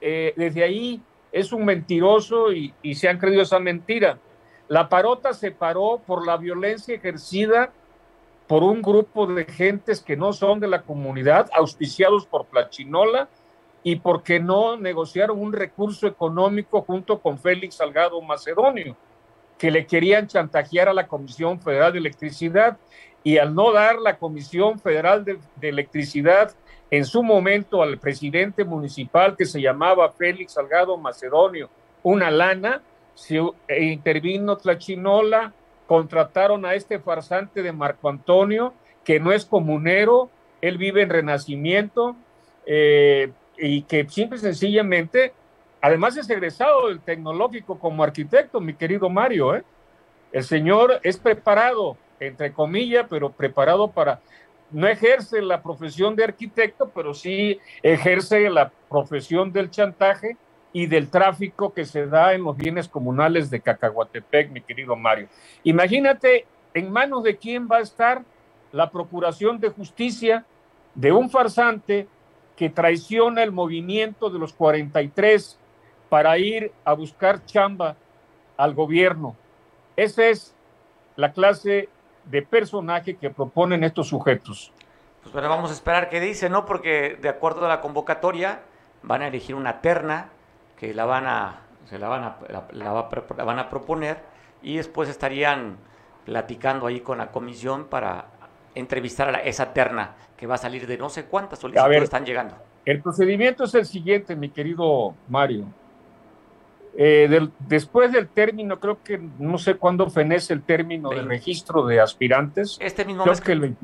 desde 0.00 0.62
ahí 0.62 1.02
es 1.32 1.52
un 1.52 1.64
mentiroso 1.64 2.52
y, 2.52 2.72
y 2.82 2.94
se 2.94 3.08
han 3.08 3.18
creído 3.18 3.42
esa 3.42 3.58
mentira. 3.58 4.18
La 4.68 4.88
parota 4.88 5.32
se 5.32 5.50
paró 5.50 6.00
por 6.06 6.26
la 6.26 6.36
violencia 6.36 6.94
ejercida 6.94 7.72
por 8.46 8.62
un 8.62 8.80
grupo 8.80 9.26
de 9.26 9.44
gentes 9.44 10.00
que 10.00 10.16
no 10.16 10.32
son 10.32 10.58
de 10.58 10.68
la 10.68 10.82
comunidad, 10.82 11.50
auspiciados 11.52 12.26
por 12.26 12.46
Plachinola, 12.46 13.28
y 13.82 13.96
porque 13.96 14.40
no 14.40 14.76
negociaron 14.76 15.38
un 15.38 15.52
recurso 15.52 16.06
económico 16.06 16.82
junto 16.82 17.20
con 17.20 17.38
Félix 17.38 17.76
Salgado 17.76 18.20
Macedonio, 18.20 18.96
que 19.56 19.70
le 19.70 19.86
querían 19.86 20.26
chantajear 20.26 20.88
a 20.88 20.94
la 20.94 21.06
Comisión 21.06 21.60
Federal 21.60 21.92
de 21.92 21.98
Electricidad, 21.98 22.78
y 23.24 23.38
al 23.38 23.54
no 23.54 23.72
dar 23.72 23.98
la 23.98 24.16
Comisión 24.16 24.78
Federal 24.78 25.24
de, 25.24 25.38
Electricidad 25.60 26.54
en 26.90 27.04
su 27.04 27.22
momento 27.22 27.82
al 27.82 27.98
presidente 27.98 28.64
municipal 28.64 29.36
que 29.36 29.44
se 29.44 29.60
llamaba 29.60 30.12
Félix 30.12 30.52
Salgado 30.52 30.96
Macedonio 30.96 31.68
una 32.02 32.30
lana, 32.30 32.82
se 33.14 33.36
eh, 33.36 33.84
intervino 33.84 34.56
Tlachinola, 34.56 35.52
contrataron 35.86 36.64
a 36.64 36.74
este 36.74 36.98
farsante 36.98 37.62
de 37.62 37.72
Marco 37.72 38.08
Antonio, 38.08 38.72
que 39.04 39.20
no 39.20 39.32
es 39.32 39.44
comunero, 39.44 40.30
él 40.60 40.78
vive 40.78 41.02
en 41.02 41.10
Renacimiento, 41.10 42.16
eh, 42.66 43.32
y 43.56 43.82
que 43.82 44.08
simple 44.08 44.38
y 44.38 44.40
sencillamente, 44.40 45.32
además 45.80 46.16
es 46.16 46.28
egresado 46.30 46.88
del 46.88 47.00
tecnológico 47.00 47.78
como 47.78 48.04
arquitecto, 48.04 48.60
mi 48.60 48.74
querido 48.74 49.08
Mario, 49.08 49.56
¿eh? 49.56 49.64
El 50.30 50.44
señor 50.44 51.00
es 51.02 51.16
preparado, 51.16 51.96
entre 52.20 52.52
comillas, 52.52 53.06
pero 53.08 53.30
preparado 53.30 53.90
para, 53.90 54.20
no 54.70 54.86
ejerce 54.86 55.40
la 55.40 55.62
profesión 55.62 56.16
de 56.16 56.24
arquitecto, 56.24 56.90
pero 56.94 57.14
sí 57.14 57.58
ejerce 57.82 58.50
la 58.50 58.70
profesión 58.88 59.52
del 59.52 59.70
chantaje 59.70 60.36
y 60.72 60.86
del 60.86 61.08
tráfico 61.08 61.72
que 61.72 61.84
se 61.84 62.06
da 62.06 62.34
en 62.34 62.44
los 62.44 62.56
bienes 62.56 62.88
comunales 62.88 63.50
de 63.50 63.60
Cacahuatepec, 63.60 64.50
mi 64.50 64.60
querido 64.60 64.96
Mario. 64.96 65.28
Imagínate 65.64 66.46
en 66.74 66.90
manos 66.90 67.22
de 67.22 67.36
quién 67.36 67.68
va 67.70 67.78
a 67.78 67.82
estar 67.82 68.22
la 68.72 68.90
Procuración 68.90 69.58
de 69.58 69.70
Justicia 69.70 70.44
de 70.94 71.12
un 71.12 71.30
farsante 71.30 72.06
que 72.56 72.68
traiciona 72.68 73.42
el 73.42 73.52
movimiento 73.52 74.30
de 74.30 74.38
los 74.38 74.52
43 74.52 75.58
para 76.08 76.38
ir 76.38 76.72
a 76.84 76.92
buscar 76.92 77.44
chamba 77.46 77.96
al 78.56 78.74
gobierno. 78.74 79.36
Esa 79.96 80.26
es 80.26 80.54
la 81.16 81.32
clase 81.32 81.88
de 82.30 82.42
personaje 82.42 83.16
que 83.16 83.30
proponen 83.30 83.84
estos 83.84 84.08
sujetos. 84.08 84.72
Pues 85.22 85.32
bueno, 85.32 85.48
vamos 85.48 85.70
a 85.70 85.74
esperar 85.74 86.08
qué 86.08 86.20
dice, 86.20 86.48
¿no? 86.48 86.64
Porque 86.64 87.18
de 87.20 87.28
acuerdo 87.28 87.66
a 87.66 87.68
la 87.68 87.80
convocatoria 87.80 88.60
van 89.02 89.22
a 89.22 89.28
elegir 89.28 89.54
una 89.54 89.80
terna 89.80 90.28
que 90.76 90.94
la 90.94 91.04
van 91.04 91.26
a, 91.26 91.60
se 91.86 91.98
la 91.98 92.08
van 92.08 92.24
a, 92.24 92.36
la, 92.48 92.68
la 92.72 93.44
van 93.44 93.58
a 93.58 93.68
proponer 93.68 94.18
y 94.62 94.76
después 94.76 95.08
estarían 95.08 95.78
platicando 96.24 96.86
ahí 96.86 97.00
con 97.00 97.18
la 97.18 97.30
comisión 97.30 97.86
para 97.86 98.26
entrevistar 98.74 99.34
a 99.34 99.40
esa 99.40 99.72
terna 99.72 100.14
que 100.36 100.46
va 100.46 100.54
a 100.54 100.58
salir 100.58 100.86
de 100.86 100.98
no 100.98 101.08
sé 101.08 101.24
cuántas 101.24 101.58
solicitudes 101.58 102.02
están 102.02 102.24
llegando. 102.24 102.56
El 102.84 103.02
procedimiento 103.02 103.64
es 103.64 103.74
el 103.74 103.86
siguiente, 103.86 104.36
mi 104.36 104.50
querido 104.50 105.14
Mario. 105.28 105.66
Eh, 107.00 107.48
después 107.60 108.10
del 108.10 108.26
término, 108.26 108.80
creo 108.80 109.00
que 109.04 109.18
no 109.38 109.56
sé 109.56 109.76
cuándo 109.76 110.10
fenece 110.10 110.52
el 110.52 110.64
término 110.64 111.10
del 111.10 111.28
registro 111.28 111.86
de 111.86 112.00
aspirantes. 112.00 112.76
Este 112.80 113.04
mismo 113.04 113.22
creo 113.22 113.34
mes. 113.34 113.40
que 113.40 113.52
el 113.52 113.76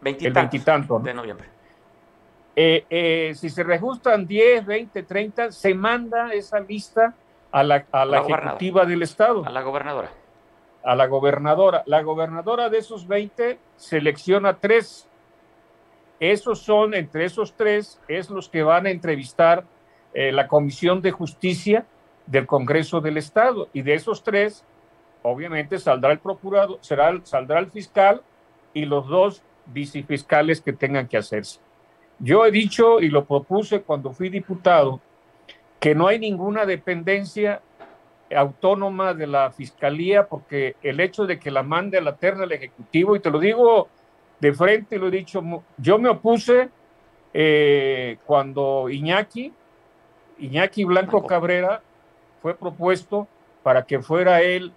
veintitanto. 0.00 0.98
De 1.00 1.12
noviembre. 1.12 1.46
Eh, 2.56 2.86
eh, 2.88 3.32
si 3.34 3.50
se 3.50 3.64
reajustan 3.64 4.26
10, 4.26 4.64
20, 4.64 5.02
30, 5.02 5.52
se 5.52 5.74
manda 5.74 6.32
esa 6.32 6.58
lista 6.58 7.14
a 7.52 7.62
la, 7.62 7.84
a 7.92 8.06
la, 8.06 8.20
ejecutiva 8.20 8.86
del 8.86 9.02
Estado. 9.02 9.44
A 9.44 9.50
la 9.50 9.60
gobernadora. 9.60 10.10
A 10.82 10.96
la 10.96 11.06
gobernadora. 11.06 11.82
La 11.84 12.00
gobernadora 12.00 12.70
de 12.70 12.78
esos 12.78 13.06
20 13.06 13.58
selecciona 13.76 14.56
tres. 14.56 15.06
Esos 16.18 16.60
son, 16.60 16.94
entre 16.94 17.26
esos 17.26 17.52
tres, 17.52 18.00
es 18.08 18.30
los 18.30 18.48
que 18.48 18.62
van 18.62 18.86
a 18.86 18.90
entrevistar 18.90 19.64
la 20.14 20.46
Comisión 20.46 21.02
de 21.02 21.10
Justicia 21.10 21.84
del 22.26 22.46
Congreso 22.46 23.00
del 23.00 23.16
Estado. 23.16 23.68
Y 23.72 23.82
de 23.82 23.94
esos 23.94 24.22
tres, 24.22 24.64
obviamente 25.22 25.78
saldrá 25.78 26.12
el 26.12 26.18
procurador, 26.18 26.78
será, 26.80 27.18
saldrá 27.24 27.58
el 27.58 27.70
fiscal 27.70 28.22
y 28.72 28.84
los 28.84 29.08
dos 29.08 29.42
vicefiscales 29.66 30.60
que 30.60 30.72
tengan 30.72 31.08
que 31.08 31.16
hacerse. 31.16 31.60
Yo 32.18 32.46
he 32.46 32.50
dicho 32.50 33.00
y 33.00 33.08
lo 33.08 33.24
propuse 33.24 33.82
cuando 33.82 34.12
fui 34.12 34.28
diputado 34.28 35.00
que 35.80 35.94
no 35.94 36.06
hay 36.06 36.18
ninguna 36.18 36.64
dependencia 36.64 37.60
autónoma 38.34 39.14
de 39.14 39.26
la 39.26 39.50
fiscalía 39.50 40.26
porque 40.26 40.76
el 40.82 41.00
hecho 41.00 41.26
de 41.26 41.38
que 41.38 41.50
la 41.50 41.62
mande 41.62 41.98
a 41.98 42.00
la 42.00 42.16
terna 42.16 42.42
del 42.42 42.52
Ejecutivo, 42.52 43.16
y 43.16 43.20
te 43.20 43.30
lo 43.30 43.38
digo 43.38 43.88
de 44.40 44.52
frente, 44.52 44.98
lo 44.98 45.08
he 45.08 45.10
dicho, 45.10 45.42
yo 45.76 45.98
me 45.98 46.08
opuse 46.08 46.68
eh, 47.32 48.18
cuando 48.24 48.88
Iñaki, 48.88 49.52
Iñaki 50.38 50.84
Blanco 50.84 51.26
Cabrera 51.26 51.82
fue 52.44 52.54
propuesto 52.54 53.26
para 53.62 53.86
que 53.86 54.02
fuera 54.02 54.42
él 54.42 54.70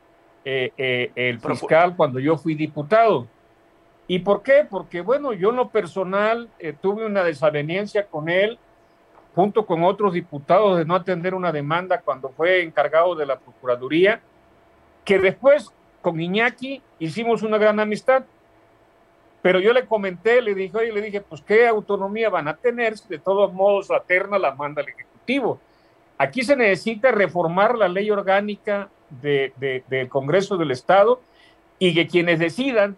eh, 0.46 0.72
eh, 0.78 1.12
el 1.16 1.38
fiscal 1.42 1.98
cuando 1.98 2.18
yo 2.18 2.38
fui 2.38 2.56
diputado. 2.56 3.28
¿Y 4.08 4.20
por 4.20 4.42
qué? 4.42 4.66
Porque, 4.70 5.02
bueno, 5.02 5.34
yo 5.34 5.50
en 5.50 5.58
lo 5.58 5.68
personal 5.68 6.48
eh, 6.60 6.74
tuve 6.82 7.06
una 7.06 7.26
desaveniencia 7.26 8.06
con 8.06 8.30
él, 8.30 8.58
junto 9.36 9.66
con 9.66 9.84
otros 9.84 10.14
diputados, 10.14 10.78
de 10.78 10.86
no 10.86 10.96
atender 10.96 11.34
una 11.34 11.52
demanda 11.52 12.00
cuando 12.00 12.30
fue 12.30 12.64
encargado 12.64 13.16
de 13.16 13.26
la 13.26 13.38
Procuraduría, 13.38 14.22
que 15.04 15.20
después 15.20 15.70
con 16.02 16.22
Iñaki 16.22 16.82
hicimos 17.00 17.44
una 17.44 17.58
gran 17.58 17.82
amistad. 17.82 18.24
Pero 19.42 19.60
yo 19.60 19.74
le 19.74 19.86
comenté, 19.86 20.42
le 20.42 20.56
dije, 20.56 20.78
oye, 20.78 20.94
le 20.94 21.02
dije, 21.02 21.20
pues 21.20 21.42
qué 21.42 21.68
autonomía 21.68 22.30
van 22.30 22.48
a 22.48 22.56
tener 22.56 22.98
si 22.98 23.10
de 23.10 23.20
todos 23.20 23.52
modos 23.52 23.90
la 23.90 24.00
terna 24.04 24.40
la 24.40 24.56
manda 24.56 24.82
el 24.82 24.88
Ejecutivo. 24.88 25.60
Aquí 26.18 26.44
se 26.44 26.56
necesita 26.56 27.12
reformar 27.12 27.78
la 27.78 27.88
ley 27.88 28.10
orgánica 28.10 28.90
de, 29.10 29.84
del 29.88 30.10
Congreso 30.10 30.58
del 30.58 30.72
Estado 30.72 31.22
y 31.80 31.94
que 31.94 32.08
quienes 32.08 32.40
decidan, 32.40 32.98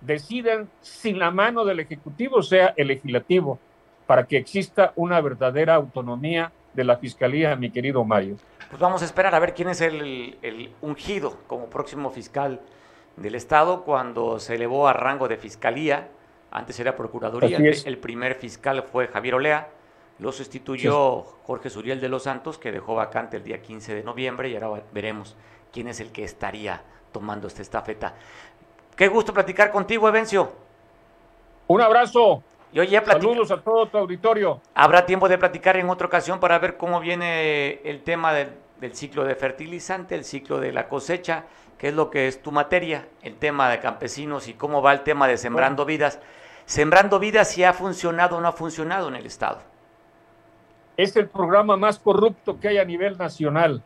decidan 0.00 0.68
sin 0.80 1.18
la 1.18 1.30
mano 1.30 1.64
del 1.64 1.80
Ejecutivo, 1.80 2.42
sea 2.42 2.72
el 2.76 2.88
legislativo, 2.88 3.58
para 4.06 4.26
que 4.26 4.38
exista 4.38 4.92
una 4.96 5.20
verdadera 5.20 5.74
autonomía 5.74 6.50
de 6.72 6.84
la 6.84 6.96
Fiscalía, 6.96 7.56
mi 7.56 7.70
querido 7.70 8.04
Mario. 8.04 8.36
Pues 8.70 8.80
vamos 8.80 9.02
a 9.02 9.04
esperar 9.04 9.34
a 9.34 9.38
ver 9.38 9.54
quién 9.54 9.68
es 9.68 9.80
el, 9.80 10.38
el 10.40 10.72
ungido 10.80 11.36
como 11.46 11.66
próximo 11.66 12.10
fiscal 12.10 12.60
del 13.16 13.34
Estado 13.34 13.84
cuando 13.84 14.38
se 14.38 14.54
elevó 14.54 14.88
a 14.88 14.92
rango 14.92 15.28
de 15.28 15.36
Fiscalía. 15.36 16.08
Antes 16.50 16.80
era 16.80 16.96
Procuraduría. 16.96 17.58
El 17.58 17.98
primer 17.98 18.36
fiscal 18.36 18.82
fue 18.82 19.08
Javier 19.08 19.34
Olea 19.34 19.68
lo 20.20 20.32
sustituyó 20.32 21.22
Jorge 21.46 21.70
Suriel 21.70 22.00
de 22.00 22.08
los 22.08 22.24
Santos, 22.24 22.58
que 22.58 22.70
dejó 22.70 22.94
vacante 22.94 23.38
el 23.38 23.42
día 23.42 23.62
15 23.62 23.94
de 23.94 24.02
noviembre 24.02 24.50
y 24.50 24.56
ahora 24.56 24.82
veremos 24.92 25.34
quién 25.72 25.88
es 25.88 26.00
el 26.00 26.12
que 26.12 26.24
estaría 26.24 26.82
tomando 27.10 27.48
esta 27.48 27.62
estafeta. 27.62 28.14
Qué 28.94 29.08
gusto 29.08 29.32
platicar 29.32 29.70
contigo, 29.70 30.08
Evencio. 30.08 30.52
Un 31.68 31.80
abrazo. 31.80 32.42
Y 32.72 32.86
ya 32.86 33.04
Saludos 33.04 33.50
a 33.50 33.60
todo 33.62 33.86
tu 33.86 33.98
auditorio. 33.98 34.60
Habrá 34.74 35.06
tiempo 35.06 35.28
de 35.28 35.38
platicar 35.38 35.76
en 35.76 35.88
otra 35.88 36.06
ocasión 36.06 36.38
para 36.38 36.58
ver 36.58 36.76
cómo 36.76 37.00
viene 37.00 37.80
el 37.82 38.02
tema 38.02 38.32
del, 38.32 38.52
del 38.78 38.94
ciclo 38.94 39.24
de 39.24 39.34
fertilizante, 39.34 40.14
el 40.14 40.24
ciclo 40.24 40.60
de 40.60 40.70
la 40.70 40.86
cosecha, 40.86 41.46
qué 41.78 41.88
es 41.88 41.94
lo 41.94 42.10
que 42.10 42.28
es 42.28 42.42
tu 42.42 42.52
materia, 42.52 43.08
el 43.22 43.36
tema 43.36 43.70
de 43.70 43.80
campesinos 43.80 44.46
y 44.48 44.54
cómo 44.54 44.82
va 44.82 44.92
el 44.92 45.00
tema 45.00 45.26
de 45.26 45.38
Sembrando 45.38 45.84
Vidas. 45.84 46.20
Sembrando 46.66 47.18
Vidas 47.18 47.50
si 47.50 47.64
ha 47.64 47.72
funcionado 47.72 48.36
o 48.36 48.40
no 48.40 48.48
ha 48.48 48.52
funcionado 48.52 49.08
en 49.08 49.16
el 49.16 49.26
Estado 49.26 49.69
es 51.02 51.16
el 51.16 51.28
programa 51.28 51.76
más 51.76 51.98
corrupto 51.98 52.60
que 52.60 52.68
hay 52.68 52.78
a 52.78 52.84
nivel 52.84 53.16
nacional. 53.16 53.82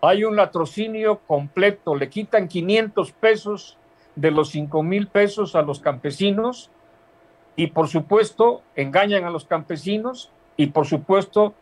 Hay 0.00 0.24
un 0.24 0.36
latrocinio 0.36 1.18
completo, 1.26 1.94
le 1.94 2.08
quitan 2.08 2.48
500 2.48 3.12
pesos 3.12 3.76
de 4.14 4.30
los 4.30 4.50
5 4.50 4.82
mil 4.82 5.08
pesos 5.08 5.54
a 5.54 5.62
los 5.62 5.80
campesinos 5.80 6.70
y 7.56 7.68
por 7.68 7.88
supuesto 7.88 8.62
engañan 8.76 9.24
a 9.24 9.30
los 9.30 9.44
campesinos 9.44 10.30
y 10.56 10.66
por 10.66 10.86
supuesto 10.86 11.54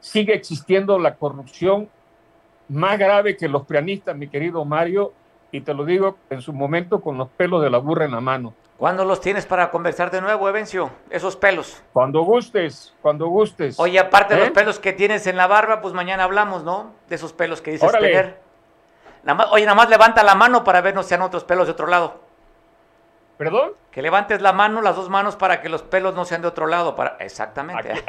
sigue 0.00 0.34
existiendo 0.34 0.98
la 0.98 1.16
corrupción 1.16 1.88
más 2.68 2.98
grave 2.98 3.36
que 3.36 3.48
los 3.48 3.66
prianistas, 3.66 4.16
mi 4.16 4.28
querido 4.28 4.64
Mario, 4.64 5.12
y 5.52 5.60
te 5.60 5.74
lo 5.74 5.84
digo 5.84 6.16
en 6.30 6.40
su 6.40 6.52
momento 6.52 7.00
con 7.00 7.18
los 7.18 7.28
pelos 7.28 7.62
de 7.62 7.70
la 7.70 7.78
burra 7.78 8.06
en 8.06 8.12
la 8.12 8.20
mano. 8.20 8.54
¿Cuándo 8.76 9.04
los 9.04 9.20
tienes 9.20 9.46
para 9.46 9.70
conversar 9.70 10.10
de 10.10 10.20
nuevo, 10.20 10.48
Evencio? 10.48 10.90
Esos 11.08 11.36
pelos. 11.36 11.80
Cuando 11.92 12.22
gustes, 12.22 12.92
cuando 13.02 13.28
gustes. 13.28 13.78
Oye, 13.78 14.00
aparte 14.00 14.34
de 14.34 14.40
los 14.40 14.48
¿Eh? 14.48 14.52
pelos 14.52 14.80
que 14.80 14.92
tienes 14.92 15.28
en 15.28 15.36
la 15.36 15.46
barba, 15.46 15.80
pues 15.80 15.94
mañana 15.94 16.24
hablamos, 16.24 16.64
¿no? 16.64 16.92
De 17.08 17.14
esos 17.14 17.32
pelos 17.32 17.62
que 17.62 17.70
dices 17.70 17.90
tener. 17.92 18.40
oye, 19.52 19.64
nada 19.64 19.76
más 19.76 19.88
levanta 19.88 20.24
la 20.24 20.34
mano 20.34 20.64
para 20.64 20.80
ver 20.80 20.94
no 20.94 21.04
sean 21.04 21.22
otros 21.22 21.44
pelos 21.44 21.68
de 21.68 21.72
otro 21.72 21.86
lado. 21.86 22.24
¿Perdón? 23.36 23.72
Que 23.90 24.02
levantes 24.02 24.40
la 24.42 24.52
mano, 24.52 24.80
las 24.80 24.96
dos 24.96 25.08
manos, 25.08 25.36
para 25.36 25.60
que 25.60 25.68
los 25.68 25.82
pelos 25.82 26.14
no 26.14 26.24
sean 26.24 26.42
de 26.42 26.48
otro 26.48 26.66
lado. 26.66 26.96
Para... 26.96 27.16
Exactamente. 27.20 27.92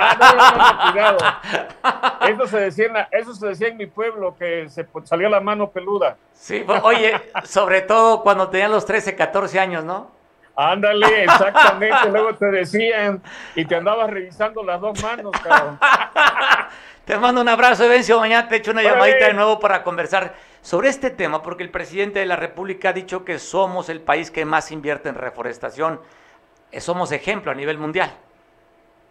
Eso 2.28 2.48
se, 2.48 2.60
decía 2.60 2.86
en 2.86 2.96
eso 3.12 3.36
se 3.36 3.48
decía 3.48 3.68
en 3.68 3.78
mi 3.78 3.86
pueblo, 3.86 4.36
que 4.36 4.68
se 4.70 4.88
salía 5.04 5.30
la 5.30 5.40
mano 5.40 5.70
peluda. 5.70 6.18
Sí, 6.34 6.66
oye, 6.82 7.14
sobre 7.44 7.82
todo 7.82 8.24
cuando 8.24 8.50
tenían 8.50 8.72
los 8.72 8.86
13, 8.86 9.16
14 9.16 9.60
años, 9.60 9.84
¿no? 9.84 10.15
Ándale, 10.56 11.24
exactamente. 11.24 12.10
Luego 12.10 12.36
te 12.36 12.46
decían 12.46 13.22
y 13.56 13.66
te 13.66 13.76
andabas 13.76 14.10
revisando 14.10 14.64
las 14.64 14.80
dos 14.80 15.02
manos, 15.04 15.32
cabrón. 15.44 15.80
te 17.06 17.18
mando 17.18 17.42
un 17.42 17.50
abrazo, 17.50 17.84
Evencio. 17.84 18.20
Mañana 18.20 18.48
te 18.48 18.58
echo 18.58 18.72
una 18.72 18.82
llamadita 18.82 19.28
de 19.28 19.34
nuevo 19.34 19.60
para 19.60 19.84
conversar 19.84 20.34
sobre 20.62 20.90
este 20.90 21.10
tema, 21.10 21.44
porque 21.44 21.64
el 21.64 21.70
presidente 21.70 22.20
de 22.20 22.26
la 22.26 22.36
República 22.36 22.90
ha 22.90 22.94
dicho 22.94 23.26
que 23.26 23.38
somos 23.38 23.90
el 23.90 24.02
país 24.02 24.32
que 24.32 24.46
más 24.46 24.72
invierte 24.72 25.10
en 25.10 25.16
reforestación. 25.16 26.00
Eh, 26.72 26.82
somos 26.82 27.12
ejemplo 27.12 27.52
a 27.52 27.56
nivel 27.56 27.78
mundial. 27.78 28.12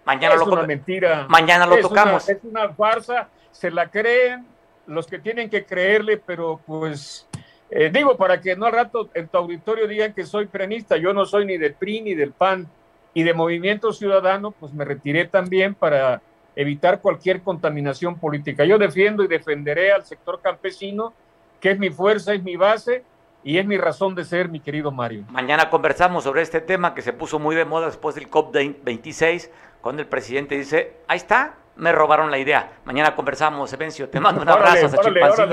Mañana 0.05 0.35
es 0.35 0.41
lo 0.41 0.47
una 0.47 0.63
mentira. 0.63 1.27
Mañana 1.29 1.67
lo 1.67 1.79
tocamos. 1.79 2.29
es 2.29 2.39
una 2.43 2.71
farsa, 2.71 3.29
se 3.53 3.71
la 3.71 3.89
creen 3.89 4.47
los 4.87 5.07
que 5.07 5.19
tienen 5.19 5.49
que 5.49 5.65
creerle, 5.65 6.17
pero 6.19 6.61
pues 6.67 7.27
eh, 7.71 7.91
digo, 7.93 8.17
para 8.17 8.41
que 8.41 8.57
no 8.57 8.67
al 8.67 8.73
rato 8.73 9.09
en 9.15 9.29
tu 9.29 9.39
auditorio 9.39 9.89
digan 9.89 10.13
que 10.13 10.25
soy 10.25 10.47
peronista, 10.47 10.97
yo 10.97 11.13
no 11.13 11.25
soy 11.25 11.47
ni 11.47 11.57
del 11.57 11.75
PRI 11.75 12.03
ni 12.03 12.15
del 12.15 12.33
PAN 12.33 12.69
y 13.15 13.23
de 13.23 13.35
Movimiento 13.35 13.93
Ciudadano, 13.93 14.51
pues 14.51 14.73
me 14.73 14.85
retiré 14.85 15.27
también 15.27 15.75
para 15.75 16.21
evitar 16.57 17.01
cualquier 17.01 17.43
contaminación 17.43 18.19
política. 18.19 18.65
Yo 18.65 18.79
defiendo 18.79 19.25
y 19.25 19.29
defenderé 19.29 19.93
al 19.93 20.05
sector 20.05 20.41
campesino, 20.41 21.13
que 21.61 21.71
es 21.71 21.79
mi 21.79 21.91
fuerza, 21.91 22.35
es 22.35 22.43
mi 22.43 22.57
base 22.57 23.03
y 23.43 23.59
es 23.59 23.67
mi 23.67 23.77
razón 23.77 24.15
de 24.15 24.25
ser, 24.25 24.49
mi 24.49 24.61
querido 24.61 24.91
Mario. 24.91 25.25
Mañana 25.31 25.71
conversamos 25.71 26.25
sobre 26.25 26.43
este 26.43 26.61
tema 26.61 26.95
que 26.95 27.03
se 27.03 27.13
puso 27.13 27.39
muy 27.39 27.55
de 27.55 27.65
moda 27.65 27.87
después 27.87 28.15
del 28.15 28.31
COP26, 28.31 29.51
cuando 29.81 30.03
el 30.03 30.09
presidente 30.09 30.57
dice, 30.57 30.95
ahí 31.09 31.19
está, 31.19 31.57
me 31.77 31.93
robaron 31.93 32.31
la 32.31 32.39
idea. 32.39 32.73
Mañana 32.85 33.15
conversamos, 33.15 33.73
Evencio. 33.73 34.09
Te 34.09 34.21
mando 34.21 34.43
un 34.43 34.49
abrazo. 34.49 34.89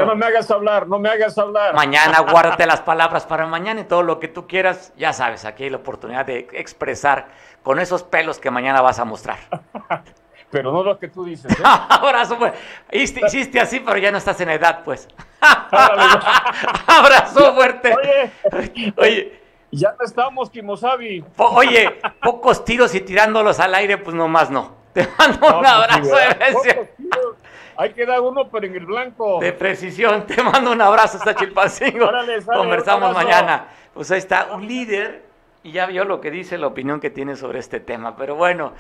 no 0.06 0.16
me 0.16 0.26
hagas 0.26 0.52
hablar, 0.52 0.88
no 0.88 1.00
me 1.00 1.10
hagas 1.10 1.38
hablar. 1.38 1.74
Mañana 1.74 2.20
guárdate 2.32 2.66
las 2.66 2.82
palabras 2.82 3.26
para 3.26 3.46
mañana 3.48 3.82
y 3.82 3.84
todo 3.86 4.04
lo 4.04 4.20
que 4.20 4.28
tú 4.28 4.48
quieras. 4.48 4.94
Ya 4.98 5.14
sabes, 5.14 5.46
aquí 5.46 5.64
hay 5.64 5.70
la 5.70 5.78
oportunidad 5.78 6.26
de 6.26 6.48
expresar 6.54 7.28
con 7.64 7.80
esos 7.80 8.04
pelos 8.04 8.40
que 8.40 8.52
mañana 8.52 8.82
vas 8.82 9.00
a 9.00 9.06
mostrar. 9.06 9.40
pero 10.52 10.72
no 10.72 10.84
lo 10.84 11.00
que 11.00 11.08
tú 11.08 11.26
dices. 11.26 11.52
¿eh? 11.52 11.64
abrazo, 11.90 12.38
pues. 12.38 12.54
Hiciste, 12.92 13.60
así, 13.60 13.80
pero 13.80 13.98
ya 13.98 14.12
no 14.12 14.18
estás 14.18 14.40
en 14.42 14.50
edad, 14.50 14.82
pues. 14.84 15.08
abrazo 16.88 17.56
fuerte. 17.56 17.96
Oye, 18.52 18.94
oye. 18.98 19.42
Ya 19.74 19.96
no 19.98 20.06
estamos, 20.06 20.50
Kimosabi. 20.50 21.24
Oye, 21.38 22.02
pocos 22.22 22.66
tiros 22.66 22.94
y 22.94 23.00
tirándolos 23.00 23.58
al 23.62 23.74
aire, 23.74 23.98
pues 23.98 24.14
nomás 24.14 24.52
no. 24.52 24.81
Te 24.94 25.08
mando 25.18 25.60
un 25.60 25.66
abrazo, 25.66 26.16
Ahí 27.78 27.94
queda 27.94 28.22
uno, 28.22 28.48
pero 28.50 28.68
en 28.68 28.76
el 28.76 28.86
blanco. 28.86 29.40
De 29.40 29.54
precisión. 29.54 30.26
Te 30.28 30.44
mando 30.44 30.72
un 30.72 30.82
abrazo 30.82 31.18
hasta 31.18 31.34
Chilpancingo. 31.34 32.10
Conversamos 32.46 33.14
mañana. 33.14 33.66
Pues 33.94 34.12
ahí 34.12 34.20
está, 34.20 34.54
un 34.54 34.68
líder, 34.68 35.24
y 35.64 35.72
ya 35.72 35.86
vio 35.86 36.06
lo 36.06 36.22
que 36.22 36.32
dice, 36.32 36.58
la 36.58 36.68
opinión 36.68 37.00
que 37.00 37.10
tiene 37.10 37.36
sobre 37.36 37.60
este 37.60 37.80
tema. 37.80 38.16
Pero 38.16 38.36
bueno, 38.36 38.74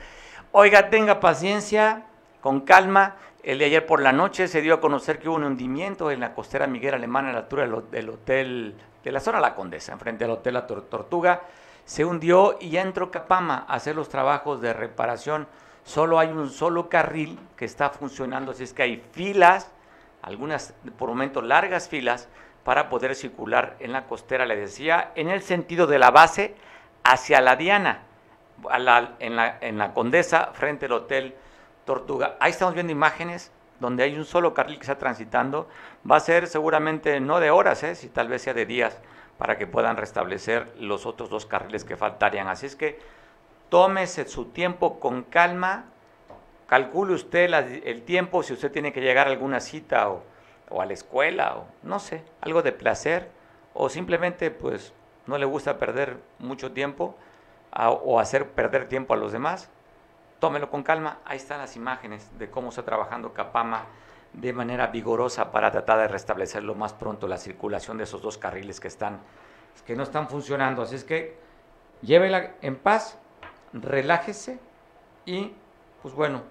oiga, 0.51 0.89
tenga 0.89 1.19
paciencia, 1.19 2.03
con 2.41 2.61
calma. 2.61 3.15
El 3.43 3.57
de 3.57 3.65
ayer 3.65 3.85
por 3.85 4.01
la 4.01 4.11
noche 4.11 4.47
se 4.47 4.61
dio 4.61 4.75
a 4.75 4.79
conocer 4.79 5.17
que 5.17 5.27
hubo 5.27 5.35
un 5.35 5.43
hundimiento 5.45 6.11
en 6.11 6.19
la 6.19 6.35
costera 6.35 6.67
Miguel 6.67 6.93
Alemana 6.93 7.31
a 7.31 7.33
la 7.33 7.39
altura 7.39 7.67
del 7.89 8.09
hotel, 8.09 8.75
de 9.03 9.11
la 9.11 9.19
zona 9.19 9.39
La 9.39 9.55
Condesa, 9.55 9.93
enfrente 9.93 10.25
al 10.25 10.31
hotel 10.31 10.53
La 10.53 10.67
Tortuga. 10.67 11.41
Se 11.83 12.05
hundió 12.05 12.57
y 12.59 12.69
ya 12.69 12.83
entró 12.83 13.09
Capama 13.09 13.65
a 13.67 13.73
hacer 13.73 13.95
los 13.95 14.09
trabajos 14.09 14.61
de 14.61 14.73
reparación 14.73 15.47
solo 15.83 16.19
hay 16.19 16.29
un 16.29 16.49
solo 16.49 16.89
carril 16.89 17.39
que 17.55 17.65
está 17.65 17.89
funcionando, 17.89 18.51
así 18.51 18.63
es 18.63 18.73
que 18.73 18.83
hay 18.83 19.03
filas, 19.11 19.71
algunas 20.21 20.73
por 20.97 21.09
momento 21.09 21.41
largas 21.41 21.89
filas, 21.89 22.29
para 22.63 22.89
poder 22.89 23.15
circular 23.15 23.75
en 23.79 23.91
la 23.91 24.05
costera, 24.05 24.45
le 24.45 24.55
decía, 24.55 25.11
en 25.15 25.29
el 25.29 25.41
sentido 25.41 25.87
de 25.87 25.99
la 25.99 26.11
base 26.11 26.55
hacia 27.03 27.41
la 27.41 27.55
Diana, 27.55 28.03
en, 28.71 29.35
la, 29.35 29.57
en 29.61 29.77
la 29.77 29.93
Condesa, 29.93 30.51
frente 30.53 30.85
al 30.85 30.91
Hotel 30.91 31.35
Tortuga. 31.85 32.35
Ahí 32.39 32.51
estamos 32.51 32.75
viendo 32.75 32.91
imágenes 32.91 33.51
donde 33.79 34.03
hay 34.03 34.15
un 34.15 34.25
solo 34.25 34.53
carril 34.53 34.77
que 34.77 34.83
está 34.83 34.99
transitando. 34.99 35.67
Va 36.09 36.17
a 36.17 36.19
ser 36.19 36.47
seguramente 36.47 37.19
no 37.19 37.39
de 37.39 37.49
horas, 37.49 37.83
¿eh? 37.83 37.95
si 37.95 38.09
tal 38.09 38.27
vez 38.27 38.43
sea 38.43 38.53
de 38.53 38.65
días, 38.65 38.97
para 39.37 39.57
que 39.57 39.65
puedan 39.65 39.97
restablecer 39.97 40.71
los 40.79 41.07
otros 41.07 41.29
dos 41.29 41.47
carriles 41.47 41.83
que 41.83 41.97
faltarían. 41.97 42.47
Así 42.47 42.67
es 42.67 42.75
que 42.75 42.99
tómese 43.71 44.27
su 44.27 44.47
tiempo 44.47 44.99
con 44.99 45.23
calma, 45.23 45.85
calcule 46.67 47.13
usted 47.13 47.49
el 47.85 48.03
tiempo 48.03 48.43
si 48.43 48.51
usted 48.51 48.69
tiene 48.69 48.91
que 48.91 48.99
llegar 48.99 49.27
a 49.27 49.31
alguna 49.31 49.61
cita 49.61 50.09
o, 50.09 50.23
a 50.77 50.85
la 50.85 50.91
escuela 50.91 51.55
o 51.55 51.67
no 51.81 51.97
sé, 51.99 52.21
algo 52.41 52.63
de 52.63 52.73
placer 52.73 53.29
o 53.73 53.87
simplemente 53.87 54.51
pues 54.51 54.91
no 55.25 55.37
le 55.37 55.45
gusta 55.45 55.77
perder 55.77 56.17
mucho 56.39 56.73
tiempo 56.73 57.15
o 57.73 58.19
hacer 58.19 58.49
perder 58.49 58.89
tiempo 58.89 59.13
a 59.13 59.17
los 59.17 59.31
demás, 59.31 59.69
tómelo 60.39 60.69
con 60.69 60.83
calma. 60.83 61.19
Ahí 61.23 61.37
están 61.37 61.59
las 61.59 61.77
imágenes 61.77 62.29
de 62.37 62.49
cómo 62.49 62.69
está 62.69 62.83
trabajando 62.83 63.31
Capama 63.31 63.85
de 64.33 64.51
manera 64.51 64.87
vigorosa 64.87 65.49
para 65.49 65.71
tratar 65.71 65.99
de 65.99 66.09
restablecer 66.09 66.61
lo 66.61 66.75
más 66.75 66.91
pronto 66.91 67.25
la 67.25 67.37
circulación 67.37 67.97
de 67.97 68.03
esos 68.03 68.21
dos 68.21 68.37
carriles 68.37 68.81
que 68.81 68.89
están 68.89 69.21
que 69.85 69.95
no 69.95 70.03
están 70.03 70.27
funcionando. 70.27 70.81
Así 70.81 70.95
es 70.95 71.05
que 71.05 71.37
llévela 72.01 72.55
en 72.61 72.75
paz, 72.75 73.17
relájese 73.73 74.59
y, 75.25 75.51
pues 76.01 76.13
bueno, 76.13 76.41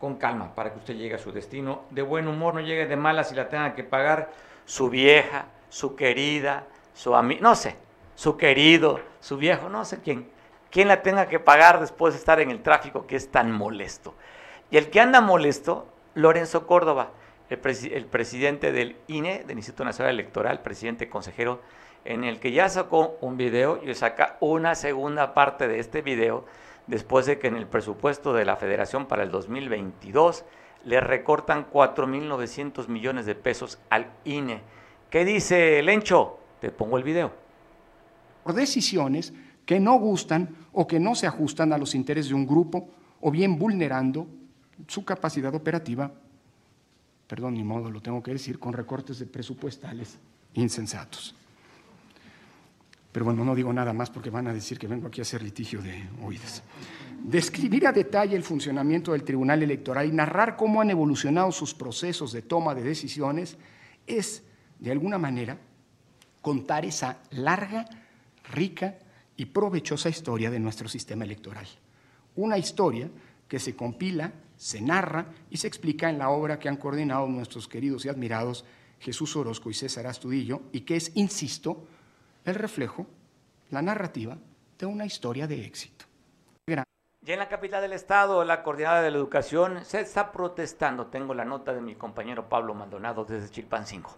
con 0.00 0.16
calma 0.16 0.54
para 0.54 0.72
que 0.72 0.78
usted 0.78 0.94
llegue 0.94 1.14
a 1.14 1.18
su 1.18 1.32
destino. 1.32 1.82
De 1.90 2.02
buen 2.02 2.28
humor, 2.28 2.54
no 2.54 2.60
llegue 2.60 2.86
de 2.86 2.96
malas 2.96 3.32
y 3.32 3.34
la 3.34 3.48
tenga 3.48 3.74
que 3.74 3.84
pagar 3.84 4.32
su 4.64 4.90
vieja, 4.90 5.46
su 5.68 5.96
querida, 5.96 6.66
su 6.94 7.14
amigo, 7.14 7.40
no 7.42 7.54
sé, 7.54 7.76
su 8.14 8.36
querido, 8.36 9.00
su 9.20 9.36
viejo, 9.36 9.68
no 9.68 9.84
sé 9.84 10.00
quién. 10.00 10.28
Quién 10.70 10.88
la 10.88 11.02
tenga 11.02 11.28
que 11.28 11.38
pagar 11.38 11.80
después 11.80 12.14
de 12.14 12.18
estar 12.18 12.40
en 12.40 12.50
el 12.50 12.62
tráfico 12.62 13.06
que 13.06 13.16
es 13.16 13.30
tan 13.30 13.52
molesto. 13.52 14.14
Y 14.70 14.78
el 14.78 14.88
que 14.90 15.00
anda 15.00 15.20
molesto, 15.20 15.86
Lorenzo 16.14 16.66
Córdoba, 16.66 17.10
el, 17.50 17.60
el 17.92 18.06
presidente 18.06 18.72
del 18.72 18.96
INE, 19.06 19.44
del 19.44 19.58
Instituto 19.58 19.84
Nacional 19.84 20.14
Electoral, 20.14 20.62
presidente 20.62 21.10
consejero, 21.10 21.60
en 22.04 22.24
el 22.24 22.40
que 22.40 22.52
ya 22.52 22.68
sacó 22.68 23.16
un 23.20 23.36
video 23.36 23.80
y 23.84 23.94
saca 23.94 24.36
una 24.40 24.74
segunda 24.74 25.34
parte 25.34 25.68
de 25.68 25.78
este 25.78 26.02
video 26.02 26.44
después 26.86 27.26
de 27.26 27.38
que 27.38 27.48
en 27.48 27.56
el 27.56 27.66
presupuesto 27.66 28.32
de 28.32 28.44
la 28.44 28.56
Federación 28.56 29.06
para 29.06 29.22
el 29.22 29.30
2022 29.30 30.44
le 30.84 31.00
recortan 31.00 31.70
4.900 31.70 32.88
millones 32.88 33.26
de 33.26 33.34
pesos 33.34 33.78
al 33.88 34.06
INE. 34.24 34.60
¿Qué 35.10 35.24
dice 35.24 35.82
Lencho? 35.82 36.38
Te 36.60 36.70
pongo 36.70 36.98
el 36.98 37.04
video. 37.04 37.32
Por 38.42 38.54
decisiones 38.54 39.32
que 39.64 39.78
no 39.78 39.94
gustan 39.94 40.56
o 40.72 40.86
que 40.86 40.98
no 40.98 41.14
se 41.14 41.26
ajustan 41.26 41.72
a 41.72 41.78
los 41.78 41.94
intereses 41.94 42.30
de 42.30 42.34
un 42.34 42.46
grupo 42.46 42.88
o 43.20 43.30
bien 43.30 43.58
vulnerando 43.58 44.26
su 44.88 45.04
capacidad 45.04 45.54
operativa, 45.54 46.10
perdón, 47.28 47.54
ni 47.54 47.62
modo, 47.62 47.90
lo 47.90 48.00
tengo 48.00 48.22
que 48.22 48.32
decir, 48.32 48.58
con 48.58 48.72
recortes 48.72 49.20
de 49.20 49.26
presupuestales 49.26 50.18
insensatos. 50.54 51.36
Pero 53.12 53.26
bueno, 53.26 53.44
no 53.44 53.54
digo 53.54 53.72
nada 53.72 53.92
más 53.92 54.10
porque 54.10 54.30
van 54.30 54.48
a 54.48 54.54
decir 54.54 54.78
que 54.78 54.86
vengo 54.86 55.06
aquí 55.06 55.20
a 55.20 55.22
hacer 55.22 55.42
litigio 55.42 55.82
de 55.82 56.08
oídas. 56.22 56.62
Describir 57.22 57.86
a 57.86 57.92
detalle 57.92 58.34
el 58.34 58.42
funcionamiento 58.42 59.12
del 59.12 59.22
Tribunal 59.22 59.62
Electoral 59.62 60.08
y 60.08 60.12
narrar 60.12 60.56
cómo 60.56 60.80
han 60.80 60.90
evolucionado 60.90 61.52
sus 61.52 61.74
procesos 61.74 62.32
de 62.32 62.42
toma 62.42 62.74
de 62.74 62.82
decisiones 62.82 63.58
es, 64.06 64.42
de 64.80 64.90
alguna 64.90 65.18
manera, 65.18 65.58
contar 66.40 66.84
esa 66.84 67.18
larga, 67.30 67.86
rica 68.50 68.98
y 69.36 69.46
provechosa 69.46 70.08
historia 70.08 70.50
de 70.50 70.58
nuestro 70.58 70.88
sistema 70.88 71.24
electoral. 71.24 71.66
Una 72.34 72.58
historia 72.58 73.10
que 73.46 73.58
se 73.58 73.76
compila, 73.76 74.32
se 74.56 74.80
narra 74.80 75.26
y 75.50 75.58
se 75.58 75.68
explica 75.68 76.08
en 76.08 76.18
la 76.18 76.30
obra 76.30 76.58
que 76.58 76.68
han 76.68 76.78
coordinado 76.78 77.28
nuestros 77.28 77.68
queridos 77.68 78.04
y 78.04 78.08
admirados 78.08 78.64
Jesús 78.98 79.36
Orozco 79.36 79.70
y 79.70 79.74
César 79.74 80.06
Astudillo 80.06 80.62
y 80.72 80.80
que 80.80 80.96
es, 80.96 81.12
insisto, 81.14 81.86
el 82.44 82.54
reflejo, 82.54 83.06
la 83.70 83.82
narrativa 83.82 84.36
de 84.78 84.86
una 84.86 85.06
historia 85.06 85.46
de 85.46 85.64
éxito. 85.64 86.06
Ya 87.24 87.34
en 87.34 87.38
la 87.38 87.48
capital 87.48 87.80
del 87.82 87.92
estado, 87.92 88.42
la 88.42 88.64
coordinada 88.64 89.00
de 89.00 89.12
la 89.12 89.16
educación 89.16 89.84
se 89.84 90.00
está 90.00 90.32
protestando. 90.32 91.06
Tengo 91.06 91.34
la 91.34 91.44
nota 91.44 91.72
de 91.72 91.80
mi 91.80 91.94
compañero 91.94 92.48
Pablo 92.48 92.74
Maldonado 92.74 93.24
desde 93.24 93.48
Chilpancingo. 93.48 94.10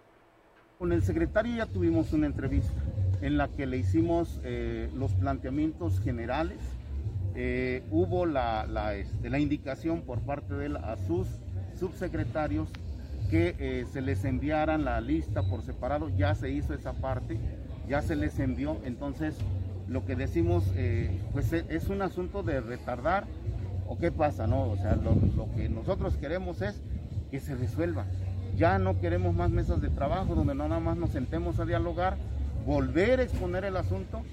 Con 0.79 0.91
el 0.91 1.03
secretario 1.03 1.55
ya 1.55 1.67
tuvimos 1.67 2.13
una 2.13 2.25
entrevista 2.25 2.81
en 3.21 3.37
la 3.37 3.47
que 3.47 3.67
le 3.67 3.77
hicimos 3.77 4.41
eh, 4.43 4.89
los 4.95 5.13
planteamientos 5.13 5.99
generales. 5.99 6.57
Eh, 7.35 7.83
hubo 7.91 8.25
la, 8.25 8.95
este, 8.95 9.29
la, 9.29 9.37
indicación 9.37 10.01
por 10.01 10.21
parte 10.21 10.55
de 10.55 10.65
él 10.65 10.77
a 10.77 10.97
sus 10.97 11.27
subsecretarios 11.79 12.69
que 13.29 13.55
eh, 13.59 13.85
se 13.93 14.01
les 14.01 14.25
enviaran 14.25 14.83
la 14.83 14.99
lista 14.99 15.43
por 15.43 15.61
separado. 15.61 16.09
Ya 16.09 16.33
se 16.33 16.49
hizo 16.49 16.73
esa 16.73 16.93
parte 16.93 17.37
ya 17.87 18.01
se 18.01 18.15
les 18.15 18.39
envió, 18.39 18.77
entonces 18.85 19.37
lo 19.87 20.05
que 20.05 20.15
decimos 20.15 20.63
eh, 20.75 21.19
pues 21.31 21.53
e, 21.53 21.65
es 21.69 21.89
un 21.89 22.01
asunto 22.01 22.43
de 22.43 22.61
retardar 22.61 23.25
o 23.87 23.97
qué 23.97 24.11
pasa, 24.11 24.47
¿no? 24.47 24.63
O 24.63 24.77
sea, 24.77 24.95
lo, 24.95 25.15
que 25.55 25.69
nosotros 25.69 26.17
queremos 26.17 26.61
es 26.61 26.81
que 27.29 27.39
se 27.39 27.55
resuelva. 27.55 28.05
Ya 28.55 28.79
no 28.79 28.99
queremos 28.99 29.35
más 29.35 29.51
mesas 29.51 29.81
de 29.81 29.89
trabajo 29.89 30.33
donde 30.33 30.55
nada 30.55 30.79
más 30.79 30.97
nos 30.97 31.11
sentemos 31.11 31.59
a 31.59 31.65
dialogar, 31.65 32.17
volver 32.65 33.19
a 33.19 33.23
exponer 33.23 33.65
el 33.65 33.77
asunto, 33.77 34.23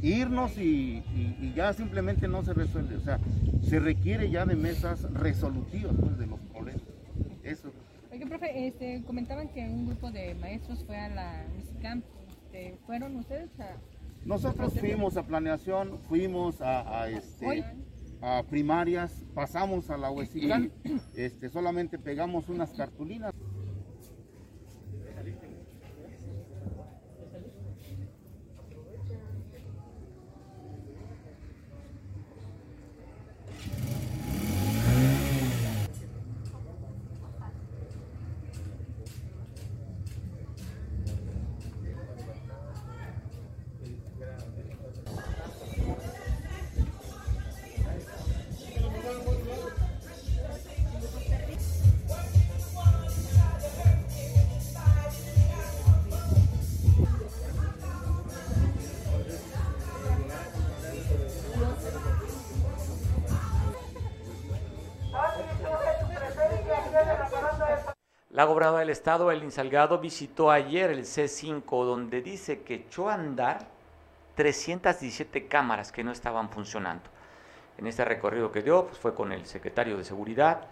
irnos 0.00 0.56
y, 0.56 1.02
ya 1.54 1.72
simplemente 1.74 2.26
no 2.28 2.42
se 2.42 2.54
resuelve. 2.54 2.96
O 2.96 3.00
sea, 3.00 3.18
se 3.62 3.80
requiere 3.80 4.30
ya 4.30 4.46
de 4.46 4.56
mesas 4.56 5.02
resolutivas 5.12 5.94
pues, 6.00 6.16
de 6.16 6.26
los 6.26 6.40
problemas. 6.40 6.82
Eso. 7.42 7.70
Oye, 8.10 8.26
profe, 8.26 8.68
este, 8.68 9.02
comentaban 9.04 9.48
que 9.48 9.60
un 9.68 9.86
grupo 9.86 10.10
de 10.10 10.34
maestros 10.34 10.84
fue 10.86 10.96
a 10.96 11.08
la 11.08 11.44
este, 12.52 12.78
¿fueron 12.86 13.16
ustedes 13.16 13.58
a...? 13.60 13.76
Nosotros 14.24 14.78
fuimos 14.78 15.16
a 15.16 15.26
planeación, 15.26 15.98
fuimos 16.08 16.60
a, 16.60 17.08
este, 17.08 17.64
a 18.20 18.44
primarias, 18.48 19.24
pasamos 19.34 19.90
a 19.90 19.96
la 19.96 20.12
Huesicán, 20.12 20.70
este, 21.16 21.48
solamente 21.48 21.98
pegamos 21.98 22.48
unas 22.48 22.70
cartulinas. 22.70 23.34
La 68.52 68.56
gobernadora 68.56 68.80
del 68.80 68.90
estado, 68.90 69.32
Elin 69.32 69.50
Salgado, 69.50 69.98
visitó 69.98 70.50
ayer 70.50 70.90
el 70.90 71.04
C5, 71.04 71.86
donde 71.86 72.20
dice 72.20 72.60
que 72.60 72.74
echó 72.74 73.08
a 73.08 73.14
andar 73.14 73.66
317 74.34 75.46
cámaras 75.46 75.90
que 75.90 76.04
no 76.04 76.12
estaban 76.12 76.50
funcionando. 76.50 77.04
En 77.78 77.86
este 77.86 78.04
recorrido 78.04 78.52
que 78.52 78.60
dio, 78.60 78.88
pues 78.88 78.98
fue 78.98 79.14
con 79.14 79.32
el 79.32 79.46
secretario 79.46 79.96
de 79.96 80.04
Seguridad, 80.04 80.66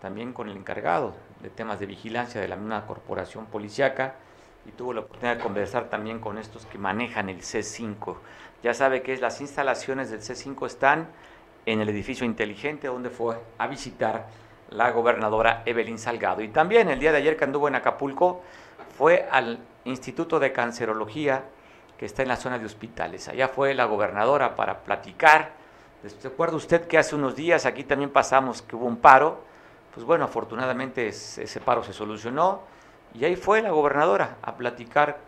también 0.00 0.32
con 0.32 0.48
el 0.48 0.56
encargado 0.56 1.12
de 1.42 1.50
temas 1.50 1.80
de 1.80 1.86
vigilancia 1.86 2.40
de 2.40 2.46
la 2.46 2.54
misma 2.54 2.86
corporación 2.86 3.46
policiaca 3.46 4.14
y 4.64 4.70
tuvo 4.70 4.92
la 4.92 5.00
oportunidad 5.00 5.38
de 5.38 5.42
conversar 5.42 5.90
también 5.90 6.20
con 6.20 6.38
estos 6.38 6.66
que 6.66 6.78
manejan 6.78 7.28
el 7.28 7.40
C5. 7.40 8.14
Ya 8.62 8.74
sabe 8.74 9.02
que 9.02 9.16
las 9.16 9.40
instalaciones 9.40 10.08
del 10.08 10.20
C5 10.20 10.66
están 10.68 11.08
en 11.66 11.80
el 11.80 11.88
edificio 11.88 12.24
inteligente 12.24 12.86
donde 12.86 13.10
fue 13.10 13.40
a 13.58 13.66
visitar 13.66 14.28
la 14.74 14.90
gobernadora 14.90 15.62
Evelyn 15.64 15.98
Salgado. 15.98 16.42
Y 16.42 16.48
también 16.48 16.90
el 16.90 16.98
día 16.98 17.12
de 17.12 17.18
ayer 17.18 17.36
que 17.36 17.44
anduvo 17.44 17.68
en 17.68 17.76
Acapulco 17.76 18.42
fue 18.98 19.26
al 19.30 19.58
Instituto 19.84 20.40
de 20.40 20.52
Cancerología 20.52 21.44
que 21.96 22.06
está 22.06 22.22
en 22.22 22.28
la 22.28 22.36
zona 22.36 22.58
de 22.58 22.66
hospitales. 22.66 23.28
Allá 23.28 23.48
fue 23.48 23.72
la 23.74 23.84
gobernadora 23.84 24.56
para 24.56 24.80
platicar. 24.80 25.52
¿Recuerda 26.22 26.56
usted 26.56 26.86
que 26.86 26.98
hace 26.98 27.14
unos 27.14 27.36
días 27.36 27.66
aquí 27.66 27.84
también 27.84 28.10
pasamos 28.10 28.62
que 28.62 28.74
hubo 28.76 28.86
un 28.86 28.96
paro? 28.96 29.42
Pues 29.94 30.04
bueno, 30.04 30.24
afortunadamente 30.24 31.06
ese 31.06 31.60
paro 31.60 31.84
se 31.84 31.92
solucionó 31.92 32.62
y 33.14 33.24
ahí 33.24 33.36
fue 33.36 33.62
la 33.62 33.70
gobernadora 33.70 34.36
a 34.42 34.56
platicar 34.56 35.18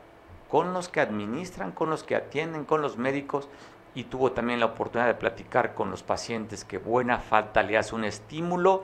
con 0.51 0.73
los 0.73 0.89
que 0.89 1.01
administran, 1.01 1.71
con 1.71 1.89
los 1.89 2.03
que 2.03 2.17
atienden, 2.17 2.65
con 2.65 2.83
los 2.83 2.97
médicos 2.97 3.49
y 3.95 4.05
tuvo 4.05 4.33
también 4.33 4.59
la 4.59 4.67
oportunidad 4.67 5.07
de 5.07 5.15
platicar 5.15 5.75
con 5.75 5.91
los 5.91 6.03
pacientes 6.03 6.65
que 6.65 6.79
buena 6.79 7.19
falta 7.19 7.63
le 7.63 7.79
hace 7.79 7.95
un 7.95 8.05
estímulo 8.05 8.83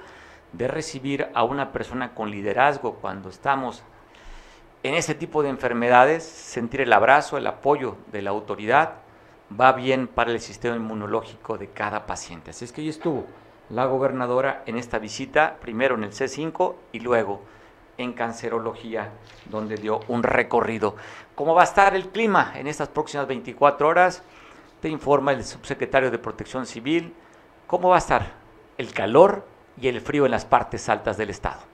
de 0.52 0.68
recibir 0.68 1.28
a 1.34 1.44
una 1.44 1.72
persona 1.72 2.14
con 2.14 2.30
liderazgo 2.30 2.94
cuando 2.94 3.28
estamos 3.28 3.82
en 4.82 4.94
ese 4.94 5.14
tipo 5.14 5.42
de 5.42 5.48
enfermedades, 5.48 6.24
sentir 6.24 6.80
el 6.80 6.92
abrazo, 6.92 7.36
el 7.36 7.46
apoyo 7.46 7.96
de 8.10 8.22
la 8.22 8.30
autoridad, 8.30 8.94
va 9.58 9.72
bien 9.72 10.08
para 10.08 10.32
el 10.32 10.40
sistema 10.40 10.76
inmunológico 10.76 11.56
de 11.56 11.68
cada 11.68 12.06
paciente. 12.06 12.50
Así 12.50 12.64
es 12.64 12.72
que 12.72 12.80
ahí 12.80 12.88
estuvo 12.88 13.26
la 13.70 13.86
gobernadora 13.86 14.62
en 14.66 14.76
esta 14.76 14.98
visita, 14.98 15.56
primero 15.60 15.94
en 15.94 16.04
el 16.04 16.12
C5 16.12 16.74
y 16.92 17.00
luego 17.00 17.42
en 17.96 18.12
cancerología, 18.12 19.12
donde 19.46 19.76
dio 19.76 20.00
un 20.08 20.22
recorrido. 20.22 20.96
¿Cómo 21.34 21.54
va 21.54 21.62
a 21.62 21.64
estar 21.64 21.94
el 21.94 22.08
clima 22.08 22.52
en 22.56 22.66
estas 22.66 22.88
próximas 22.88 23.26
24 23.28 23.86
horas? 23.86 24.22
Te 24.80 24.88
informa 24.88 25.32
el 25.32 25.44
subsecretario 25.44 26.10
de 26.10 26.18
Protección 26.18 26.66
Civil. 26.66 27.14
¿Cómo 27.66 27.90
va 27.90 27.96
a 27.96 27.98
estar 27.98 28.32
el 28.78 28.92
calor 28.92 29.46
y 29.80 29.88
el 29.88 30.00
frío 30.00 30.24
en 30.24 30.30
las 30.30 30.44
partes 30.44 30.88
altas 30.88 31.16
del 31.16 31.30
estado? 31.30 31.71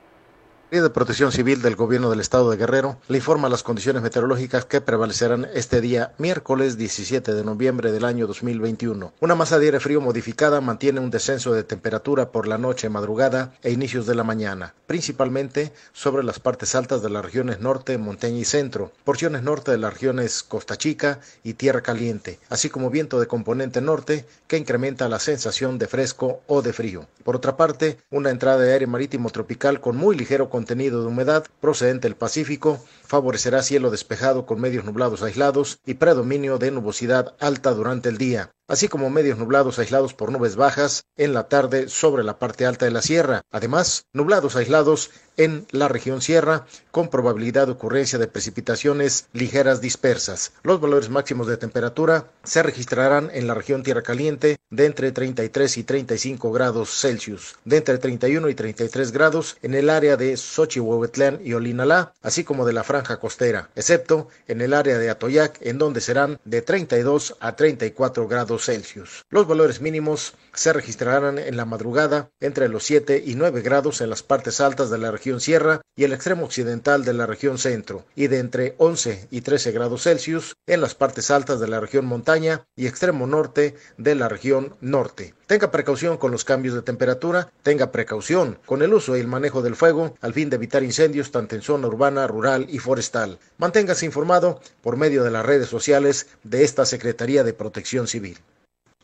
De 0.71 0.91
Protección 0.91 1.33
Civil 1.33 1.63
del 1.63 1.77
Gobierno 1.77 2.11
del 2.11 2.21
Estado 2.21 2.51
de 2.51 2.59
Guerrero 2.59 2.99
le 3.09 3.17
informa 3.17 3.49
las 3.49 3.63
condiciones 3.63 4.03
meteorológicas 4.03 4.67
que 4.67 4.83
prevalecerán 4.83 5.49
este 5.55 5.81
día, 5.81 6.13
miércoles 6.19 6.77
17 6.77 7.33
de 7.33 7.43
noviembre 7.43 7.91
del 7.91 8.05
año 8.05 8.27
2021. 8.27 9.15
Una 9.19 9.35
masa 9.35 9.59
de 9.59 9.65
aire 9.65 9.81
frío 9.81 10.03
modificada 10.03 10.61
mantiene 10.61 11.01
un 11.01 11.11
descenso 11.11 11.55
de 11.55 11.65
temperatura 11.65 12.31
por 12.33 12.47
la 12.47 12.59
noche, 12.59 12.91
madrugada 12.91 13.55
e 13.63 13.73
inicios 13.73 14.07
de 14.07 14.15
la 14.15 14.25
mañana, 14.25 14.75
principalmente 14.87 15.73
sobre 15.95 16.23
las 16.23 16.39
partes 16.39 16.75
altas 16.75 17.01
de 17.03 17.09
las 17.09 17.25
regiones 17.25 17.61
norte, 17.61 17.97
montaña 17.97 18.37
y 18.37 18.45
centro, 18.45 18.93
porciones 19.05 19.43
norte 19.43 19.71
de 19.71 19.79
las 19.79 19.95
regiones 19.95 20.43
Costa 20.43 20.77
Chica 20.77 21.21
y 21.43 21.55
Tierra 21.55 21.81
Caliente, 21.81 22.41
así 22.51 22.69
como 22.69 22.91
viento 22.91 23.19
de 23.19 23.27
componente 23.27 23.81
norte 23.81 24.27
que 24.47 24.59
incrementa 24.59 25.09
la 25.09 25.19
sensación 25.19 25.79
de 25.79 25.89
fresco 25.89 26.43
o 26.47 26.61
de 26.61 26.75
frío. 26.75 27.07
Por 27.25 27.37
otra 27.37 27.57
parte, 27.57 27.99
una 28.11 28.31
entrada 28.31 28.59
de 28.59 28.73
aire 28.75 28.87
marítimo 28.87 29.31
tropical 29.31 29.81
con 29.81 29.97
muy 29.97 30.15
ligero 30.15 30.51
contenido 30.59 31.03
de 31.03 31.07
humedad 31.07 31.47
procedente 31.61 32.09
del 32.09 32.17
Pacífico 32.17 32.85
favorecerá 33.05 33.63
cielo 33.63 33.93
despejado 33.93 34.45
con 34.45 34.61
medios 34.61 34.85
nublados 34.85 35.23
aislados 35.23 35.79
y 35.87 35.95
predominio 35.95 36.59
de 36.59 36.73
nubosidad 36.73 37.37
alta 37.39 37.71
durante 37.75 38.09
el 38.09 38.19
día 38.19 38.51
así 38.69 38.89
como 38.89 39.11
medios 39.11 39.39
nublados 39.39 39.79
aislados 39.79 40.15
por 40.15 40.31
nubes 40.31 40.57
bajas 40.57 41.05
en 41.17 41.33
la 41.33 41.49
tarde 41.49 41.89
sobre 41.89 42.23
la 42.23 42.39
parte 42.39 42.67
alta 42.67 42.85
de 42.85 42.93
la 42.93 43.03
sierra. 43.03 43.43
Además, 43.51 44.05
nublados 44.13 44.55
aislados 44.57 45.11
en 45.39 45.67
la 45.71 45.89
región 45.89 46.21
sierra 46.21 46.67
con 46.91 47.09
probabilidad 47.09 47.67
de 47.67 47.73
ocurrencia 47.73 48.19
de 48.19 48.27
precipitaciones 48.27 49.29
ligeras 49.33 49.81
dispersas. 49.81 50.53
Los 50.63 50.81
valores 50.81 51.09
máximos 51.09 51.47
de 51.47 51.57
temperatura 51.57 52.27
se 52.43 52.63
registrarán 52.63 53.31
en 53.33 53.47
la 53.47 53.55
región 53.55 53.83
Tierra 53.83 54.03
Caliente 54.03 54.59
de 54.69 54.87
entre 54.87 55.13
33 55.13 55.79
y 55.79 55.85
35 55.85 56.53
grados 56.53 56.91
Celsius, 56.91 57.57
de 57.65 57.79
entre 57.79 57.99
31 57.99 58.49
y 58.49 58.55
33 58.55 59.13
grados 59.13 59.57
en 59.63 59.75
el 59.75 59.91
área 59.91 60.17
de 60.17 60.37
Xochihuehuetlán 60.37 61.41
y 61.45 61.55
Olinalá, 61.55 62.13
así 62.21 62.43
como 62.43 62.67
de 62.67 62.73
la 62.73 62.85
franja 62.85 63.19
costera, 63.19 63.71
excepto 63.77 64.29
en 64.49 64.61
el 64.61 64.75
área 64.75 64.99
de 64.99 65.09
Atoyac, 65.09 65.59
en 65.63 65.79
donde 65.79 66.01
serán 66.01 66.41
de 66.45 66.63
32 66.63 67.37
a 67.39 67.55
34 67.55 68.27
grados 68.27 68.58
Celsius. 68.65 69.25
Los 69.31 69.47
valores 69.47 69.81
mínimos 69.81 70.35
se 70.55 70.73
registrarán 70.73 71.39
en 71.39 71.57
la 71.57 71.65
madrugada 71.65 72.31
entre 72.41 72.69
los 72.69 72.85
7 72.85 73.23
y 73.25 73.35
9 73.35 73.63
grados 73.63 74.01
en 74.01 74.11
las 74.11 74.23
partes 74.23 74.61
altas 74.61 74.91
de 74.91 74.99
la 74.99 75.11
región 75.11 75.41
sierra 75.41 75.81
y 75.97 76.05
el 76.05 76.13
extremo 76.13 76.45
occidental 76.45 77.05
de 77.05 77.13
la 77.13 77.27
región 77.27 77.59
centro, 77.59 78.05
y 78.15 78.29
de 78.29 78.39
entre 78.39 78.75
11 78.79 79.29
y 79.31 79.41
13 79.41 79.73
grados 79.73 80.05
Celsius 80.05 80.55
en 80.67 80.81
las 80.81 80.95
partes 80.95 81.31
altas 81.31 81.61
de 81.61 81.69
la 81.69 81.81
región 81.81 82.07
montaña 82.07 82.65
y 82.77 82.87
extremo 82.87 83.27
norte 83.27 83.75
de 83.97 84.15
la 84.15 84.29
región 84.29 84.77
norte. 84.81 85.35
Tenga 85.47 85.71
precaución 85.71 86.19
con 86.19 86.31
los 86.31 86.45
cambios 86.45 86.75
de 86.75 86.83
temperatura, 86.83 87.51
tenga 87.63 87.91
precaución 87.91 88.59
con 88.67 88.83
el 88.83 88.93
uso 88.93 89.17
y 89.17 89.21
el 89.21 89.27
manejo 89.27 89.63
del 89.63 89.77
fuego 89.77 90.15
al 90.21 90.35
fin 90.35 90.51
de 90.51 90.57
evitar 90.57 90.83
incendios 90.83 91.31
tanto 91.31 91.55
en 91.55 91.63
zona 91.63 91.89
urbana, 91.89 92.27
rural 92.27 92.67
y 92.69 92.79
forestal. 92.79 93.39
Manténgase 93.57 94.05
informado 94.05 94.61
por 94.83 94.97
medio 94.97 95.25
de 95.25 95.31
las 95.31 95.47
redes 95.47 95.69
sociales 95.69 96.27
de 96.45 96.65
esta 96.65 96.85
Secretaría 96.85 97.45
de 97.45 97.55
Protección 97.55 98.07
Civil. 98.07 98.39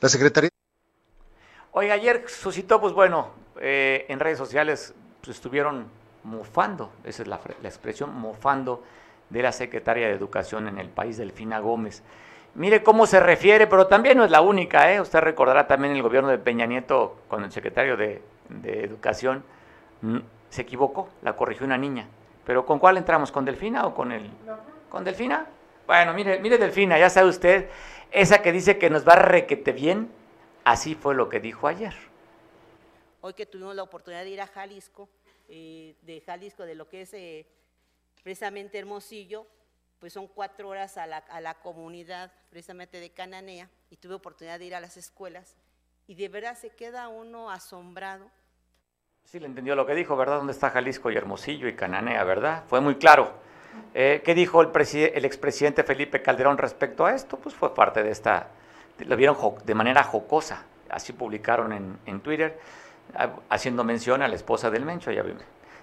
La 0.04 0.10
Secretaría. 0.10 0.50
Oiga, 1.72 1.94
ayer 1.94 2.24
suscitó, 2.28 2.78
pues 2.78 2.92
bueno, 2.92 3.30
eh, 3.58 4.04
en 4.10 4.20
redes 4.20 4.36
sociales 4.36 4.94
pues, 5.22 5.34
estuvieron 5.34 5.86
mofando, 6.24 6.92
esa 7.04 7.22
es 7.22 7.28
la, 7.28 7.40
expresión, 7.62 8.14
mofando 8.14 8.84
de 9.30 9.40
la 9.40 9.50
Secretaria 9.50 10.08
de 10.08 10.12
Educación 10.12 10.68
en 10.68 10.78
el 10.78 10.90
país, 10.90 11.16
Delfina 11.16 11.58
Gómez. 11.60 12.02
Mire 12.54 12.82
cómo 12.82 13.06
se 13.06 13.18
refiere, 13.18 13.66
pero 13.66 13.86
también 13.86 14.18
no 14.18 14.26
es 14.26 14.30
la 14.30 14.42
única, 14.42 14.92
¿eh? 14.92 15.00
Usted 15.00 15.20
recordará 15.20 15.66
también 15.66 15.96
el 15.96 16.02
gobierno 16.02 16.28
de 16.28 16.36
Peña 16.36 16.66
Nieto, 16.66 17.22
cuando 17.26 17.46
el 17.46 17.52
secretario 17.52 17.96
de, 17.96 18.20
Educación 18.62 19.42
se 20.50 20.60
equivocó, 20.60 21.08
la 21.22 21.34
corrigió 21.34 21.64
una 21.64 21.78
niña. 21.78 22.08
¿Pero 22.44 22.66
con 22.66 22.78
cuál 22.78 22.98
entramos? 22.98 23.32
¿Con 23.32 23.46
Delfina 23.46 23.86
o 23.86 23.94
con 23.94 24.12
el...? 24.12 24.30
¿Con 24.90 25.02
Delfina? 25.02 25.46
Bueno, 25.86 26.12
mire, 26.12 26.38
mire 26.40 26.58
Delfina, 26.58 26.98
ya 26.98 27.08
sabe 27.10 27.28
usted, 27.28 27.68
esa 28.14 28.42
que 28.42 28.52
dice 28.52 28.78
que 28.78 28.90
nos 28.90 29.06
va 29.06 29.16
requete 29.16 29.72
bien, 29.72 30.10
así 30.64 30.94
fue 30.94 31.14
lo 31.14 31.28
que 31.28 31.40
dijo 31.40 31.66
ayer. 31.66 31.94
Hoy 33.20 33.34
que 33.34 33.44
tuvimos 33.44 33.74
la 33.74 33.82
oportunidad 33.82 34.22
de 34.22 34.30
ir 34.30 34.40
a 34.40 34.46
Jalisco, 34.46 35.08
eh, 35.48 35.96
de 36.02 36.20
Jalisco, 36.20 36.64
de 36.64 36.76
lo 36.76 36.88
que 36.88 37.02
es 37.02 37.12
eh, 37.12 37.46
precisamente 38.22 38.78
Hermosillo, 38.78 39.46
pues 39.98 40.12
son 40.12 40.28
cuatro 40.28 40.68
horas 40.68 40.96
a 40.96 41.06
la, 41.06 41.18
a 41.18 41.40
la 41.40 41.54
comunidad 41.54 42.32
precisamente 42.50 43.00
de 43.00 43.10
Cananea 43.10 43.68
y 43.90 43.96
tuve 43.96 44.14
oportunidad 44.14 44.58
de 44.58 44.66
ir 44.66 44.74
a 44.74 44.80
las 44.80 44.96
escuelas 44.96 45.56
y 46.06 46.14
de 46.14 46.28
verdad 46.28 46.56
se 46.56 46.70
queda 46.70 47.08
uno 47.08 47.50
asombrado. 47.50 48.30
Sí, 49.24 49.40
le 49.40 49.46
entendió 49.46 49.74
lo 49.74 49.86
que 49.86 49.94
dijo, 49.94 50.16
¿verdad? 50.16 50.36
¿Dónde 50.36 50.52
está 50.52 50.70
Jalisco 50.70 51.10
y 51.10 51.16
Hermosillo 51.16 51.66
y 51.66 51.74
Cananea, 51.74 52.22
verdad? 52.24 52.64
Fue 52.68 52.80
muy 52.80 52.96
claro. 52.96 53.32
Eh, 53.94 54.22
¿Qué 54.24 54.34
dijo 54.34 54.60
el, 54.60 55.24
expresidente 55.24 55.84
Felipe 55.84 56.20
Calderón 56.20 56.58
respecto 56.58 57.06
a 57.06 57.14
esto? 57.14 57.38
Pues 57.38 57.54
fue 57.54 57.74
parte 57.74 58.02
de 58.02 58.10
esta, 58.10 58.48
lo 58.98 59.16
vieron 59.16 59.36
de 59.64 59.74
manera 59.74 60.02
jocosa, 60.02 60.64
así 60.90 61.12
publicaron 61.12 61.98
en, 62.04 62.20
Twitter, 62.20 62.58
haciendo 63.48 63.84
mención 63.84 64.22
a 64.22 64.28
la 64.28 64.34
esposa 64.34 64.70
del 64.70 64.84
Mencho. 64.84 65.12
Ya 65.12 65.24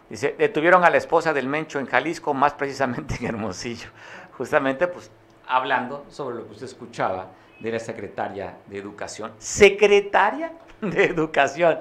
Dice, 0.09 0.35
detuvieron 0.37 0.83
a 0.83 0.89
la 0.89 0.97
esposa 0.97 1.31
del 1.31 1.47
Mencho 1.47 1.79
en 1.79 1.85
Jalisco, 1.85 2.33
más 2.33 2.53
precisamente 2.53 3.15
en 3.21 3.27
Hermosillo. 3.27 3.89
Justamente, 4.37 4.87
pues, 4.87 5.09
hablando 5.47 6.05
sobre 6.09 6.35
lo 6.35 6.45
que 6.47 6.51
usted 6.51 6.65
escuchaba 6.65 7.27
de 7.61 7.71
la 7.71 7.79
secretaria 7.79 8.57
de 8.67 8.77
Educación. 8.77 9.31
Secretaria 9.37 10.51
de 10.81 11.05
Educación. 11.05 11.79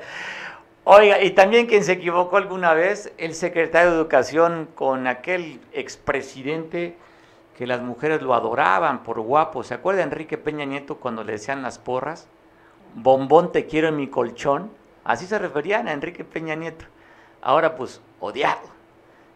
Oiga, 0.84 1.22
y 1.22 1.32
también 1.32 1.66
quien 1.66 1.84
se 1.84 1.92
equivocó 1.92 2.38
alguna 2.38 2.72
vez, 2.72 3.12
el 3.18 3.34
secretario 3.34 3.90
de 3.90 3.96
Educación 3.98 4.66
con 4.74 5.06
aquel 5.06 5.60
expresidente 5.72 6.96
que 7.54 7.66
las 7.66 7.82
mujeres 7.82 8.22
lo 8.22 8.32
adoraban 8.32 9.02
por 9.02 9.20
guapo. 9.20 9.62
¿Se 9.62 9.74
acuerda 9.74 10.02
Enrique 10.02 10.38
Peña 10.38 10.64
Nieto 10.64 10.96
cuando 10.96 11.22
le 11.22 11.32
decían 11.32 11.60
las 11.60 11.78
porras? 11.78 12.28
Bombón 12.94 13.52
te 13.52 13.66
quiero 13.66 13.88
en 13.88 13.96
mi 13.96 14.08
colchón. 14.08 14.70
Así 15.04 15.26
se 15.26 15.38
referían 15.38 15.86
a 15.86 15.92
Enrique 15.92 16.24
Peña 16.24 16.54
Nieto. 16.54 16.86
Ahora 17.42 17.76
pues 17.76 18.00
odiado, 18.18 18.66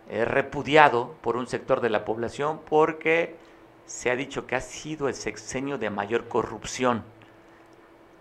repudiado 0.09 1.15
por 1.21 1.37
un 1.37 1.47
sector 1.47 1.83
de 1.83 1.91
la 1.91 2.07
población 2.07 2.61
porque 2.69 3.37
se 3.85 4.11
ha 4.11 4.17
dicho 4.17 4.47
que 4.47 4.57
ha 4.57 4.63
sido 4.63 5.09
el 5.09 5.15
sexenio 5.15 5.77
de 5.77 5.91
mayor 5.91 6.27
corrupción. 6.27 7.05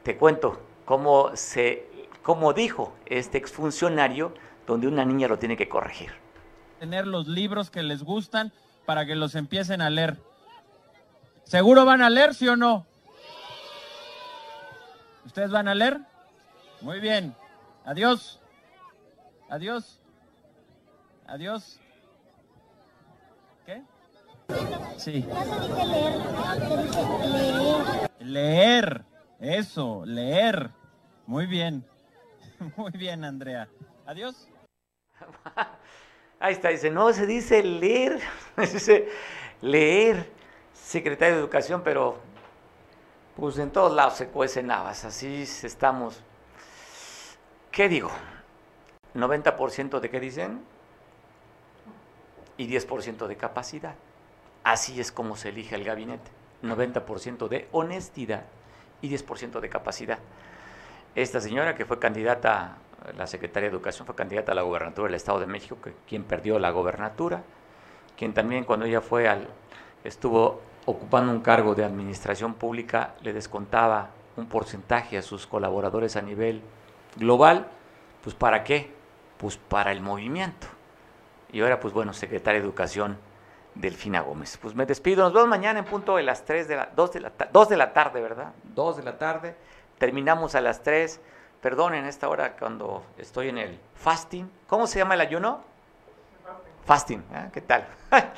Te 0.03 0.17
cuento 0.17 0.59
cómo 0.83 1.33
se 1.37 1.87
como 2.23 2.53
dijo 2.53 2.95
este 3.05 3.37
exfuncionario, 3.37 4.33
donde 4.65 4.87
una 4.87 5.03
niña 5.05 5.27
lo 5.27 5.37
tiene 5.37 5.57
que 5.57 5.67
corregir. 5.67 6.11
Tener 6.79 7.05
los 7.05 7.27
libros 7.27 7.69
que 7.69 7.83
les 7.83 8.03
gustan 8.03 8.51
para 8.85 9.05
que 9.05 9.15
los 9.15 9.35
empiecen 9.35 9.81
a 9.81 9.89
leer. 9.89 10.17
¿Seguro 11.43 11.85
van 11.85 12.01
a 12.01 12.09
leer, 12.09 12.33
sí 12.33 12.47
o 12.47 12.55
no? 12.55 12.85
¿Ustedes 15.25 15.51
van 15.51 15.67
a 15.67 15.75
leer? 15.75 15.99
Muy 16.81 16.99
bien. 16.99 17.35
Adiós. 17.85 18.39
Adiós. 19.49 19.99
Adiós. 21.27 21.79
¿Qué? 23.65 23.81
Sí. 24.97 25.25
Leer. 28.19 29.03
Eso, 29.39 30.03
leer. 30.05 30.71
Muy 31.25 31.45
bien. 31.45 31.85
Muy 32.77 32.91
bien, 32.91 33.23
Andrea. 33.23 33.67
Adiós. 34.05 34.47
Ahí 36.39 36.53
está, 36.53 36.69
dice, 36.69 36.89
no 36.89 37.13
se 37.13 37.25
dice 37.25 37.63
leer, 37.63 38.19
dice 38.57 39.07
leer, 39.61 40.29
secretario 40.73 41.35
de 41.35 41.41
Educación, 41.41 41.81
pero 41.83 42.17
pues 43.35 43.57
en 43.57 43.71
todos 43.71 43.93
lados 43.93 44.15
se 44.15 44.27
cuecen 44.27 44.69
habas, 44.69 45.05
así 45.05 45.43
estamos. 45.63 46.21
¿Qué 47.71 47.89
digo? 47.89 48.11
90% 49.15 49.99
de 49.99 50.09
qué 50.09 50.19
dicen 50.19 50.61
y 52.57 52.67
10% 52.67 53.27
de 53.27 53.37
capacidad. 53.37 53.95
Así 54.63 54.99
es 54.99 55.11
como 55.11 55.35
se 55.35 55.49
elige 55.49 55.75
el 55.75 55.83
gabinete. 55.83 56.29
90% 56.61 57.47
de 57.47 57.67
honestidad 57.71 58.45
y 59.01 59.09
10% 59.09 59.59
de 59.59 59.69
capacidad. 59.69 60.19
Esta 61.15 61.39
señora 61.39 61.75
que 61.75 61.85
fue 61.85 61.99
candidata, 61.99 62.77
la 63.15 63.27
secretaria 63.27 63.69
de 63.69 63.75
Educación 63.75 64.05
fue 64.07 64.15
candidata 64.15 64.51
a 64.51 64.55
la 64.55 64.63
gobernatura 64.63 65.07
del 65.07 65.15
Estado 65.15 65.39
de 65.39 65.45
México, 65.45 65.77
que, 65.83 65.93
quien 66.07 66.23
perdió 66.23 66.57
la 66.57 66.71
gobernatura, 66.71 67.43
quien 68.17 68.33
también 68.33 68.63
cuando 68.63 68.85
ella 68.85 69.01
fue 69.01 69.27
al, 69.27 69.47
estuvo 70.03 70.61
ocupando 70.85 71.31
un 71.31 71.41
cargo 71.41 71.75
de 71.75 71.83
administración 71.83 72.55
pública, 72.55 73.13
le 73.21 73.31
descontaba 73.31 74.09
un 74.35 74.47
porcentaje 74.47 75.17
a 75.17 75.21
sus 75.21 75.45
colaboradores 75.45 76.15
a 76.15 76.21
nivel 76.21 76.61
global, 77.15 77.67
pues 78.23 78.35
¿para 78.35 78.63
qué? 78.63 78.91
Pues 79.37 79.57
para 79.57 79.91
el 79.91 80.01
movimiento. 80.01 80.67
Y 81.51 81.61
ahora, 81.61 81.79
pues 81.79 81.93
bueno, 81.93 82.13
secretaria 82.13 82.59
de 82.59 82.65
Educación, 82.65 83.19
Delfina 83.75 84.21
Gómez. 84.21 84.57
Pues 84.59 84.73
me 84.73 84.87
despido, 84.87 85.23
nos 85.23 85.33
vemos 85.33 85.47
mañana 85.47 85.79
en 85.79 85.85
punto 85.85 86.15
de 86.15 86.23
las 86.23 86.43
3 86.45 86.67
de 86.67 86.75
la, 86.75 86.89
2 86.95 87.11
de 87.11 87.19
la, 87.19 87.31
2 87.51 87.69
de 87.69 87.77
la 87.77 87.93
tarde, 87.93 88.21
¿verdad? 88.21 88.53
2 88.63 88.97
de 88.97 89.03
la 89.03 89.17
tarde, 89.17 89.55
terminamos 90.03 90.53
a 90.55 90.59
las 90.59 90.83
3, 90.83 91.21
perdonen 91.61 92.03
esta 92.03 92.27
hora 92.27 92.57
cuando 92.57 93.05
estoy 93.17 93.47
en 93.47 93.57
el 93.57 93.79
fasting, 93.95 94.51
¿cómo 94.67 94.85
se 94.85 94.99
llama 94.99 95.13
el 95.13 95.21
ayuno? 95.21 95.61
Fasting, 96.83 97.23
¿eh? 97.33 97.49
¿qué 97.53 97.61
tal? 97.61 97.87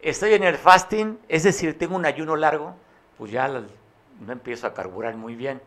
estoy 0.00 0.34
en 0.34 0.44
el 0.44 0.54
fasting, 0.54 1.18
es 1.28 1.42
decir, 1.42 1.76
tengo 1.76 1.96
un 1.96 2.06
ayuno 2.06 2.36
largo, 2.36 2.76
pues 3.18 3.32
ya 3.32 3.48
no 3.48 4.32
empiezo 4.32 4.68
a 4.68 4.74
carburar 4.74 5.16
muy 5.16 5.34
bien. 5.34 5.60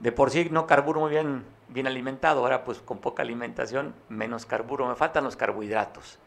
De 0.00 0.10
por 0.10 0.32
sí 0.32 0.48
no 0.50 0.66
carburo 0.66 0.98
muy 0.98 1.10
bien, 1.12 1.44
bien 1.68 1.86
alimentado, 1.86 2.40
ahora 2.40 2.64
pues 2.64 2.80
con 2.80 2.98
poca 2.98 3.22
alimentación, 3.22 3.94
menos 4.08 4.44
carburo, 4.44 4.88
me 4.88 4.96
faltan 4.96 5.22
los 5.22 5.36
carbohidratos. 5.36 6.18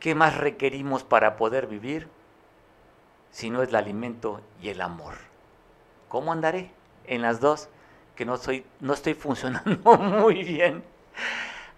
¿Qué 0.00 0.14
más 0.14 0.38
requerimos 0.38 1.04
para 1.04 1.36
poder 1.36 1.66
vivir 1.66 2.08
si 3.30 3.50
no 3.50 3.62
es 3.62 3.68
el 3.68 3.76
alimento 3.76 4.40
y 4.62 4.70
el 4.70 4.80
amor? 4.80 5.16
¿Cómo 6.08 6.32
andaré 6.32 6.70
en 7.06 7.20
las 7.20 7.40
dos? 7.40 7.68
Que 8.14 8.24
no, 8.24 8.36
soy, 8.36 8.64
no 8.80 8.94
estoy 8.94 9.14
funcionando 9.14 9.96
muy 9.98 10.44
bien. 10.44 10.82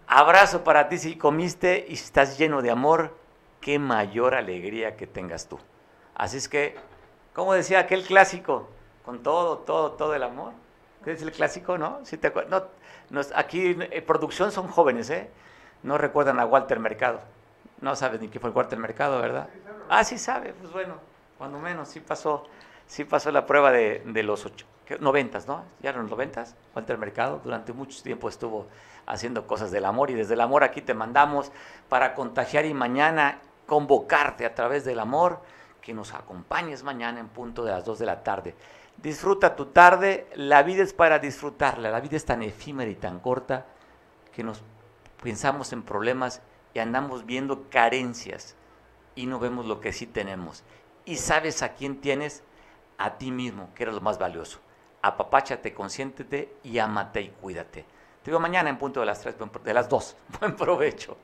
Abrazo 0.07 0.63
para 0.63 0.89
ti 0.89 0.99
si 0.99 1.17
comiste 1.17 1.87
y 1.89 1.95
estás 1.95 2.39
lleno 2.39 2.63
de 2.63 2.71
amor, 2.71 3.17
qué 3.61 3.79
mayor 3.79 4.35
alegría 4.35 4.97
que 4.97 5.07
tengas 5.07 5.49
tú. 5.49 5.59
Así 6.15 6.37
es 6.37 6.49
que, 6.49 6.77
como 7.35 7.53
decía 7.53 7.81
aquel 7.81 8.05
clásico, 8.05 8.69
con 9.05 9.23
todo, 9.23 9.59
todo, 9.59 9.93
todo 9.93 10.15
el 10.15 10.23
amor. 10.23 10.53
¿Qué 11.05 11.13
es 11.13 11.23
el 11.23 11.31
clásico, 11.31 11.79
no? 11.79 12.01
Si 12.05 12.17
te 12.17 12.33
no, 12.49 12.65
no, 13.11 13.21
aquí 13.37 13.69
en 13.69 13.83
eh, 13.83 14.03
producción 14.03 14.51
son 14.51 14.67
jóvenes, 14.67 15.09
¿eh? 15.11 15.31
No 15.85 15.99
recuerdan 15.99 16.41
a 16.41 16.47
Walter 16.47 16.81
Mercado. 16.81 17.21
No 17.81 17.95
sabes 17.95 18.21
ni 18.21 18.29
qué 18.29 18.41
fue 18.41 18.51
Walter 18.51 18.79
Mercado, 18.79 19.21
¿verdad? 19.21 19.49
Ah, 19.89 20.03
sí 20.03 20.19
sabe, 20.19 20.53
pues 20.55 20.73
bueno, 20.73 20.95
cuando 21.39 21.61
menos, 21.61 21.89
sí 21.89 22.01
pasó, 22.01 22.45
sí 22.87 23.05
pasó 23.05 23.31
la 23.31 23.47
prueba 23.47 23.71
de, 23.71 24.03
de 24.05 24.23
los 24.25 24.45
ocho, 24.45 24.67
noventas, 25.01 25.47
¿no? 25.47 25.65
Ya 25.81 25.91
eran 25.91 26.03
los 26.03 26.11
noventas, 26.11 26.55
Walter 26.75 26.99
Mercado, 26.99 27.41
durante 27.43 27.73
mucho 27.73 28.03
tiempo 28.03 28.29
estuvo 28.29 28.67
haciendo 29.07 29.47
cosas 29.47 29.71
del 29.71 29.85
amor 29.85 30.11
y 30.11 30.15
desde 30.15 30.35
el 30.35 30.41
amor 30.41 30.65
aquí 30.65 30.83
te 30.83 30.95
mandamos 30.95 31.53
para 31.89 32.15
contagiar 32.15 32.65
y 32.65 32.75
mañana 32.75 33.41
convocarte 33.67 34.47
a 34.47 34.55
través 34.55 34.85
del 34.85 35.01
amor, 35.01 35.41
que 35.81 35.95
nos 35.95 36.15
acompañes 36.15 36.83
mañana 36.83 37.21
en 37.21 37.29
punto 37.29 37.65
de 37.65 37.71
las 37.71 37.85
dos 37.85 37.99
de 37.99 38.07
la 38.07 38.23
tarde. 38.23 38.55
Disfruta 38.97 39.55
tu 39.55 39.67
tarde, 39.67 40.27
la 40.35 40.63
vida 40.63 40.83
es 40.83 40.93
para 40.93 41.19
disfrutarla, 41.19 41.91
la 41.91 42.01
vida 42.01 42.17
es 42.17 42.25
tan 42.25 42.43
efímera 42.43 42.91
y 42.91 42.97
tan 42.97 43.21
corta 43.21 43.67
que 44.33 44.43
nos 44.43 44.63
pensamos 45.23 45.73
en 45.73 45.83
problemas 45.83 46.41
y 46.75 46.79
andamos 46.79 47.27
viendo 47.27 47.69
carencias 47.71 48.57
y 49.15 49.27
no 49.27 49.39
vemos 49.39 49.67
lo 49.67 49.81
que 49.81 49.93
sí 49.93 50.07
tenemos. 50.07 50.65
Y 51.05 51.17
sabes 51.17 51.63
a 51.63 51.75
quién 51.75 52.01
tienes, 52.01 52.43
a 52.99 53.19
ti 53.19 53.31
mismo, 53.31 53.71
que 53.75 53.85
eres 53.85 53.95
lo 53.95 54.01
más 54.01 54.19
valioso. 54.19 54.61
Apapáchate, 55.03 55.73
consiéntete 55.73 56.57
y 56.65 56.79
amate 56.79 57.21
y 57.21 57.29
cuídate. 57.29 57.85
Te 58.23 58.31
veo 58.31 58.41
mañana 58.41 58.71
en 58.71 58.79
punto 58.79 59.01
de 59.01 59.07
las, 59.07 59.21
tres, 59.21 59.37
de 59.65 59.75
las 59.75 59.89
2. 59.89 60.17
Buen 60.41 60.57
provecho. 60.57 61.17